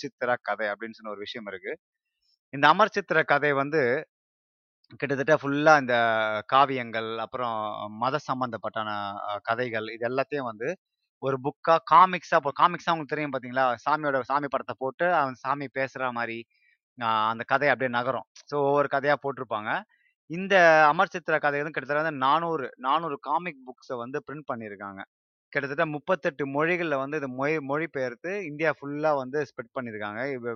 கதை 0.50 0.67
அப்படின்னு 0.74 0.98
சொன்ன 0.98 1.12
ஒரு 1.15 1.22
விஷயம் 1.25 1.50
இருக்கு. 1.51 1.74
இந்த 2.53 2.65
அமர் 2.74 2.94
கதை 3.34 3.51
வந்து 3.62 3.82
கிட்டத்தட்ட 5.01 5.36
ஃபுல்லா 5.41 5.74
இந்த 5.84 5.96
காவியங்கள், 6.53 7.10
அப்புறம் 7.25 7.58
மத 8.03 8.22
சம்பந்தப்பட்டான 8.29 8.89
கதைகள் 9.50 9.89
இது 9.96 10.08
எல்லாத்தையும் 10.12 10.50
வந்து 10.51 10.70
ஒரு 11.24 11.38
புக்கா 11.46 11.75
காமிக்ஸா 11.94 12.39
இப்போ 12.41 12.53
காமிக்ஸா 12.62 12.94
உங்களுக்கு 12.94 13.15
தெரியும் 13.15 13.36
பாத்தீங்களா 13.36 13.65
சாமியோட 13.86 14.17
சாமி 14.32 14.50
படத்தை 14.56 14.75
போட்டு, 14.84 15.08
அவன் 15.22 15.38
சாமி 15.46 15.67
பேசுற 15.79 16.12
மாதிரி 16.20 16.39
அந்த 17.32 17.44
கதை 17.53 17.70
அப்படியே 17.74 17.91
நகரும். 18.00 18.27
ஸோ 18.50 18.56
ஒவ்வொரு 18.70 18.89
கதையா 18.96 19.15
போட்டிருப்பாங்க. 19.25 19.72
இந்த 20.29 20.55
அமர் 20.89 21.12
சித்ரா 21.13 21.38
கதை 21.43 21.60
வந்து 21.60 21.75
கிட்டத்தட்ட 21.75 22.01
வந்து 22.03 22.22
400 22.24 22.65
400 22.86 23.17
காமிக் 23.27 23.62
புக்ஸை 23.67 23.96
வந்து 24.01 24.17
பிரிண்ட் 24.27 24.48
பண்ணியிருக்காங்க. 24.51 25.01
கிட்டத்தட்ட 25.53 25.86
முப்பத்தெட்டு 25.96 26.43
மொழிகளில் 26.55 27.01
வந்து 27.03 27.17
இது 27.22 27.27
மொழி 27.39 27.53
மொழிபெயர்த்து 27.69 28.31
இந்தியா 28.50 28.72
ஃபுல்லாக 28.79 29.19
வந்து 29.22 29.39
ஸ்ப்ரெட் 29.50 29.72
பண்ணியிருக்காங்க. 29.77 30.22
வெ 30.46 30.51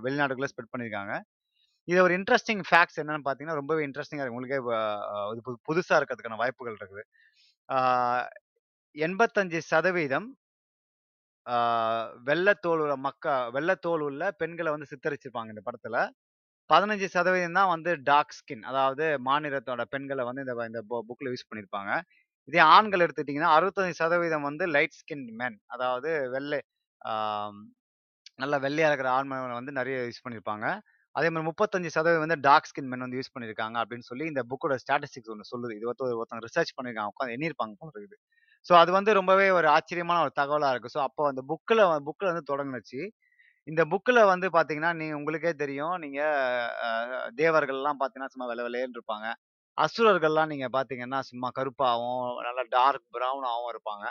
ஸ்ப்ரெட் 0.51 0.71
பண்ணியிருக்காங்க. 0.73 1.13
இது 1.87 1.99
ஒரு 2.07 2.13
இன்ட்ரெஸ்டிங் 2.19 2.63
ஃபேக்ட்ஸ் 2.69 2.99
என்னன்னு 3.03 3.25
பார்த்தீங்கன்னா, 3.27 3.59
ரொம்பவே 3.61 3.81
இன்ட்ரெஸ்டிங்காக 3.87 4.25
இருக்கு. 4.25 4.37
உங்களுக்கே 4.37 4.59
இது 5.33 5.41
புதுசாக 5.69 5.99
இருக்கிறதுக்கான 6.01 6.39
வாய்ப்புகள் 6.43 6.79
இருக்குது. 6.81 7.03
ஆ 7.69 7.77
85% 8.95 10.27
ஆ 11.45 11.55
வெள்ள 12.27 12.49
உள்ள 12.73 12.95
மக்கா 13.05 13.35
உள்ள 14.07 14.23
வந்து 14.75 14.89
சித்தரிச்சிருப்பாங்க 14.91 15.53
இந்த 15.53 15.63
படத்தில் 15.67 15.99
15% 16.71 17.57
தான் 17.59 17.71
வந்து 17.73 17.91
டார்க் 18.09 18.35
ஸ்கின் 18.39 18.63
அதாவது 18.71 19.05
மாநிலத்தோட 19.27 19.81
பெண்களை 19.93 20.23
வந்து 20.29 20.43
இந்த 20.45 20.53
இந்த 20.71 20.81
புக்கில் 21.09 21.31
யூஸ் 21.33 21.47
பண்ணியிருப்பாங்க. 21.49 21.91
இதே 22.49 22.61
ஆண்கள் 22.75 23.03
எடுத்துக்கிட்டிங்கன்னா 23.05 23.51
அறுபத்தஞ்சு 23.57 23.99
சதவீதம் 24.01 24.47
வந்து 24.49 24.65
லைட் 24.75 24.97
ஸ்கின் 24.99 25.25
மென் 25.41 25.57
அதாவது 25.75 26.09
வெள்ளை 26.35 26.59
நல்லா 28.43 28.57
வெள்ளையாக 28.65 28.89
இருக்கிற 28.91 29.09
ஆண்மனை 29.17 29.55
வந்து 29.59 29.73
நிறைய 29.79 29.97
யூஸ் 30.07 30.23
பண்ணியிருப்பாங்க. 30.25 30.65
அதே 31.15 31.27
மாதிரி 31.33 31.45
முப்பத்தஞ்சு 31.49 31.89
சதவீதம் 31.95 32.23
வந்து 32.25 32.37
டார்க் 32.47 32.69
ஸ்கின் 32.69 32.89
மென் 32.91 33.03
வந்து 33.05 33.17
யூஸ் 33.19 33.33
பண்ணியிருக்காங்க 33.33 33.77
அப்படின்னு 33.81 34.05
சொல்லி 34.11 34.25
இந்த 34.31 34.41
புக்கோட 34.51 34.75
ஸ்டாட்டிஸ்டிக்ஸ் 34.83 35.31
ஒன்று 35.33 35.49
சொல்லுது. 35.53 35.73
இது 35.79 35.85
வந்து 35.91 36.05
ஒருத்தவங்க 36.19 36.45
ரிசர்ச் 36.49 36.75
பண்ணியிருக்காங்க. 36.77 37.11
உட்காந்து 37.13 37.35
எண்ணியிருப்பாங்க 37.37 37.75
போல 37.81 37.91
இருக்குது. 37.95 38.17
ஸோ 38.65 38.73
அது 38.81 38.91
வந்து 38.97 39.11
ரொம்பவே 39.19 39.47
ஒரு 39.57 39.67
ஆச்சரியமான 39.75 40.21
ஒரு 40.25 40.33
தகவலாக 40.41 40.73
இருக்குது 40.73 40.95
ஸோ 40.95 41.01
அப்போ 41.07 41.23
அந்த 41.31 41.41
புக்கில் 41.51 41.83
புக்கில் 42.07 42.31
வந்து 42.31 42.45
தொடங்குனுச்சு. 42.51 43.01
இந்த 43.67 43.81
புக்ல 43.91 44.19
வந்து 44.27 44.47
பார்த்தீங்கன்னா, 44.49 44.91
நீ 44.93 45.05
உங்களுக்கே 45.13 45.51
தெரியும். 45.55 45.95
நீங்க 46.03 46.19
அ 46.85 46.89
தேவர்கள்லாம் 47.37 47.99
பார்த்தீங்கன்னா, 47.99 48.33
சும்மா 48.33 48.47
வெள்ள 48.49 48.63
வெளேர்ன்னு 48.67 48.97
இருப்பாங்க. 48.99 49.27
அசுரர்கள்லாம் 49.77 50.51
நீங்க 50.51 50.67
பார்த்தீங்கன்னா, 50.73 51.19
சும்மா 51.29 51.49
கருப்பாவும், 51.57 52.17
நல்லா 52.47 52.63
டார்க் 52.75 53.05
ப்ரௌனாகவும் 53.15 53.71
இருப்பாங்க. 53.73 54.05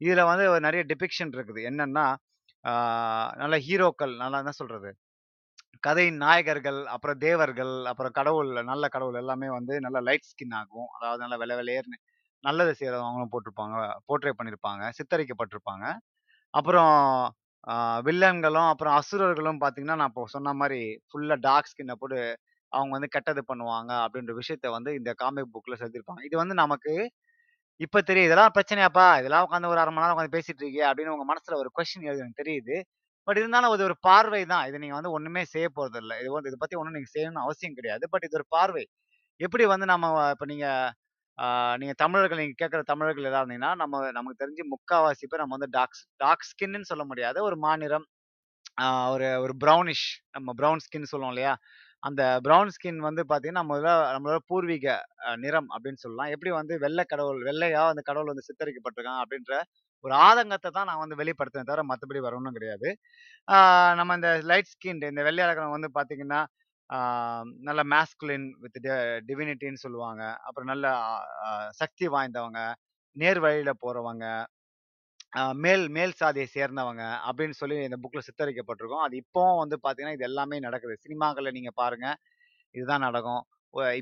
இதுல 0.00 0.22
வந்து 0.30 0.46
நெறைய 0.66 0.84
டிபிக்ஷன் 0.90 1.34
இருக்குது. 1.34 1.62
என்னன்னா, 1.70 2.06
ஆ 2.64 2.72
நல்ல 3.36 3.56
ஹீரோக்கள் 3.66 4.14
நல்லா 4.16 4.38
என்ன 4.38 4.54
சொல்றது? 4.58 4.90
கதையின் 5.82 6.20
நாயகர்கள், 6.20 6.80
அப்புறம் 6.88 7.18
தேவர்கள், 7.18 7.74
அப்புறம் 7.86 8.12
கடவுள், 8.12 8.50
நல்ல 8.64 8.84
கடவுள் 8.88 9.18
எல்லாமே 9.18 9.48
வந்து 9.50 9.74
நல்ல 9.80 9.98
லைட் 10.02 10.28
ஸ்கின் 10.30 10.56
ஆகும். 10.60 10.88
அதாவது 10.96 11.22
நல்ல 11.24 11.36
வெள்ள 11.36 11.54
வெளேர்ன்னு 11.60 11.98
நல்லது 12.44 12.72
செய்றவங்களும் 12.80 13.32
போட்டிருப்பாங்க. 13.32 13.76
போர்ட்ரே 14.08 14.32
பண்ணியிருப்பாங்க. 14.38 14.84
சித்தரிக்கப்பட்டிருப்பாங்க. 14.98 15.84
அப்புறம் 16.54 16.94
வில்லன்களும், 18.06 18.68
அப்புறம் 18.72 18.94
அசுரர்களும் 19.00 19.60
பார்த்தீங்கன்னா, 19.62 19.98
நான் 20.00 20.10
இப்போ 20.12 20.24
சொன்ன 20.34 20.54
மாதிரி 20.60 20.80
ஃபுல்லாக 21.10 21.38
டார்க் 21.46 21.70
ஸ்கின்ன 21.72 21.94
போட்டு 22.00 22.18
அவங்க 22.72 22.92
வந்து 22.96 23.10
கெட்டது 23.16 23.42
பண்ணுவாங்க 23.50 23.92
அப்படின்ற 24.04 24.32
விஷயத்த 24.40 24.66
வந்து 24.76 24.90
இந்த 24.98 25.10
காமிக் 25.22 25.52
புக்கில் 25.54 25.78
செலுத்திருப்பாங்க 25.80 26.22
இது 26.28 26.36
வந்து 26.42 26.54
நமக்கு 26.62 26.92
இப்போ 27.80 27.98
தெரியுது. 28.08 28.28
இதெல்லாம் 28.28 28.54
பிரச்சனையாப்பா? 28.56 29.06
இதெல்லாம் 29.20 29.44
உட்காந்து 29.46 29.70
ஒரு 29.72 29.80
அரை 29.82 29.92
மணி 29.92 30.04
நேரம் 30.04 30.14
உட்காந்து 30.16 30.36
பேசிட்டு 30.36 30.60
இருக்கீங்க 30.60 30.84
அப்படின்னு 30.90 31.14
உங்கள் 31.14 31.30
மனசில் 31.32 31.60
ஒரு 31.62 31.70
கொஸ்டின் 31.78 32.06
எழுது 32.10 32.22
எனக்கு 32.24 32.42
தெரியுது. 32.42 32.76
பட் 33.28 33.38
இருந்தாலும் 33.40 33.72
அது 33.74 33.84
ஒரு 33.90 33.96
பார்வை 34.08 34.42
தான். 34.52 34.64
இது 34.70 34.82
நீங்கள் 34.84 34.98
வந்து 35.00 35.12
ஒன்றுமே 35.16 35.42
செய்ய 35.54 35.68
போறதில்ல. 35.78 36.12
இது 36.22 36.30
வந்து 36.36 36.50
இதை 36.52 36.58
பற்றி 36.62 36.78
ஒன்றும் 36.80 36.96
நீங்கள் 36.98 37.14
செய்யணும்னு 37.16 37.44
அவசியம் 37.46 37.78
கிடையாது. 37.80 38.04
பட் 38.14 38.26
இது 38.28 38.38
ஒரு 38.40 38.46
பார்வை. 38.56 38.84
எப்படி 39.40 39.64
வந்து 39.74 39.86
நம்ம 39.92 40.06
இப்போ 40.34 40.46
நீங்கள் 40.52 40.90
நீங்கள் 41.80 41.98
தமிழர்கள் 42.02 42.40
நீங்கள் 42.40 42.60
கேட்குற 42.62 42.80
தமிழர்கள் 42.90 43.28
எதா 43.30 43.40
இருந்தீங்கன்னா, 43.42 43.72
நம்ம 43.74 44.00
நமக்கு 44.12 44.40
தெரிஞ்சு 44.42 44.64
முக்காவாசி 44.72 45.24
பேர் 45.30 45.42
நம்ம 45.42 45.56
வந்து 45.56 45.70
டார்க் 45.76 45.98
டார்க் 46.20 46.48
ஸ்கின்னு 46.50 46.90
சொல்ல 46.90 47.04
முடியாது. 47.04 47.38
ஒரு 47.48 47.56
மாநிறம். 47.64 48.06
ஒரு 49.14 49.26
ஒரு 49.44 49.54
ப்ரௌனிஷ் 49.64 50.06
நம்ம 50.36 50.50
ப்ரௌன் 50.60 50.82
ஸ்கின் 50.86 51.10
சொல்லுவோம் 51.12 51.32
இல்லையா? 51.34 51.54
அந்த 52.02 52.22
ப்ரௌன் 52.46 52.72
ஸ்கின் 52.76 53.00
வந்து 53.00 53.22
பார்த்தீங்கன்னா, 53.30 53.62
நம்மளோட 53.62 53.90
நம்மளோட 54.14 54.40
பூர்வீக 54.50 54.86
நிறம் 55.44 55.68
அப்படின்னு 55.74 56.02
சொல்லலாம். 56.04 56.32
எப்படி 56.34 56.52
வந்து 56.58 56.74
வெள்ளை 56.84 57.04
கடவுள் 57.06 57.40
வெள்ளையா 57.48 57.82
அந்த 57.92 58.02
கடவுள் 58.08 58.32
வந்து 58.32 58.46
சித்தரிக்கப்பட்டிருக்காங்க 58.48 59.22
அப்படின்ற 59.24 59.54
ஒரு 60.04 60.14
ஆதங்கத்தை 60.26 60.70
தான் 60.72 60.88
நான் 60.90 61.02
வந்து 61.04 61.18
வெளிப்படுத்தினேன் 61.20 61.70
தவிர, 61.70 61.84
மற்றபடி 61.90 62.20
வரணும் 62.26 62.56
கிடையாது. 62.58 62.88
நம்ம 64.00 64.16
இந்த 64.18 64.30
லைட் 64.50 64.72
ஸ்கின்டு 64.72 65.12
இந்த 65.12 65.22
வெள்ளையா 65.28 65.46
இருக்கிறவங்க 65.46 65.78
வந்து 65.78 65.92
பார்த்தீங்கன்னா, 65.98 66.40
நல்ல 67.68 67.80
மாஸ்குலின் 67.92 68.46
வித் 68.62 68.78
டிவினிட்டின்னு 69.28 69.82
சொல்லுவாங்க. 69.84 70.22
அப்புறம் 70.46 70.70
நல்ல 70.72 70.86
சக்தி 71.80 72.06
வாய்ந்தவங்க, 72.14 72.60
நேர் 73.16 73.40
வழியில 73.44 73.72
போறவங்க, 73.84 74.24
மேல் 75.64 75.84
மேல் 75.96 76.18
சாதியை 76.20 76.46
சேர்ந்தவங்க 76.56 77.02
அப்படின்னு 77.28 77.56
சொல்லி 77.60 77.76
இந்த 77.88 77.98
புக்கில் 78.02 78.26
சித்தரிக்கப்பட்டிருக்கும். 78.28 79.04
அது 79.06 79.14
இப்போவும் 79.22 79.60
வந்து 79.62 79.76
பார்த்தீங்கன்னா, 79.84 80.16
இது 80.18 80.28
எல்லாமே 80.30 80.56
நடக்குது. 80.66 80.94
சினிமாக்களில் 81.04 81.56
நீங்கள் 81.58 81.78
பாருங்க. 81.82 82.08
இதுதான் 82.74 83.04
நடக்கும். 83.08 83.42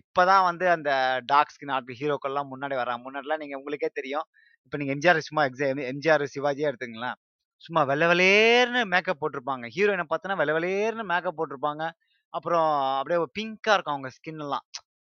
இப்போ 0.00 0.22
தான் 0.31 0.44
வந்து 0.50 0.66
அந்த 0.76 0.90
டாக் 1.33 1.53
ஸ்கின் 1.55 1.72
ஆர்ட் 1.76 1.92
ஹீரோக்கள்லாம் 2.00 2.50
முன்னாடி 2.53 2.76
வராங்க 2.83 3.03
முன்னாடிலாம் 3.07 3.42
நீங்கள் 3.42 3.61
உங்களுக்கே 3.61 3.90
தெரியும். 3.98 4.26
இப்போ 4.66 4.79
நீங்கள் 4.81 4.96
எம்ஜிஆர் 4.96 5.20
சும்மா 5.29 5.42
எக்ஸா 5.48 5.68
எம்ஜிஆர், 5.92 6.24
சிவாஜியே 6.35 6.68
எடுத்துங்களேன் 6.70 7.18
சும்மா 7.62 7.83
வெள்ள 7.90 8.05
வெளேர்னு 8.12 8.83
மேக்கப் 8.94 9.20
போட்டிருப்பாங்க. 9.22 9.66
ஹீரோயினை 9.76 10.07
பார்த்தோன்னா 10.12 10.38
வெள்ள 10.42 10.53
வெளேர்னு 10.59 11.05
மேக்கப் 11.12 11.38
போட்டிருப்பாங்க. 11.38 11.85
அப்புறம் 12.32 12.68
அப்படியே 12.98 13.18
பிங்க்காக 13.36 13.74
இருக்கும் 13.76 13.96
அவங்க 13.96 14.10
ஸ்கின் 14.16 14.42
எல்லாம். 14.46 14.64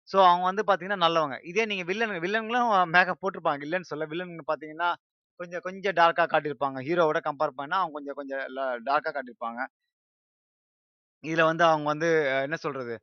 ஸோ 0.09 0.17
அவங்க 0.29 0.45
வந்து 0.49 0.63
பார்த்தீங்கன்னா 0.65 1.01
நல்லவங்க. 1.05 1.37
இதே 1.51 1.63
நீங்கள் 1.71 1.89
வில்லன் 1.91 2.15
வில்லன்களும் 2.25 2.71
மேக்கப் 2.95 3.21
போட்டிருப்பாங்க. 3.21 3.61
இல்லைன்னு 3.67 3.91
சொல்ல 3.91 4.05
வில்லன் 4.11 4.33
பார்த்தீங்கன்னா, 4.49 4.89
கொஞ்சம் 5.39 5.63
கொஞ்சம் 5.65 5.97
டார்க்காக 6.01 6.29
காட்டியிருப்பாங்க. 6.33 6.79
ஹீரோவோட 6.87 7.19
கம்பேர் 7.29 7.57
பண்ணால் 7.59 7.81
அவங்க 7.81 7.95
கொஞ்சம் 7.99 8.19
கொஞ்சம் 8.19 8.43
டார்க்காக 8.89 9.13
காட்டியிருப்பாங்க. 9.17 9.61
இதில் 11.23 11.49
வந்து 11.49 11.63
அவங்க 11.69 11.87
வந்து 11.93 12.09
என்ன 12.45 12.57
சொல்கிறது 12.63 12.95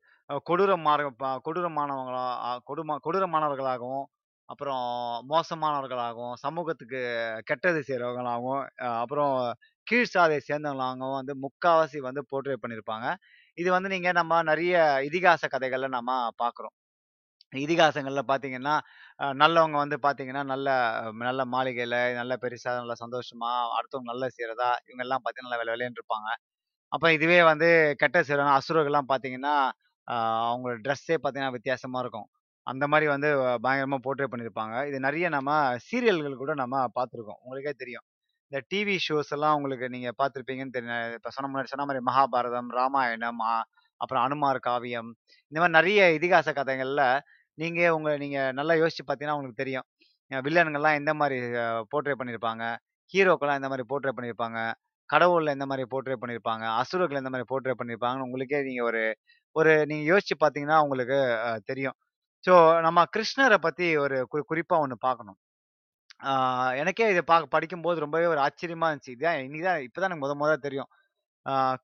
கொடூரமாக 0.46 1.08
கொடூரமான 1.08 1.38
கொடூரமானவங்களா 1.46 2.24
கொடுமா 2.68 2.94
கொடூரமானவர்களாகவும், 3.06 4.04
அப்புறம் 4.48 4.84
மோசமானவர்களாகவும், 5.30 6.34
சமூகத்துக்கு 6.44 7.00
கெட்டது 7.50 7.80
செய்கிறவங்களாகவும் 7.88 8.62
அப்புறம் 9.00 9.34
கீழ் 9.86 10.12
சாதியை 10.14 10.40
சேர்ந்தவங்களாகவும் 10.48 11.18
வந்து 11.20 11.34
முக்காவாசி 11.44 12.00
வந்து 12.08 12.22
போர்ட்ரே 12.30 12.56
பண்ணியிருப்பாங்க. 12.62 13.06
இது 13.58 13.68
வந்து 13.72 13.88
நீங்க 13.88 14.10
நம்ம 14.12 14.42
நிறைய 14.42 14.74
இதிகாச 15.08 15.48
கதைகள்ல 15.52 15.88
நம்ம 15.90 16.10
பார்க்குறோம். 16.42 16.74
இதிகாசங்கள்ல 17.52 18.22
பார்த்தீங்கன்னா, 18.28 18.74
நல்லவங்க 19.40 19.76
வந்து 19.78 19.96
பார்த்தீங்கன்னா, 20.04 20.42
நல்ல 20.44 20.68
நல்ல 21.24 21.42
மாளிகையில, 21.46 21.96
நல்ல 22.14 22.34
பெருசா, 22.42 22.72
நல்ல 22.80 22.94
சந்தோஷமா, 23.00 23.50
அடுத்தவங்க 23.78 24.10
நல்ல 24.12 24.26
செய்றதா, 24.36 24.70
இவங்கலாம் 24.84 25.22
பார்த்தீங்கன்னா, 25.22 25.48
நல்லா 25.48 25.62
வெள்ள 25.62 25.74
வெளேர்ன்னு 25.76 26.00
இருப்பாங்க. 26.00 26.28
அப்ப 26.92 27.12
இதுவே 27.12 27.40
வந்து 27.44 27.68
கெட்ட 28.02 28.18
செய்றவங்க 28.24 28.56
அசுரர்கள்லாம் 28.60 29.10
பார்த்தீங்கன்னா, 29.12 29.56
அவங்களோட 30.46 30.78
ட்ரெஸ்ஸே 30.84 31.18
பார்த்தீங்கன்னா 31.18 31.56
வித்தியாசமா 31.56 32.00
இருக்கும். 32.00 32.28
அந்த 32.66 32.84
மாதிரி 32.88 33.06
வந்து 33.08 33.30
பயங்கரமா 33.64 33.98
போர்ட்ரேட் 34.04 34.32
பண்ணியிருப்பாங்க. 34.32 34.76
இது 34.90 34.98
நிறைய 35.00 35.26
நம்ம 35.30 35.50
சீரியல்கள் 35.88 36.42
கூட 36.42 36.54
நம்ம 36.56 36.76
பார்த்துருக்கோம். 36.96 37.40
உங்களுக்கே 37.44 37.74
தெரியும். 37.76 38.06
இந்த 38.52 38.60
டிவி 38.72 38.94
ஷோஸ் 39.04 39.30
எல்லாம் 39.34 39.54
உங்களுக்கு 39.58 39.86
நீங்க 39.94 40.08
பார்த்துருப்பீங்கன்னு 40.20 40.74
தெரியும். 40.74 41.12
இப்போ 41.18 41.30
சொன்ன 41.34 41.48
முன்னாடி 41.50 41.70
சொன்ன 41.70 41.84
மாதிரி 41.88 42.00
மகாபாரதம், 42.08 42.68
ராமாயணம், 42.78 43.40
அப்புறம் 44.02 44.22
அனுமார் 44.26 44.58
காவியம், 44.66 45.08
இந்த 45.52 45.58
மாதிரி 45.62 45.74
நிறைய 45.78 46.00
இதிகாச 46.16 46.52
கதைகள்ல 46.58 47.02
நீங்க 47.58 47.80
உங்களை 47.96 48.14
நீங்க 48.24 48.38
நல்லா 48.58 48.74
யோசிச்சு 48.82 49.02
பார்த்தீங்கன்னா 49.04 49.36
உங்களுக்கு 49.38 49.62
தெரியும். 49.62 49.86
வில்லன்கள்லாம் 50.46 50.98
எந்த 51.00 51.12
மாதிரி 51.20 51.38
போர்ட்ரேட் 51.40 51.90
போர்ட்ரே 51.92 52.16
பண்ணியிருப்பாங்க. 52.20 52.64
ஹீரோக்கெல்லாம் 53.14 53.58
எந்த 53.60 53.70
மாதிரி 53.72 53.86
போர்ட்ரே 53.90 54.14
பண்ணியிருப்பாங்க. 54.18 54.58
கடவுளில் 55.10 55.54
எந்த 55.56 55.66
மாதிரி 55.70 55.84
போர்ட்ரேட் 55.92 56.22
பண்ணியிருப்பாங்க. 56.22 56.64
அசுரர்கள் 56.82 57.20
எந்த 57.22 57.32
மாதிரி 57.34 57.48
போர்ட்ரே 57.52 57.74
பண்ணியிருப்பாங்கன்னு 57.80 58.26
உங்களுக்கே 58.28 58.60
நீங்கள் 58.68 58.88
ஒரு 58.90 59.02
ஒரு 59.56 59.72
நீங்கள் 59.90 60.10
யோசிச்சு 60.12 60.36
பார்த்தீங்கன்னா 60.44 60.78
உங்களுக்கு 60.84 61.18
தெரியும். 61.70 61.96
ஸோ 62.44 62.54
நம்ம 62.88 63.00
கிருஷ்ணரை 63.16 63.58
பற்றி 63.66 63.88
ஒரு 64.04 64.18
குறிப்பாக 64.50 64.84
ஒன்று 64.84 64.98
பார்க்கணும். 65.08 65.38
எனக்கே 66.80 67.06
இதை 67.10 67.22
பார்க்க 67.24 67.54
படிக்கும்போது 67.54 68.02
ரொம்பவே 68.04 68.26
ஒரு 68.26 68.40
ஆச்சரியமா 68.44 68.88
இருந்துச்சு. 68.88 69.14
இதான் 69.16 69.38
இன்னைக்கு 69.40 69.66
தான் 69.68 69.82
இப்ப 69.86 69.98
தான் 69.98 70.10
எனக்கு 70.10 70.24
முத 70.24 70.34
முதல் 70.38 70.64
தெரியும். 70.66 70.90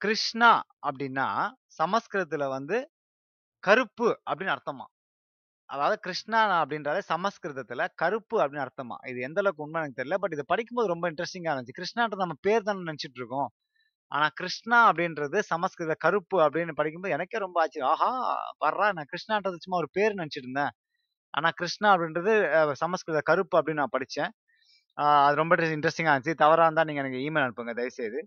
கிருஷ்ணா 0.02 0.50
அப்படின்னா 0.86 1.26
சமஸ்கிருதத்துல 1.78 2.46
வந்து 2.52 2.76
கருப்பு 3.64 4.08
அப்படின்னு 4.26 4.54
அர்த்தமா 4.56 4.86
அதாவது 5.68 5.96
கிருஷ்ணா 6.04 6.40
அப்படின்றாலே 6.58 7.02
சமஸ்கிருதத்துல 7.10 7.82
கருப்பு 7.98 8.36
அப்படின்னு 8.42 8.64
அர்த்தமா. 8.64 8.96
இது 9.10 9.18
எந்த 9.26 9.40
அளவுக்கு 9.42 9.64
உண்மை 9.64 9.80
எனக்கு 9.80 9.98
தெரியல. 10.00 10.18
பட் 10.22 10.34
இதை 10.36 10.44
படிக்கும்போது 10.50 10.88
ரொம்ப 10.88 11.06
இன்ட்ரஸ்டிங்கா 11.10 11.52
இருந்துச்சு. 11.52 11.78
கிருஷ்ணான்றது 11.78 12.24
நம்ம 12.24 12.38
பேர் 12.46 12.66
தானே 12.68 12.84
நெனச்சுட்டு 12.84 13.20
இருக்கோம். 13.22 13.50
ஆனா 14.12 14.26
கிருஷ்ணா 14.36 14.78
அப்படின்றது 14.90 15.38
சமஸ்கிருத 15.50 15.94
கருப்பு 16.04 16.38
அப்படின்னு 16.46 16.74
படிக்கும்போது 16.78 17.16
எனக்கே 17.16 17.40
ரொம்ப 17.44 17.58
ஆச்சரியம். 17.64 17.92
ஆஹா! 17.94 18.10
வர்றா 18.64 18.88
நான் 18.96 19.10
கிருஷ்ணான்றது 19.12 19.64
சும்மா 19.64 19.78
ஒரு 19.82 19.90
பேர் 19.96 20.18
நெனச்சுட்டு 20.18 20.44
இருந்தேன். 20.44 20.72
ஆனால் 21.34 21.54
கிருஷ்ணா 21.60 21.88
அப்படின்றது 21.94 22.32
சமஸ்கிருத 22.82 23.20
கருப்பு 23.30 23.56
அப்படின்னு 23.58 23.82
நான் 23.82 23.96
படித்தேன் 23.96 24.32
அது 25.24 25.36
ரொம்ப 25.40 25.54
இன்ட்ரெஸ்டிங்காக 25.76 26.14
இருந்துச்சு. 26.14 26.40
தவறாக 26.44 26.66
இருந்தால் 26.68 26.88
நீங்கள் 26.88 27.04
எனக்கு 27.04 27.20
இமெயில் 27.26 27.46
அனுப்புங்க 27.46 27.74
தயவுசெய்து. 27.80 28.20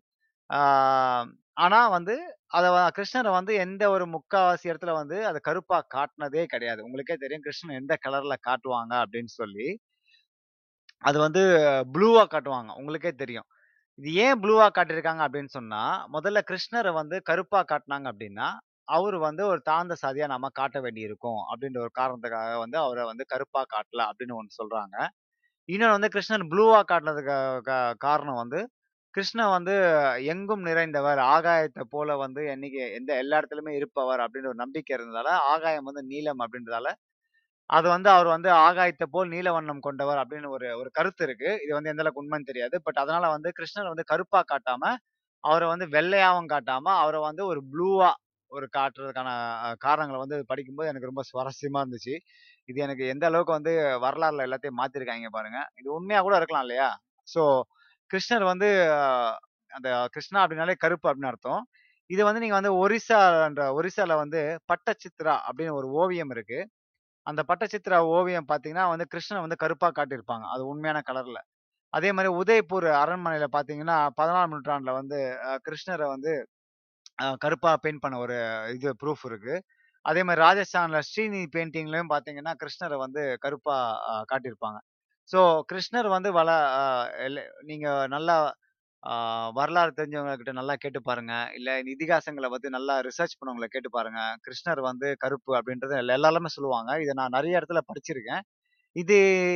ஆனால் 1.58 1.90
வந்து 1.96 2.16
அதை 2.58 2.68
கிருஷ்ணரை 2.98 3.32
வந்து 3.38 3.54
எந்த 3.66 3.84
ஒரு 3.96 4.06
முக்காவாசி 4.16 4.66
இடத்துல 4.72 4.94
வந்து 5.02 5.18
அதை 5.30 5.40
கருப்பாக 5.50 5.88
காட்டினதே 5.96 6.44
கிடையாது. 6.54 6.82
உங்களுக்கே 6.88 7.18
தெரியும் 7.24 7.46
கிருஷ்ணன் 7.48 7.80
எந்த 7.82 7.96
கலரில் 8.06 8.44
காட்டுவாங்க 8.50 8.94
அப்படின்னு 9.04 9.34
சொல்லி. 9.42 9.68
அது 11.04 11.18
வந்து 11.26 11.42
ப்ளூவாக 11.96 12.28
காட்டுவாங்க. 12.34 12.72
உங்களுக்கே 12.80 13.12
தெரியும். 13.24 13.48
இது 14.00 14.10
ஏன் 14.26 14.40
ப்ளூவாக 14.44 14.72
காட்டியிருக்காங்க 14.78 15.24
அப்படின்னு 15.28 15.52
சொன்னால் 15.58 15.96
முதல்ல 16.16 16.40
கிருஷ்ணரை 16.50 16.92
வந்து 17.00 17.18
கருப்பாக 17.30 17.66
காட்டினாங்க 17.72 18.08
அப்படின்னா, 18.14 18.48
அவர் 18.92 19.18
வந்து 19.24 19.44
ஒரு 19.48 19.62
தாழ்ந்த 19.66 19.96
சாதியா 20.02 20.28
நம்ம 20.28 20.50
காட்ட 20.56 20.78
வேண்டியிருக்கும். 20.84 21.42
அப்படின்ற 21.52 21.80
ஒரு 21.86 21.94
காரணத்துக்காக 22.00 22.54
வந்து 22.64 22.78
அவரை 22.82 23.04
வந்து 23.10 23.26
கருப்பா 23.34 23.62
காட்டல 23.74 24.06
அப்படின்னு 24.10 24.38
ஒன்று 24.40 24.58
சொல்றாங்க. 24.60 24.96
இன்னொன்று 25.70 25.98
வந்து 25.98 26.12
கிருஷ்ணன் 26.14 26.48
ப்ளூவா 26.52 26.80
காட்டினதுக்கு 26.86 27.36
கா 27.68 27.78
காரணம் 28.04 28.40
வந்து, 28.42 28.60
கிருஷ்ணன் 29.14 29.54
வந்து 29.54 29.76
எங்கும் 30.34 30.64
நிறைந்தவர், 30.68 31.22
ஆகாயத்தை 31.34 31.84
போல 31.94 32.18
வந்து 32.22 32.42
என்னைக்கு 32.54 32.82
எந்த 32.98 33.12
எல்லா 33.22 33.40
இடத்துலயுமே 33.42 33.74
இருப்பவர் 33.80 34.24
அப்படின்ற 34.26 34.52
ஒரு 34.54 34.62
நம்பிக்கை 34.64 34.94
இருந்ததால, 34.98 35.30
ஆகாயம் 35.54 35.90
வந்து 35.90 36.04
நீலம் 36.12 36.44
அப்படின்றதால, 36.46 36.90
அது 37.70 37.88
வந்து 37.94 38.10
அவர் 38.14 38.30
வந்து 38.34 38.50
ஆகாயத்தை 38.64 39.08
போல் 39.12 39.34
நீல 39.34 39.50
வண்ணம் 39.54 39.86
கொண்டவர் 39.86 40.22
அப்படின்னு 40.22 40.50
ஒரு 40.56 40.68
ஒரு 40.80 40.90
கருத்து 40.94 41.24
இருக்கு. 41.28 41.52
இது 41.64 41.74
வந்து 41.78 41.92
எந்த 41.92 42.04
அளவுக்கு 42.04 42.24
உண்மைன்னு 42.24 42.50
தெரியாது. 42.52 42.78
பட் 42.88 43.00
அதனால 43.04 43.26
வந்து 43.36 43.52
கிருஷ்ணர் 43.58 43.92
வந்து 43.92 44.06
கருப்பா 44.12 44.42
காட்டாம, 44.48 44.84
அவரை 45.44 45.68
வந்து 45.74 45.88
வெள்ளையாவும் 45.96 46.52
காட்டாம, 46.54 46.86
அவரை 47.02 47.22
வந்து 47.28 47.44
ஒரு 47.48 47.62
ப்ளூவா 47.72 48.12
ஒரு 48.52 48.66
காட்டுறதுக்கான 48.78 49.30
காரணங்களை 49.86 50.20
வந்து 50.24 50.38
படிக்கும்போது 50.52 50.90
எனக்கு 50.92 51.10
ரொம்ப 51.12 51.24
சுவாரஸ்யமாக 51.30 51.84
இருந்துச்சு. 51.86 52.16
இது 52.70 52.80
எனக்கு 52.88 53.04
எந்த 53.14 53.26
அளவுக்கு 53.30 53.58
வந்து 53.60 53.74
வரலாறுல 54.06 54.46
எல்லாத்தையும் 54.48 54.80
மாத்திருக்காய்ங்க 54.82 55.32
பாருங்க. 55.38 55.60
இது 55.82 55.88
உண்மையாக 55.98 56.26
கூட 56.28 56.36
இருக்கலாம் 56.42 56.66
இல்லையா? 56.68 56.90
ஸோ 57.28 57.44
கிருஷ்ணர் 58.12 58.46
வந்து 58.52 58.70
அந்த 59.72 59.90
கிருஷ்ணா 60.16 60.40
அப்படின்னாலே 60.44 60.76
கருப்பு 60.86 61.08
அப்படின்னு 61.10 61.32
அர்த்தம். 61.34 61.62
இது 62.10 62.22
வந்து 62.28 62.42
நீங்கள் 62.44 62.60
வந்து 62.60 62.74
ஒரிசான்ற 62.84 63.64
ஒரிசாவில் 63.80 64.22
வந்து 64.24 64.40
பட்டச்சித்ரா 64.72 65.36
அப்படின்னு 65.48 65.74
ஒரு 65.80 65.88
ஓவியம் 66.02 66.34
இருக்கு. 66.36 66.60
அந்த 67.28 67.42
பட்டச்சித்ரா 67.50 67.98
ஓவியம் 68.18 68.50
பார்த்தீங்கன்னா 68.52 68.86
வந்து 68.94 69.06
கிருஷ்ணன் 69.14 69.46
வந்து 69.46 69.62
கருப்பாக 69.64 69.94
காட்டியிருப்பாங்க. 70.00 70.46
அது 70.56 70.64
உண்மையான 70.74 71.02
கலரில் 71.10 71.42
அதே 71.94 72.10
மாதிரி 72.18 72.30
உதய்பூர் 72.42 72.88
அரண்மனையில் 73.02 73.54
பார்த்தீங்கன்னா, 73.56 73.98
பதினாலாம் 74.20 74.52
நூற்றாண்டில் 74.54 74.98
வந்து 75.00 75.18
கிருஷ்ணரை 75.68 76.08
வந்து 76.16 76.34
கருப்பாக 77.44 77.78
பெயிண்ட் 77.78 78.04
பண்ண 78.04 78.18
ஒரு 78.18 78.38
இது 78.74 78.90
ப்ரூஃப் 79.04 79.26
இருக்கு. 79.26 79.56
அதே 80.06 80.22
மாதிரி 80.24 80.42
ராஜஸ்தான்ல 80.48 81.00
ஸ்ரீனி 81.10 81.42
பெயிண்டிங்லையும் 81.56 82.12
பார்த்தீங்கன்னா, 82.14 82.54
கிருஷ்ணரை 82.64 82.98
வந்து 82.98 83.24
கருப்பாக 83.38 84.24
காட்டியிருப்பாங்க. 84.32 84.80
ஸோ 85.30 85.40
கிருஷ்ணர் 85.72 86.10
வந்து 86.10 86.30
வள 86.40 86.50
நீங்கள் 87.70 88.00
எல் 88.00 88.14
நல்லா 88.16 88.36
வரலாறு 89.54 89.92
தெரிஞ்சவங்ககிட்ட 90.00 90.52
நல்லா 90.52 90.76
கேட்டு 90.76 91.00
பாருங்க. 91.02 91.34
இல்லை 91.58 91.74
இதிகாசங்களை 91.94 92.48
இதிகாசங்கள 92.50 92.70
நல்லா 92.70 92.96
ரிசர்ச் 93.08 93.38
பண்ணவங்கள 93.40 93.68
கேட்டு 93.68 93.90
பாருங்க. 93.90 94.22
கிருஷ்ணர் 94.48 94.82
வந்து 94.90 95.08
கருப்பு 95.18 95.52
அப்படின்றது 95.60 95.96
எல்லாருமே 96.18 96.52
சொல்லுவாங்க. 96.58 96.92
இதை 97.06 97.14
நான் 97.22 97.36
நிறைய 97.38 97.60
இடத்துல 97.60 97.82
படிச்சிருக்கேன். 97.90 98.44
இது 98.96 99.16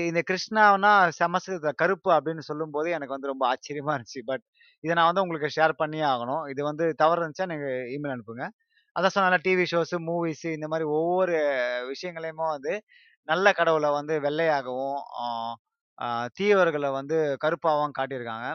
இந்த 0.10 0.22
கிருஷ்ணான்னா 0.30 0.92
சமஸ்கிருத 1.20 1.72
கருப்பு 1.82 2.10
அப்படின்னு 2.18 2.44
சொல்லும்போது 2.50 2.90
எனக்கு 2.98 3.16
வந்து 3.16 3.32
ரொம்ப 3.32 3.44
ஆச்சரியமா 3.52 3.94
இருந்துச்சு. 3.96 4.22
பட் 4.30 4.44
இதை 4.84 4.94
நான் 4.98 5.10
வந்து 5.10 5.24
உங்களுக்கு 5.26 5.50
ஷேர் 5.58 5.74
பண்ணியே 5.82 6.06
ஆகணும். 6.14 6.44
இது 6.54 6.62
வந்து 6.70 6.86
தவறு 7.02 7.20
இருந்துச்சா 7.22 7.48
எனக்கு 7.50 7.70
இமெயில் 7.96 8.16
அனுப்புங்க. 8.16 8.46
அதான் 8.96 9.16
சொன்னால 9.16 9.38
டிவி 9.48 9.66
ஷோஸ், 9.72 9.96
மூவிஸ் 10.10 10.46
இந்த 10.58 10.68
மாதிரி 10.72 10.86
ஒவ்வொரு 10.98 11.36
விஷயங்களையுமே 11.92 12.48
வந்து 12.56 12.74
நல்ல 13.28 13.48
கடவுளை 13.60 13.90
வந்து 14.00 14.16
வெள்ளையாகவும், 14.26 15.00
தீவர்களை 16.40 16.90
வந்து 17.00 17.16
கருப்பாகவும் 17.44 17.96
காட்டியிருக்காங்க. 18.00 18.48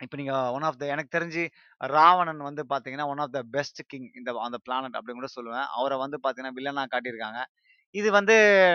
இப்போ 0.00 0.16
நீங்க 0.20 0.34
ஒன் 0.56 0.66
ஆஃப் 0.68 0.78
த 0.80 0.86
எனக்கு 0.94 1.14
தெரிஞ்சு 1.16 1.42
ராவணன் 1.80 2.42
வந்து 2.48 2.62
பார்த்தீங்கன்னா, 2.72 3.06
one 3.12 3.22
of 3.24 3.34
the 3.36 3.40
best 3.56 3.80
king 3.90 4.08
இந்த 4.20 4.30
அந்த 4.46 4.58
பிளானட் 4.66 4.96
அப்படின்னு 4.98 5.20
கூட 5.22 5.30
சொல்லுவேன். 5.36 5.66
அவரை 5.78 5.96
வந்து 6.04 6.18
பார்த்தீங்கன்னா, 6.24 6.56
வில்லனா 6.58 6.84
காட்டியிருக்காங்க. 6.94 7.40
இது 7.94 8.08
வந்து 8.16 8.34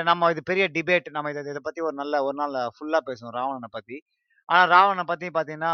நம்ம 0.09 0.29
இது 0.33 0.41
பெரிய 0.49 0.65
டிபேட். 0.77 1.07
நம்ம 1.15 1.29
இதை 1.33 1.41
இதை 1.53 1.61
பற்றி 1.67 1.81
ஒரு 1.87 1.95
நல்ல 2.01 2.15
ஒரு 2.27 2.35
நாள் 2.41 2.55
ஃபுல்லா 2.77 2.99
பேசுவோம் 3.09 3.35
ராவணனை 3.37 3.69
பற்றி 3.77 3.97
ஆனால் 4.49 4.67
ராவணனை 4.73 5.03
பற்றி 5.11 5.27
பார்த்தீங்கன்னா, 5.35 5.71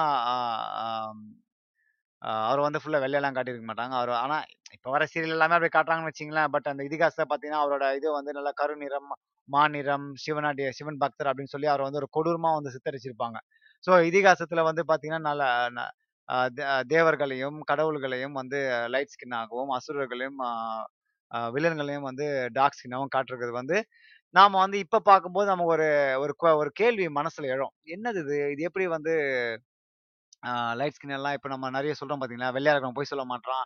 அவர் 2.47 2.62
வந்து 2.65 2.80
ஃபுல்லா 2.82 2.99
வெள்ளையெல்லாம் 3.04 3.36
காட்டியிருக்க 3.38 3.67
மாட்டாங்க. 3.69 3.95
அவர் 4.01 4.12
ஆனால் 4.23 4.45
இப்போ 4.75 4.89
வர 4.95 5.04
சீரியல் 5.13 5.36
எல்லாமே 5.38 5.56
அப்படி 5.58 5.71
காட்டுறாங்கன்னு 5.75 6.12
வச்சிங்களேன் 6.12 6.51
பட் 6.56 6.69
அந்த 6.71 6.82
இதிகாசத்தை 6.89 7.25
பார்த்தீங்கன்னா, 7.32 7.62
அவரோட 7.63 7.86
இது 7.99 8.08
வந்து 8.17 8.32
நல்லா 8.38 8.54
கருநிறம், 8.62 9.10
மாநிறம், 9.49 10.08
சிவனாடிய 10.25 10.67
சிவன் 10.80 11.01
பக்தர் 11.04 11.30
அப்படின்னு 11.32 11.54
சொல்லி 11.56 11.69
அவர் 11.73 11.86
வந்து 11.88 12.01
ஒரு 12.04 12.10
கொடூரமாக 12.17 12.58
வந்து 12.60 12.73
சித்தரிச்சிருப்பாங்க. 12.75 13.39
ஸோ 13.84 13.91
இதிகாசத்தில் 14.12 14.67
வந்து 14.69 14.84
பார்த்தீங்கன்னா, 14.91 15.23
நல்ல 15.30 15.43
தே 16.58 16.65
தேவர்களையும், 16.93 17.58
கடவுள்களையும் 17.71 18.36
வந்து 18.41 18.60
லைட் 18.93 19.13
ஸ்கின் 19.15 19.38
ஆகவும், 19.41 19.71
அசுரர்களையும் 19.77 20.39
வில்லன்களையும் 21.56 22.08
வந்து 22.10 22.26
டாக் 22.54 22.80
சீனாவும் 22.80 23.13
காட்டுறது 23.15 23.52
வந்து, 23.60 23.78
நாம 24.36 24.60
வந்து 24.60 24.78
இப்ப 24.86 25.02
பார்க்கும்போது 25.10 25.48
நம்ம 25.52 25.65
ஒரு 25.74 25.88
ஒரு 26.24 26.34
ஒரு 26.56 26.72
கேள்வி 26.76 27.08
மனசுல 27.20 27.52
எழும். 27.56 27.74
என்னது 27.96 28.22
இது? 28.26 28.38
இது 28.54 28.63
எப்படி 28.70 28.88
வந்து 28.96 29.13
லைட் 30.80 30.96
ஸ்கின் 30.96 31.17
எல்லாம் 31.17 31.36
இப்ப 31.38 31.50
நம்ம 31.50 31.70
நிறைய 31.72 31.94
சொல்றோம் 32.00 32.22
பார்த்தீங்களா? 32.22 32.52
வெள்ளையா 32.58 32.74
இருக்கிறவன் 32.74 33.00
போய் 33.00 33.12
சொல்ல 33.12 33.26
மாட்டான் 33.32 33.65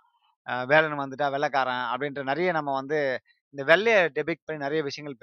வேலன் 0.71 1.01
வந்துட்டா 1.01 1.27
வெள்ளைக்காரன் 1.35 1.85
அப்படின்ற 1.91 2.21
நிறைய 2.23 2.49
நம்ம 2.51 2.73
வந்து 2.73 2.97
இந்த 3.53 3.63
வெள்ளையை 3.71 4.01
டெபிட் 4.17 4.43
பண்ணி 4.45 4.59
நிறைய 4.63 4.81
விஷயங்கள் 4.83 5.17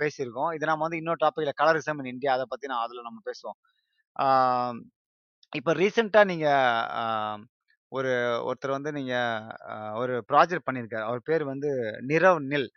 பேசியிருக்கோம். 0.00 0.50
இது 0.56 0.70
நம்ம 0.70 0.84
வந்து 0.86 1.00
இன்னொரு 1.02 1.20
டாபிக்ல 1.24 1.52
கலரிசம் 1.60 2.00
இன் 2.02 2.12
இந்தியா 2.14 2.32
அதை 2.36 2.46
பத்தி 2.48 2.66
நான் 2.66 2.84
அதுல 2.86 3.04
நம்ம 3.08 3.20
பேசுவோம். 3.28 3.58
இப்போ 5.52 5.72
இப்ப 5.74 6.24
நீங்கள் 6.24 6.24
நீங்க 6.32 6.48
ஒரு 7.92 8.10
ஒருத்தர் 8.46 8.76
வந்து 8.76 8.90
நீங்க 8.92 9.14
அ 9.70 9.74
ஒரு 10.00 10.14
ப்ராஜெக்ட் 10.30 10.66
பண்ணியிருக்காரு. 10.68 11.04
அவர் 11.08 11.22
பேர் 11.28 11.44
வந்து 11.50 11.70
நிரவ் 12.10 12.40
நில். 12.52 12.68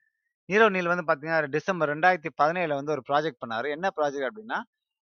நிரவ் 0.50 0.74
நில் 0.76 0.92
வந்து 0.94 1.06
பார்த்தீங்கன்னா, 1.08 1.50
டிசம்பர் 1.56 1.92
2017ல 1.94 2.32
வந்து 2.80 2.96
ஒரு 2.96 3.04
ப்ராஜெக்ட் 3.10 3.42
பண்ணாரு. 3.44 3.68
என்ன 3.76 3.88
ப்ராஜெக்ட் 3.98 4.28
அப்டின்னா, 4.30 4.60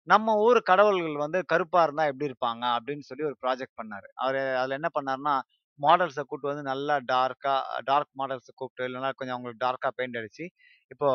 நம்ம 0.08 0.36
ஊர் 0.44 0.60
கடவுள்கள் 0.70 1.24
வந்து 1.24 1.40
கருப்பா 1.52 1.82
இருந்தா 1.86 2.06
எப்படி 2.10 2.30
இருப்பாங்க? 2.30 2.64
அப்டின்னு 2.78 3.08
சொல்லி 3.10 3.26
ஒரு 3.26 3.38
ப்ராஜெக்ட் 3.44 3.80
பண்ணாரு. 3.80 4.08
அவரு 4.22 4.42
அதுல 4.60 4.78
என்ன 4.80 4.92
பண்ணாருன்னா, 4.96 5.36
மாடல்ஸ 5.80 6.24
கூட்டு 6.26 6.48
வந்து 6.50 6.66
நல்லா 6.70 6.96
டார்க்கா 7.10 7.56
டார்க் 7.88 8.12
மாடல்ஸ 8.20 8.50
கூப்பிட்டு 8.56 8.88
இல்லன்னா 8.90 9.12
கொஞ்சம் 9.16 9.36
அவங்களுக்கு 9.36 9.64
டார்க்கா 9.66 9.90
பெயிண்ட் 9.98 10.20
அடிச்சு, 10.22 10.46
இப்போ 10.92 11.10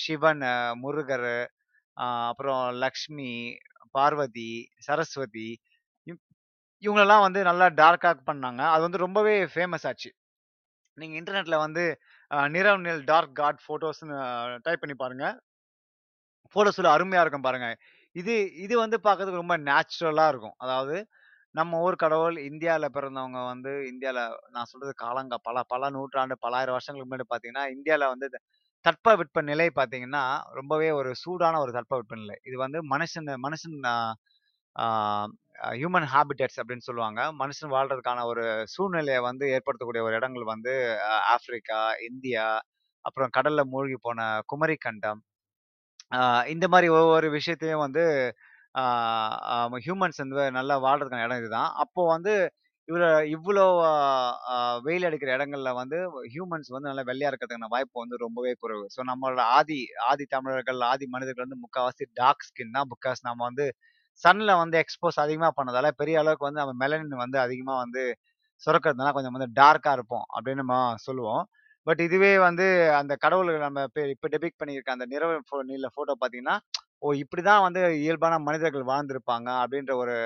சிவன், 0.00 0.44
முருகர் 0.82 1.28
அ 1.96 2.06
அப்புறம் 2.30 2.62
லக்ஷ்மி, 2.82 3.32
பார்வதி, 3.94 4.52
சரஸ்வதி 4.86 5.48
இவங்களெல்லாம் 6.82 7.24
வந்து 7.26 7.40
நல்லா 7.48 7.66
டார்க்காக 7.80 8.20
பண்ணாங்க. 8.30 8.62
அது 8.74 8.82
வந்து 8.86 9.04
ரொம்பவே 9.04 9.34
ஃபேமஸ் 9.54 9.86
ஆச்சு. 9.90 10.10
நீங்கள் 10.98 11.18
இன்டர்நெட்டில் 11.20 11.64
வந்து 11.64 11.84
நிரவ் 12.54 12.82
நில் 12.86 13.04
டார்க் 13.04 13.34
காட் 13.40 13.60
ஃபோட்டோஸ்ன்னு 13.64 14.18
டைப் 14.66 14.82
பண்ணி 14.84 14.96
பாருங்கள் 14.96 15.36
ஃபோட்டோஸில் 16.56 16.94
அருமையாக 16.94 17.24
இருக்கும் 17.24 17.46
பாருங்கள் 17.46 17.76
இது 18.16 18.34
இது 18.64 18.74
வந்து 18.78 18.96
பார்க்கறதுக்கு 19.06 19.42
ரொம்ப 19.42 19.56
நேச்சுரலாக 19.68 20.32
இருக்கும். 20.32 20.56
அதாவது 20.64 20.96
நம்ம 21.54 21.78
ஊர் 21.82 21.96
கடவுள் 21.96 22.36
இந்தியாவில் 22.48 22.94
பிறந்தவங்க 22.96 23.40
வந்து 23.46 23.72
இந்தியாவில் 23.90 24.22
நான் 24.54 24.68
சொல்கிறது 24.72 24.94
காலங்க 25.04 25.36
பல 25.42 25.62
பல 25.64 25.90
நூற்றாண்டு, 25.90 26.34
பலாயிரம் 26.44 26.76
வருஷங்களுக்கு 26.76 27.08
முன்னாடி 27.08 27.28
பார்த்தீங்கன்னா, 27.30 27.64
இந்தியாவில் 27.76 28.12
வந்து 28.14 28.26
தட்ப 28.30 28.44
தட்பவெட்ப 28.84 29.40
நிலை 29.42 29.66
பார்த்தீங்கன்னா, 29.78 30.24
ரொம்பவே 30.52 30.88
ஒரு 30.92 31.10
சூடான 31.22 31.60
ஒரு 31.60 31.72
தட்பவெட்ப 31.78 32.16
நிலை. 32.22 32.36
இது 32.48 32.56
வந்து 32.64 32.80
மனுஷன் 32.92 33.30
மனுஷன் 33.46 33.78
ஹியூமன் 35.74 36.06
ஹாபிட்டட்ஸ் 36.12 36.58
அப்படின்னு 36.60 36.86
சொல்லுவாங்க. 36.86 37.20
மனுஷன் 37.40 37.72
வாழ்றதுக்கான 37.74 38.24
ஒரு 38.26 38.44
சூழ்நிலையை 38.74 39.20
வந்து 39.26 39.44
ஏற்படுத்தக்கூடிய 39.54 40.02
ஒரு 40.06 40.16
இடங்கள் 40.20 40.46
வந்து 40.52 40.74
ஆப்பிரிக்கா 41.34 41.80
இந்தியா, 42.10 42.46
அப்புறம் 43.04 43.34
கடல்ல 43.36 43.62
மூழ்கி 43.72 43.98
போன 44.00 44.20
குமரி 44.52 44.76
கண்டம். 44.80 45.20
இந்த 46.48 46.66
மாதிரி 46.68 46.88
ஒவ்வொரு 46.96 47.26
விஷயத்தையும் 47.36 47.84
வந்து 47.84 48.02
ஹியூமன்ஸ் 49.84 50.20
வந்து 50.22 50.44
நல்லா 50.58 50.76
வாழ்றதுக்கான 50.84 51.26
இடம் 51.26 51.40
இதுதான். 51.42 51.70
அப்போ 51.82 52.02
வந்து 52.14 52.32
இவ்வளோ 52.88 53.06
இவ்வளோ 53.34 53.62
அ 54.50 54.56
வெயில் 54.84 55.06
அடிக்கிற 55.08 55.30
இடங்கள்ல 55.36 55.70
வந்து 55.78 55.98
ஹியூமன்ஸ் 56.34 56.68
வந்து 56.74 56.88
நல்லா 56.90 57.04
வெள்ளையா 57.08 57.30
இருக்கிறதுக்கான 57.30 57.70
வாய்ப்பு 57.72 58.02
வந்து 58.02 58.16
ரொம்பவே 58.24 58.52
குறைவு. 58.62 58.84
ஸோ 58.94 59.00
நம்மளோட 59.10 59.42
ஆதி 59.56 59.78
ஆதி 60.10 60.24
தமிழர்கள், 60.36 60.80
ஆதி 60.90 61.06
மனிதர்கள் 61.14 61.46
வந்து 61.46 61.62
முக்காவாசி 61.64 62.06
டார்க் 62.20 62.46
ஸ்கின் 62.48 62.74
தான். 62.76 62.90
பிகாஸ் 62.94 63.20
நம்ம 63.28 63.42
வந்து 63.48 63.66
சன்ல 64.22 64.50
வந்து 64.60 64.76
எக்ஸ்போஸ் 64.82 65.18
அதிகமாக 65.24 65.52
பண்ணதால 65.58 65.88
பெரிய 66.00 66.16
அளவுக்கு 66.22 66.48
வந்து 66.48 66.62
நம்ம 66.62 66.74
மெலனின் 66.82 67.22
வந்து 67.24 67.38
அதிகமாக 67.40 67.78
வந்து 67.84 68.02
சுரக்கிறதுனால 68.62 69.12
கொஞ்சம் 69.16 69.36
வந்து 69.36 69.50
டார்க்காக 69.60 69.96
இருப்போம் 69.98 70.26
அப்படின்னு 70.34 70.62
நம்ம 70.62 70.76
சொல்லுவோம். 71.06 71.44
பட் 71.86 72.00
இதுவே 72.06 72.32
வந்து 72.40 72.66
அந்த 73.00 73.12
கடவுள்கள் 73.24 73.66
நம்ம 73.66 73.82
இப்போ 74.08 74.28
டெபிக் 74.34 74.60
பண்ணியிருக்க 74.60 74.96
அந்த 74.96 75.06
நிறவ 75.12 75.32
ஃபோ 75.48 75.58
நீல 75.68 75.88
ஃபோட்டோ 75.94 76.14
பார்த்தீங்கன்னா, 76.16 76.56
ஓ! 77.02 77.08
இப்படி 77.22 77.42
தான் 77.44 77.64
வந்து 77.66 77.82
இயல்பான 78.04 78.38
மனிதர்கள் 78.46 78.90
வாழ்ந்திருப்பாங்க 78.90 79.48
அப்படின்ற 79.62 79.94
ஒரு 80.02 80.16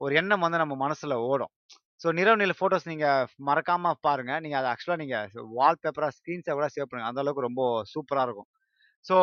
ஒரு 0.00 0.14
எண்ணம் 0.16 0.44
வந்து 0.44 0.60
நம்ம 0.62 0.74
மனசில் 0.82 1.14
ஓடும். 1.28 1.52
ஸோ 2.00 2.08
நிறவு 2.12 2.40
நில 2.40 2.54
ஃபோட்டோஸ் 2.58 2.88
நீங்கள் 2.90 3.28
மறக்காமல் 3.48 4.00
பாருங்கள் 4.02 4.42
நீங்கள் 4.44 4.60
அதை 4.60 4.70
ஆக்சுவலாக 4.72 5.02
நீங்கள் 5.02 5.28
வால் 5.56 5.80
ஸ்க்ரீன்ஸை 6.18 6.54
கூட 6.54 6.68
சேவ் 6.76 6.88
பண்ணுங்கள் 6.88 7.12
அந்த 7.12 7.22
அளவுக்கு 7.24 7.48
ரொம்ப 7.48 7.62
சூப்பராக 7.94 8.26
இருக்கும். 8.28 8.50
ஸோ 9.04 9.16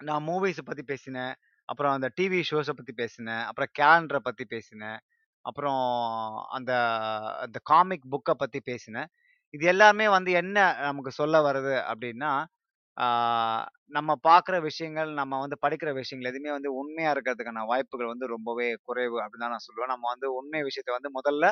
நான் 0.00 0.26
மூவிஸை 0.26 0.62
பற்றி 0.62 0.82
பேசினேன். 0.84 1.34
அப்புறம் 1.68 1.94
அந்த 1.96 2.08
டிவி 2.18 2.40
ஷோஸை 2.50 2.74
பற்றி 2.74 2.94
பேசினேன். 3.00 3.44
அப்புறம் 3.48 3.72
கேலண்டரை 3.80 4.20
பற்றி 4.24 4.44
பேசினேன். 4.54 4.98
அப்புறம் 5.44 5.82
அந்த 6.56 6.72
அந்த 7.44 7.58
காமிக் 7.70 8.06
புக்கை 8.14 8.34
பற்றி 8.36 8.60
பேசினேன். 8.62 9.08
இது 9.54 9.64
எல்லாமே 9.66 10.06
வந்து 10.16 10.30
என்ன 10.40 10.56
நமக்கு 10.86 11.12
சொல்ல 11.20 11.36
வருது 11.48 11.76
அப்படின்னா 11.90 12.32
நம்ம 13.90 14.10
பார்க்குற 14.26 14.56
விஷயங்கள், 14.66 15.10
நம்ம 15.20 15.34
வந்து 15.42 15.56
படிக்கிற 15.64 15.90
விஷயங்கள் 15.98 16.30
எதுவுமே 16.32 16.50
வந்து 16.56 16.70
உண்மையாக 16.80 17.14
இருக்கிறதுக்கான 17.14 17.64
வாய்ப்புகள் 17.70 18.12
வந்து 18.12 18.26
ரொம்பவே 18.34 18.68
குறைவு 18.88 19.16
அப்படின்னு 19.22 19.44
தான் 19.44 19.54
நான் 19.54 19.66
சொல்லுவேன். 19.66 19.92
நம்ம 19.94 20.06
வந்து 20.14 20.28
உண்மை 20.38 20.60
விஷயத்த 20.68 20.96
வந்து 20.96 21.10
முதல்ல 21.18 21.46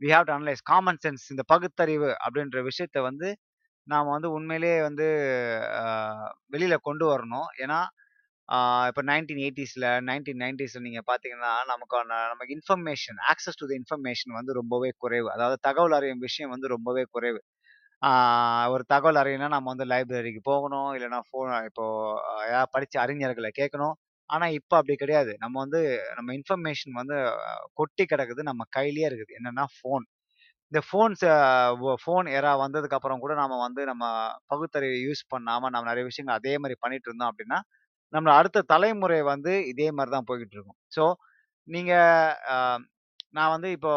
we 0.00 0.10
have 0.14 0.26
to 0.28 0.34
analyse 0.36 0.62
common 0.72 1.00
sense 1.04 1.26
இந்த 1.34 1.44
பகுத்தறிவு 1.52 2.10
அப்படின்ற 2.24 2.60
விஷயத்த 2.70 3.00
வந்து 3.08 3.30
நாம் 3.86 4.12
வந்து 4.14 4.30
உண்மையிலேயே 4.36 4.78
வந்து 4.88 5.06
வெளியில் 6.52 6.84
கொண்டு 6.88 7.04
வரணும். 7.12 7.48
ஏன்னா, 7.62 7.78
இப்போ 8.90 9.02
நைன்டீன் 9.10 9.40
எயிட்டிஸில் 9.44 9.86
நைன்டீன் 10.08 10.40
நைன்டிஸில் 10.42 10.84
நீங்கள் 10.86 11.06
பார்த்தீங்கன்னா, 11.10 11.50
நமக்கான 11.72 12.08
நமக்கு 12.32 12.54
information 12.56 13.18
access 13.32 13.58
to 13.60 13.66
the 13.70 13.76
information 13.80 14.32
வந்து 14.38 14.52
ரொம்பவே 14.60 14.90
குறைவு. 15.04 15.28
அதாவது 15.34 15.56
தகவல் 15.68 15.96
அறியும் 15.98 16.24
விஷயம் 16.26 16.52
வந்து 16.54 16.68
ரொம்பவே 16.74 17.04
குறைவு. 17.14 17.40
ஒரு 18.74 18.84
தகவல் 18.92 19.20
அறியணும்னா 19.22 19.50
நம்ம 19.56 19.70
வந்து 19.72 19.86
லைப்ரரிக்கு 19.92 20.42
போகணும். 20.50 20.90
இல்லைனா 20.96 21.20
ஃபோன் 21.28 21.50
இப்போ 21.70 21.84
யாராவது 22.50 22.72
படித்த 22.76 22.96
அறிஞர்களை 23.04 23.50
கேட்கணும். 23.60 23.94
ஆனால் 24.30 24.54
இப்போ 24.58 24.74
அப்படி 24.80 24.94
கிடையாது. 25.02 25.32
நம்ம 25.44 25.56
வந்து 25.64 25.80
நம்ம 26.18 26.32
இன்ஃபர்மேஷன் 26.38 26.94
வந்து 27.00 27.16
கொட்டி 27.80 28.04
கிடக்குது. 28.12 28.42
நம்ம 28.50 28.62
கையிலேயே 28.78 29.06
இருக்குது. 29.10 29.32
என்னென்னா 29.38 29.66
ஃபோன். 29.76 30.04
இந்த 30.72 30.80
ஃபோன்ஸ் 30.88 31.24
ஃபோன் 32.02 32.26
எரா 32.38 32.52
வந்ததுக்கப்புறம் 32.64 33.22
கூட 33.24 33.32
நம்ம 33.42 33.54
வந்து 33.66 33.82
நம்ம 33.92 34.04
பகுத்தறிவு 34.52 34.98
யூஸ் 35.06 35.22
பண்ணாமல் 35.34 35.72
நம்ம 35.74 35.88
நிறைய 35.90 36.04
விஷயங்கள் 36.10 36.38
அதே 36.40 36.54
மாதிரி 36.62 36.76
பண்ணிட்டு 36.84 37.08
இருந்தோம் 37.10 37.30
அப்படின்னா, 37.32 37.58
நம்மள 38.12 38.30
அடுத்த 38.36 38.64
தலைமுறை 38.72 39.20
வந்து 39.28 39.52
இதே 39.72 39.88
மாதிரி 39.96 40.12
தான் 40.14 40.28
போய்கிட்டு 40.30 40.56
இருக்கும். 40.56 40.78
ஸோ, 40.96 41.04
நீங்கள் 41.68 42.82
நான் 43.34 43.52
வந்து 43.54 43.68
இப்போ 43.76 43.92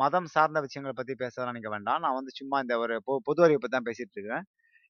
மதம் 0.00 0.28
சார்ந்த 0.34 0.58
விஷயங்களை 0.64 0.94
பற்றி 0.94 1.14
பேசலாம் 1.16 1.50
நினைக்க 1.52 1.68
வேண்டாம். 1.74 2.00
நான் 2.04 2.18
வந்து 2.18 2.32
சும்மா 2.38 2.56
இந்த 2.64 2.74
ஒரு 2.78 2.94
பொ 3.06 3.14
பொது 3.28 3.42
அறிவை 3.46 3.68
தான் 3.68 3.86
பேசிகிட்டு 3.88 4.16
இருக்கிறேன். 4.16 4.44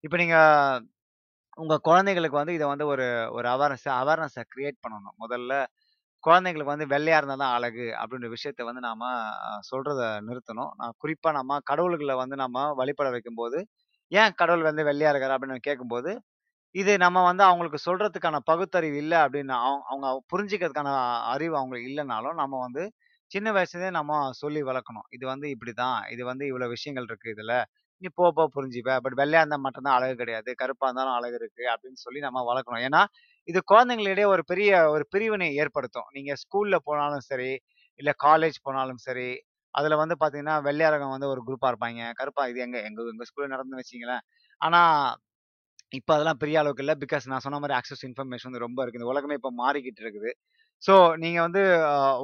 இப்போ 0.05 0.16
நீங்கள் 0.18 0.85
உங்கள் 1.59 1.85
குழந்தைகளுக்கு 1.87 2.38
வந்து 2.38 2.55
இதை 2.57 2.66
வந்து 2.71 2.87
ஒரு 2.88 3.07
ஒரு 3.37 3.47
அவேர்னஸ் 3.55 3.87
அவேர்னஸை 3.99 4.42
க்ரியேட் 4.53 4.79
பண்ணணும். 4.85 5.16
முதல்ல 5.23 5.53
குழந்தைங்களுக்கு 6.25 6.75
வந்து 6.75 6.88
வெள்ளையாக 6.92 7.21
இருந்தால் 7.21 7.42
தான் 7.42 7.55
அழகு 7.57 7.87
அப்படின்ற 8.01 8.29
விஷயத்த 8.33 8.66
வந்து 8.68 8.83
நாம் 8.87 9.05
சொல்கிறத 9.71 10.03
நிறுத்தணும். 10.29 10.73
நான் 10.81 10.97
குறிப்பாக 10.99 11.35
நம்ம 11.38 11.59
கடவுள்களை 11.71 12.16
வந்து 12.23 12.37
நம்ம 12.37 12.64
வழிபட 12.81 13.09
வைக்கும்போது, 13.14 13.59
"ஏன் 14.12 14.37
கடவுள் 14.40 14.68
வந்து 14.68 14.85
வெள்ளையாக 14.90 15.12
இருக்காரு?" 15.14 15.37
அப்படின்னு 15.37 15.66
கேட்கும்போது, 15.68 16.12
இது 16.74 16.92
நம்ம 16.98 17.18
வந்து 17.24 17.42
அவங்களுக்கு 17.42 17.78
சொல்றதுக்கான 17.87 18.37
பகுத்தறிவு 18.44 18.96
இல்ல 18.96 19.14
அப்படின்னு 19.24 19.54
அவங்க 19.61 19.85
அவங்க 19.90 20.09
புரிஞ்சுக்கிறதுக்கான 20.33 20.90
அறிவு 21.33 21.54
அவங்களுக்கு 21.57 21.88
இல்லைனாலும் 21.90 22.35
நம்ம 22.35 22.59
வந்து 22.61 22.83
சின்ன 23.31 23.48
வயசுலயே 23.52 23.90
நம்ம 23.90 24.12
சொல்லி 24.35 24.61
வளர்க்கணும். 24.62 25.07
இது 25.11 25.24
வந்து 25.26 25.46
இப்படிதான். 25.48 25.98
இது 26.11 26.22
வந்து 26.24 26.44
இவ்வளவு 26.46 26.70
விஷயங்கள் 26.70 27.07
இருக்கு 27.09 27.33
இதுல. 27.35 27.54
நீ 28.02 28.09
போக 28.14 28.28
போக 28.33 28.46
புரிஞ்சுப்ப. 28.57 28.92
பட் 28.98 29.16
வெள்ளையா 29.16 29.40
இருந்தா 29.42 29.59
மட்டும் 29.59 29.87
தான் 29.87 29.96
அழகு 29.98 30.14
கிடையாது. 30.16 30.50
கருப்பா 30.54 30.87
இருந்தாலும் 30.87 31.14
அழகு 31.14 31.37
இருக்கு 31.37 31.64
அப்படின்னு 31.72 31.98
சொல்லி 31.98 32.20
நம்ம 32.20 32.42
வளர்க்கணும். 32.50 32.85
ஏன்னா, 32.88 33.02
இது 33.48 33.61
குழந்தைங்களிடையே 33.70 34.26
ஒரு 34.26 34.42
பெரிய 34.44 34.70
ஒரு 34.90 35.04
பிரிவினை 35.11 35.48
ஏற்படுத்தும். 35.57 36.09
நீங்க 36.12 36.33
ஸ்கூல்ல 36.42 36.76
போனாலும் 36.85 37.24
சரி, 37.26 37.50
இல்ல 38.00 38.11
காலேஜ் 38.24 38.59
போனாலும் 38.62 39.00
சரி, 39.00 39.28
அதுல 39.74 39.96
வந்து 39.96 40.16
பாத்தீங்கன்னா, 40.20 40.57
வெள்ளையரகம் 40.64 41.14
வந்து 41.16 41.28
ஒரு 41.28 41.42
குரூப்பா 41.46 41.70
இருப்பாய்ங்க. 41.72 42.04
கருப்பா 42.14 42.44
இது 42.46 42.61
எங்க 42.61 42.78
எங்க 42.83 43.00
எங்க 43.11 43.26
ஸ்கூல்ல 43.31 43.48
நடந்து 43.48 43.78
வச்சுக்கங்களேன். 43.81 44.24
ஆனா 44.61 44.83
இப்போ 45.92 46.12
அதெல்லாம் 46.14 46.40
பெரிய 46.42 46.57
அளவுக்கு 46.61 46.83
இல்லை 46.85 46.94
பிகாஸ் 47.03 47.29
நான் 47.33 47.44
சொன்ன 47.44 47.59
மாதிரி 47.62 47.74
ஆக்சஸ் 47.79 48.05
இன்ஃபர்மேஷன் 48.09 48.48
வந்து 48.51 48.64
ரொம்ப 48.66 48.79
இருக்குது 48.83 49.01
இந்த 49.03 49.12
உலகமே 49.14 49.37
இப்போ 49.38 49.51
மாறிக்கிட்டு 49.62 50.03
இருக்குது. 50.05 50.31
ஸோ 50.83 50.94
நீங்கள் 51.22 51.44
வந்து 51.46 51.62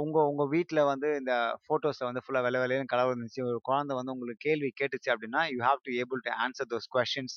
உங்கள் 0.03 0.27
உங்கள் 0.31 0.51
வீட்டில் 0.55 0.83
வந்து 0.91 1.09
இந்த 1.21 1.33
ஃபோட்டோஸை 1.65 2.05
வந்து 2.09 2.23
ஃபுல்லாக 2.25 2.45
வெள்ள 2.47 2.59
விலையிலும் 2.63 2.91
கலவு 2.93 3.13
இருந்துச்சு. 3.13 3.41
ஒரு 3.51 3.59
குழந்தை 3.69 3.95
வந்து 3.99 4.15
உங்களுக்கு 4.15 4.45
கேள்வி 4.49 4.71
கேட்டுச்சு 4.81 5.11
அப்படின்னா 5.15 5.43
you 5.55 5.59
have 5.69 5.81
to 5.87 5.93
able 6.03 6.23
to 6.27 6.33
answer 6.45 6.71
those 6.75 6.89
questions 6.97 7.37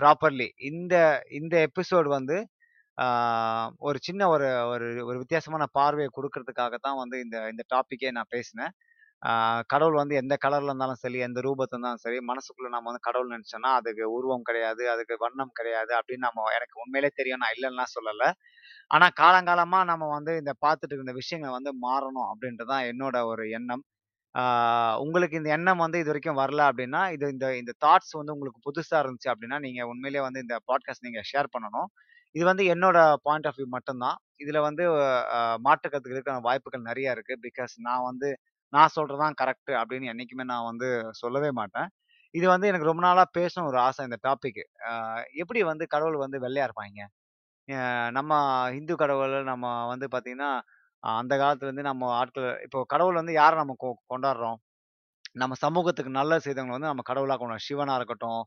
properly. 0.00 0.48
இந்த 0.70 0.94
இந்த 1.40 1.54
எபிசோட் 1.68 2.08
வந்து 2.18 2.38
ஒரு 3.88 3.98
சின்ன 4.06 4.22
ஒரு 4.34 4.48
ஒரு 4.72 4.86
ஒரு 5.08 5.16
வித்தியாசமான 5.22 5.64
பார்வையை 5.78 6.10
கொடுக்கறதுக்காக 6.16 6.74
தான் 6.86 6.98
வந்து 7.02 7.16
இந்த 7.24 7.36
இந்த 7.52 7.62
டாப்பிக்கே 7.74 8.10
நான் 8.18 8.32
பேசினேன். 8.36 8.72
கடவுள் 9.72 9.98
வந்து 10.00 10.14
எந்த 10.20 10.34
கலரில் 10.44 10.70
இருந்தாலும் 10.70 11.00
சரி, 11.02 11.18
எந்த 11.26 11.40
ரூபத்தில் 11.46 11.76
இருந்தாலும் 11.76 12.02
சரி, 12.04 12.18
மனசுக்குள்ளே 12.30 12.70
நம்ம 12.74 12.88
வந்து 12.90 13.06
கடவுள் 13.08 13.32
நினச்சோன்னா 13.34 13.70
அதுக்கு 13.80 14.04
உருவம் 14.16 14.46
கிடையாது, 14.48 14.82
அதுக்கு 14.94 15.16
வண்ணம் 15.24 15.54
கிடையாது 15.58 15.92
அப்படின்னு 15.98 16.26
நம்ம 16.28 16.46
எனக்கு 16.58 16.80
உண்மையிலே 16.84 17.10
தெரியும். 17.20 17.42
நான் 17.44 17.54
இல்லைன்னா 17.56 17.86
சொல்லலை 17.96 18.30
ஆனால் 18.94 19.14
காலங்காலமாக 19.22 19.84
நம்ம 19.92 20.08
வந்து 20.16 20.32
இந்த 20.42 20.52
பார்த்துட்டு 20.64 20.96
இருந்த 20.98 21.12
விஷயங்களை 21.20 21.52
வந்து 21.58 21.72
மாறணும் 21.86 22.28
அப்படின்றது 22.32 22.70
தான் 22.72 22.86
என்னோட 22.92 23.16
ஒரு 23.32 23.44
எண்ணம். 23.58 23.84
உங்களுக்கு 25.04 25.38
இந்த 25.40 25.50
எண்ணம் 25.56 25.82
வந்து 25.84 25.98
இது 26.02 26.10
வரைக்கும் 26.12 26.38
வரல 26.42 26.62
அப்படின்னா, 26.70 27.00
இது 27.16 27.24
இந்த 27.34 27.46
இந்த 27.60 27.72
தாட்ஸ் 27.84 28.14
வந்து 28.20 28.34
உங்களுக்கு 28.36 28.60
புதுசாக 28.68 29.02
இருந்துச்சு 29.04 29.30
அப்படின்னா, 29.32 29.58
நீங்கள் 29.66 29.88
உண்மையிலேயே 29.92 30.24
வந்து 30.26 30.42
இந்த 30.44 30.56
பாட்காஸ்ட் 30.70 31.06
நீங்கள் 31.08 31.26
ஷேர் 31.32 31.52
பண்ணணும். 31.54 31.88
இது 32.34 32.44
வந்து 32.50 32.64
என்னோட 32.74 32.98
பாயிண்ட் 33.26 33.48
ஆஃப் 33.50 33.58
வியூ 33.58 33.68
மட்டும் 33.76 34.02
தான். 34.04 34.18
வந்து 34.68 34.84
மாற்றுக்கிறதுக்கு 35.66 36.30
மாற்று 36.30 36.46
வாய்ப்புகள் 36.48 36.88
நிறையா 36.90 37.10
இருக்குது 37.16 37.42
பிகாஸ் 37.46 37.74
நான் 37.88 38.06
வந்து 38.10 38.28
நான் 38.72 38.94
சொல்றது 38.96 39.20
தான் 39.22 39.36
கரெக்ட் 39.40 39.72
அப்படின்னு 39.80 40.10
என்னைக்குமே 40.12 40.44
நான் 40.52 40.68
வந்து 40.70 40.88
சொல்லவே 41.22 41.50
மாட்டேன். 41.60 41.88
இது 42.34 42.46
வந்து 42.52 42.68
எனக்கு 42.70 42.88
ரொம்ப 42.90 43.02
நாளா 43.06 43.24
பேசணும் 43.38 43.68
ஒரு 43.70 43.78
ஆசை 43.86 44.04
இந்த 44.08 44.18
டாபிக். 44.26 44.62
எப்படி 45.42 45.60
வந்து 45.70 45.84
கடவுள் 45.94 46.18
வந்து 46.24 46.38
வெள்ளையா 46.44 46.66
இருப்பாய்ங்க? 46.68 47.02
நம்ம 48.18 48.32
இந்து 48.78 48.94
கடவுள் 49.02 49.36
நம்ம 49.52 49.66
வந்து 49.92 50.06
பார்த்திங்கன்னா 50.14 50.50
அந்த 51.02 51.18
அந்த 51.20 51.34
காலத்துலேருந்து 51.40 51.84
நம்ம 51.88 52.08
ஆட்கள் 52.18 52.48
இப்போ 52.66 52.80
கடவுள் 52.92 53.18
வந்து 53.20 53.32
யாரை 53.38 53.56
நம்ம 53.60 53.74
கொ 53.78 53.88
கொண்டாடுறோம்? 54.12 54.58
நம்ம 55.36 55.54
சமூகத்துக்கு 55.64 56.12
நல்லது 56.18 56.44
செய்தவங்களை 56.46 56.76
வந்து 56.76 56.90
நம்ம 56.90 57.04
கடவுளாக 57.10 57.38
கொண்டாடுறோம். 57.40 57.66
சிவனா 57.68 57.94
இருக்கட்டும், 58.00 58.42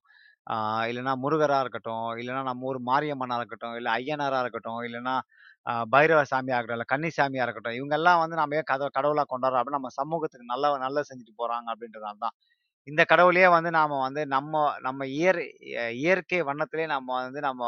ஆ 0.48 0.56
இல்லன்னா 0.90 1.14
முருகரா 1.22 1.58
இருக்கட்டும், 1.64 2.08
இல்லன்னா 2.20 2.42
நம்ம 2.48 2.68
ஊர் 2.70 2.80
மாரியம்மனா 2.90 3.36
இருக்கட்டும், 3.40 3.76
இல்ல 3.80 3.90
ஐயனாரா 3.98 4.40
இருக்கட்டும், 4.44 4.82
இல்லன்னா 4.88 5.14
அ 5.66 5.84
பைரவ 5.94 6.20
சாமியா 6.32 6.58
இருக்கட்டும், 6.58 6.80
இல்ல 6.80 6.90
கன்னி 6.92 7.10
சாமியா 7.16 7.46
இருக்கட்டும். 7.46 7.78
இவங்கெல்லாம் 7.78 8.20
வந்து 8.24 8.36
நம்ம 8.40 8.58
ஏன் 8.60 8.68
கத 8.72 8.90
கடவுளா 8.98 9.24
கொண்டாடுறோம் 9.30 9.62
அப்படின்னா, 9.62 9.80
நம்ம 9.80 9.94
சமூகத்துக்கு 10.00 10.52
நல்ல 10.52 10.74
நல்லது 10.84 11.10
செஞ்சுட்டு 11.10 11.34
போறாங்க 11.42 11.68
அப்படின்றதால 11.74 12.20
தான். 12.26 12.36
இந்த 12.88 13.04
கடவுளையே 13.12 13.50
வந்து 13.56 13.72
நாம 13.76 14.00
வந்து 14.04 14.22
நம்ம 14.36 14.54
நம்ம 14.84 15.06
இயற் 15.16 15.42
இயற்கை 16.00 16.40
வண்ணத்திலே 16.50 16.86
நம்ம 16.94 17.10
வந்து 17.20 17.42
நம்ம 17.48 17.64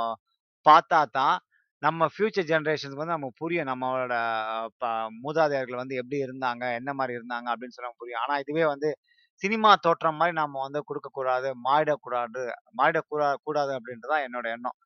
பார்த்தா 0.66 1.02
தான், 1.14 1.38
நம்ம 1.84 2.08
ஃபியூச்சர் 2.14 2.50
ஜெனரேஷன்ஸ்க்கு 2.52 3.04
வந்து 3.04 3.16
நமக்கு 3.16 3.42
புரியும். 3.42 3.70
நம்மளோட 3.72 4.16
ப 4.82 4.86
மூதாதையர்கள் 5.24 5.82
வந்து 5.82 6.00
எப்படி 6.02 6.20
இருந்தாங்க? 6.26 6.64
என்ன 6.80 6.92
மாரி 7.00 7.18
இருந்தாங்க? 7.20 7.48
அப்படின்னு 7.54 7.76
சொல்லி 7.76 7.88
நமக்கு 7.88 8.04
புரியும். 8.04 8.24
ஆனா 8.26 8.36
இதுவே 8.46 8.66
வந்து 8.74 8.90
சினிமா 9.42 9.72
தோற்றம் 9.86 10.20
மாதிரி 10.20 10.36
நாம 10.40 10.62
வந்து 10.66 10.80
கொடுக்கக்கூடாது 10.90 11.50
மாறிடக்கூடாது 11.68 12.44
மாறிடக்கூடா 12.80 13.30
கூடாது 13.48 13.72
அப்படின்றது 13.78 14.14
தான் 14.14 14.26
என்னோட 14.28 14.48
எண்ணம். 14.56 14.78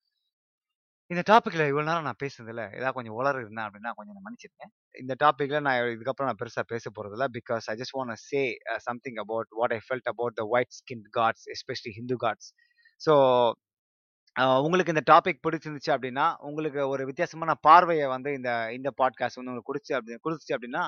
இந்த 1.12 1.22
டாப்பிக்கில் 1.30 1.70
இவ்வளோ 1.70 1.86
நேரம் 1.88 2.08
நான் 2.08 2.20
பேசுனதில்ல 2.24 2.64
ஏதாவது 2.78 2.96
கொஞ்சம் 2.98 3.18
உளர் 3.20 3.40
இருந்தேன் 3.42 3.66
அப்படின்னா 3.68 3.92
கொஞ்சம் 3.98 4.16
நான் 4.18 4.26
மன்னிச்சிருக்கேன் 4.28 4.72
இந்த 4.96 5.14
டாப்பிக்கில் 5.24 5.66
நான் 5.68 5.80
இதுக்கப்புறம் 5.96 6.30
நான் 6.30 6.40
பெருசா 6.42 6.64
பேச 6.74 6.86
போறதில்ல. 6.98 7.26
Because 7.38 7.66
I 7.74 7.76
just 7.82 7.96
want 7.98 8.22
say 8.30 8.42
something 8.88 9.20
about 9.24 9.50
what 9.60 9.74
I 9.78 9.80
felt 9.88 10.10
about 10.14 10.38
the 10.40 10.46
white 10.56 10.74
skin 10.80 11.06
gods, 11.20 11.46
especially 11.56 11.94
Hindu 12.00 12.18
gods. 12.26 12.50
So 13.02 13.14
உங்களுக்கு 14.66 14.94
இந்த 14.94 15.04
டாபிக் 15.12 15.42
பிடிச்சிருந்துச்சு 15.46 15.92
அப்படின்னா, 15.96 16.26
உங்களுக்கு 16.48 16.82
ஒரு 16.94 17.04
வித்தியாசமான 17.10 17.54
பார்வையை 17.68 18.06
வந்து 18.16 18.30
இந்த 18.40 18.50
இந்த 18.78 18.90
பாட்காஸ்ட் 19.02 19.40
வந்து 19.40 19.52
உங்களுக்கு 19.52 19.72
கொடுத்து 19.72 19.96
அப்படி 19.98 20.18
கொடுத்துச்சு 20.26 20.56
அப்படின்னா, 20.58 20.84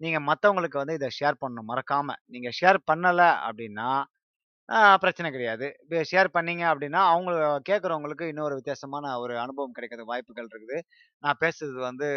நீங்கள் 0.00 0.26
மற்றவங்களுக்கு 0.28 0.80
வந்து 0.80 0.94
இதை 0.94 1.08
ஷேர் 1.18 1.40
பண்ணணும் 1.42 1.70
மறக்காமல் 1.70 2.20
நீங்கள் 2.26 2.56
ஷேர் 2.60 2.78
பண்ணலை 2.90 3.28
அப்படின்னா, 3.46 3.88
பிரச்சனை 5.02 5.28
கிடையாது. 5.32 5.66
ஷேர் 6.10 6.28
பண்ணீங்க 6.34 6.64
அப்படின்னா, 6.72 7.00
அவங்க 7.12 7.32
கேட்குறவங்களுக்கு 7.68 8.26
இன்னொரு 8.28 8.54
வித்தியாசமான 8.54 9.14
ஒரு 9.20 9.34
அனுபவம் 9.38 9.76
கிடைக்கிறது 9.76 10.10
வாய்ப்புகள் 10.10 10.48
இருக்குது. 10.48 10.78
நான் 11.22 11.40
பேசுறது 11.42 11.80
வந்து 11.84 12.08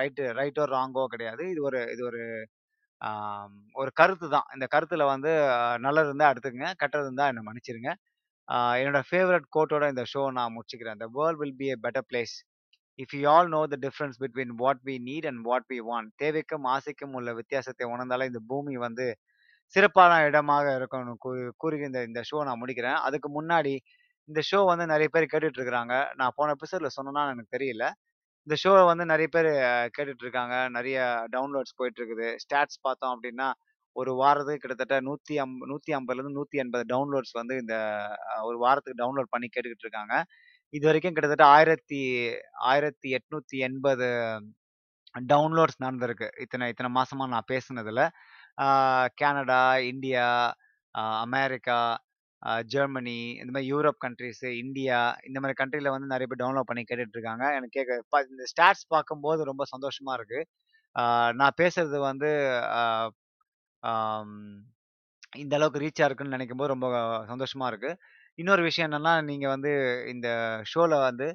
ரைட்டு 0.00 0.26
ரைட்டோ, 0.40 0.64
ராங்கோ 0.74 1.04
கிடையாது. 1.14 1.44
இது 1.52 1.62
ஒரு 1.64 1.80
இது 1.94 2.04
ஒரு 2.04 2.22
ஒரு 3.76 3.90
கருத்து 3.96 4.26
தான். 4.30 4.48
இந்த 4.54 4.66
கருத்தில் 4.68 5.10
வந்து 5.10 5.30
நல்லது 5.80 6.08
இருந்தால் 6.08 6.32
எடுத்துக்கங்க. 6.32 6.70
கெட்டது 6.82 7.06
இருந்தால் 7.06 7.30
என்னை 7.32 7.44
மன்னிச்சிடுங்க. 7.48 7.92
என்னோட 8.78 9.00
ஃபேவரட் 9.08 9.46
கோட்டோட 9.56 9.84
இந்த 9.92 10.04
ஷோ 10.12 10.22
நான் 10.38 10.54
முடிச்சுக்கிறேன். 10.54 11.00
"The 11.02 11.08
world 11.16 11.40
will 11.42 11.58
be 11.58 11.68
a 11.70 11.78
better 11.84 12.06
place 12.10 12.34
if 12.98 13.14
you 13.18 13.24
all 13.30 13.50
know 13.56 13.60
the 13.74 13.76
difference 13.86 14.18
between 14.22 14.52
what 14.62 14.82
we 14.88 14.96
need 15.08 15.26
and 15.30 15.42
what 15.48 15.68
we 15.72 15.78
want." 15.90 16.10
தேவைக்கும், 16.24 16.66
ஆசைக்கும் 16.74 17.14
உள்ள 17.20 17.30
வித்தியாசத்தை 17.40 17.86
உணர்ந்தாலே 17.94 18.28
இந்த 18.32 18.42
பூமி 18.52 18.76
வந்து 18.86 19.06
சிறப்பான 19.74 20.12
இடமாக 20.28 20.66
இருக்கும்னு 20.78 21.14
கூ 21.24 21.30
கூறி 21.62 21.76
இந்த 21.88 22.00
இந்த 22.10 22.20
ஷோ 22.30 22.38
நான் 22.48 22.60
முடிக்கிறேன். 22.62 22.98
அதுக்கு 23.08 23.28
முன்னாடி 23.38 23.74
இந்த 24.28 24.40
ஷோ 24.50 24.60
வந்து 24.72 24.84
நிறைய 24.92 25.08
பேர் 25.14 25.32
கேட்டுட்டு 25.32 25.58
இருக்கிறாங்க. 25.60 25.94
நான் 26.20 26.34
போன 26.36 26.54
எபிசோட்ல 26.56 26.90
சொன்னேன்னா 26.98 27.22
எனக்கு 27.34 27.54
தெரியல. 27.56 27.84
இந்த 28.46 28.56
ஷோவை 28.62 28.82
வந்து 28.90 29.04
நிறைய 29.12 29.28
பேர் 29.36 29.50
கேட்டுட்டு 29.96 30.24
இருக்காங்க. 30.26 30.56
நிறைய 30.76 30.98
டவுன்லோட்ஸ் 31.34 31.76
போயிட்டு 31.78 32.00
இருக்குது. 32.02 32.28
ஸ்டாட்ஸ் 32.44 32.80
பார்த்தோம் 32.86 33.14
அப்படின்னா 33.16 33.48
ஒரு 33.96 34.12
வாரத்துக்கு 34.20 34.62
கிட்டத்தட்ட 34.62 34.96
150 35.08 35.44
150லேருந்து 35.72 36.38
180 36.38 36.84
டவுன்லோட்ஸ் 36.92 37.34
வந்து 37.40 37.54
இந்த 37.62 37.74
ஒரு 38.48 38.58
வாரத்துக்கு 38.64 39.00
டவுன்லோட் 39.02 39.32
பண்ணி 39.34 39.48
கேட்டுக்கிட்டு 39.54 39.86
இருக்காங்க. 39.88 40.14
இது 40.74 40.84
வரைக்கும் 40.88 41.14
கிட்டத்தட்ட 41.16 41.46
1000 41.56 42.00
1880 42.70 44.08
டவுன்லோட்ஸ் 45.14 45.82
நடந்திருக்கு. 45.84 46.28
இத்தனை 46.44 46.68
இத்தனை 46.72 46.90
மாசமா 46.98 47.24
நான் 47.34 47.50
பேசுனதுல. 47.52 48.00
Canada 48.58 48.68
Canada, 49.20 49.62
India, 49.92 50.26
America, 51.24 51.78
Germany, 52.72 53.18
இந்த 53.40 53.50
மாதிரி 53.54 53.70
யூரோப் 53.72 54.00
கண்ட்ரீஸு, 54.06 54.48
இந்தியா 54.64 54.98
இந்த 55.28 55.38
மாதிரி 55.42 55.58
கண்ட்ரியில் 55.60 55.94
வந்து 55.94 56.12
நிறைய 56.12 56.26
பேர் 56.30 56.42
டவுன்லோட் 56.42 56.70
பண்ணி 56.70 56.82
கேட்டுட்டு 56.90 57.16
இருக்காங்க. 57.18 57.44
எனக்கு 57.58 57.76
கேட்க 57.78 58.22
இந்த 58.32 58.46
ஸ்டாட்ஸ் 58.52 58.86
பார்க்கும்போது 58.94 59.48
ரொம்ப 59.50 59.64
சந்தோஷமா 59.74 60.14
இருக்கு. 60.20 60.40
நான் 61.40 61.58
பேசுறது 61.62 61.98
வந்து 62.10 62.30
இந்த 65.42 65.54
அளவுக்கு 65.58 65.82
ரீச் 65.82 66.00
ஆயிருக்குன்னு 66.02 66.10
இருக்குன்னு 66.10 66.36
நெனைக்கும்போது 66.36 66.72
ரொம்ப 66.74 66.88
சந்தோஷமா 67.32 67.66
இருக்கு. 67.72 67.90
இன்னொரு 68.38 68.62
விஷயம் 68.66 68.88
என்னன்னா, 68.88 69.12
நீங்க 69.28 69.46
வந்து 69.48 69.70
இந்த 70.12 70.28
ஷோல 70.70 70.94
வந்து 71.02 71.26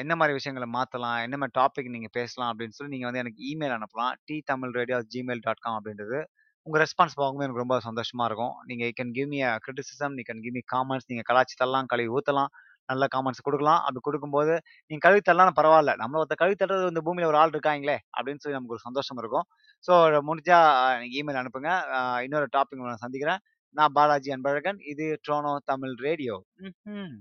என்ன 0.00 0.14
மாதிரி 0.18 0.34
விஷயங்கள 0.36 0.66
மாத்தலாம்? 0.74 1.18
என்ன 1.24 1.36
மாதிரி 1.40 1.54
டாபிக் 1.58 1.90
நீங்க 1.94 2.08
பேசலாம்? 2.14 2.50
அப்படின்னு 2.52 2.76
சொல்லி 2.76 2.92
நீங்க 2.94 3.06
வந்து 3.08 3.22
எனக்கு 3.22 3.40
இமெயில் 3.50 3.74
அனுப்பலாம். 3.76 4.14
ttamilradio@gmail.com 4.28 5.74
அப்படின்றது. 5.78 6.18
உங்க 6.66 6.78
ரெஸ்பான்ஸ் 6.80 7.16
பார்க்கும்போது 7.16 7.46
எனக்கு 7.46 7.62
ரொம்ப 7.62 7.76
சந்தோஷமா 7.86 8.24
இருக்கும். 8.24 8.54
நீங்க 8.66 8.84
you 8.86 8.94
can 8.98 9.14
give 9.14 9.28
me 9.28 9.40
a 9.48 9.60
criticism, 9.64 10.14
நீ 10.16 10.24
கேன் 10.28 10.42
கிவ் 10.44 10.56
மீ 10.56 10.62
காமெண்ட்ஸ். 10.74 11.08
நீங்க 11.10 11.24
கலாய்ச்சு 11.30 11.56
தள்ளலாம், 11.62 11.88
கழுவி 11.92 12.10
ஊத்தலாம். 12.16 12.50
நல்ல 12.88 13.06
காமெண்ட்ஸ் 13.14 13.44
குடுக்கலாம். 13.46 13.80
அப்படி 13.84 14.02
குடுக்கும்போது, 14.04 14.54
நீங்க 14.90 15.02
கழுவி 15.06 15.22
தள்ளனாலும் 15.24 15.58
பரவால்ல. 15.58 15.92
நம்மள 16.00 16.20
ஒருத்தர் 16.20 16.42
கழுவி 16.42 16.56
தள்ளுறது 16.60 16.92
இந்த 16.92 17.02
பூமியில 17.06 17.28
ஒரு 17.28 17.38
ஆள் 17.38 17.54
இருக்காங்களே 17.54 17.98
அப்படின்னு 18.16 18.42
சொல்லி 18.42 18.58
நமக்கு 18.58 18.76
ஒரு 18.76 18.84
சந்தோஷம் 18.86 19.20
இருக்கும். 19.22 19.46
ஸோ 19.84 19.92
முடிஞ்சா 20.28 20.58
நீங்க 21.02 21.16
இமெயில் 21.20 21.40
அனுப்புங்க. 21.42 21.70
அ 21.96 22.00
இன்னொரு 22.26 22.48
டாபிக் 22.56 22.84
நான் 22.86 23.04
சந்திக்கிறேன். 23.04 23.42
நான் 23.74 23.92
பாலாஜி 23.92 24.30
அன்பழகன். 24.30 24.78
இது 24.86 25.20
ட்ரோனோ 25.28 25.56
தமிழ் 25.64 25.94
ரேடியோ. 25.98 26.36
ம்ஹ்ம். 26.60 27.16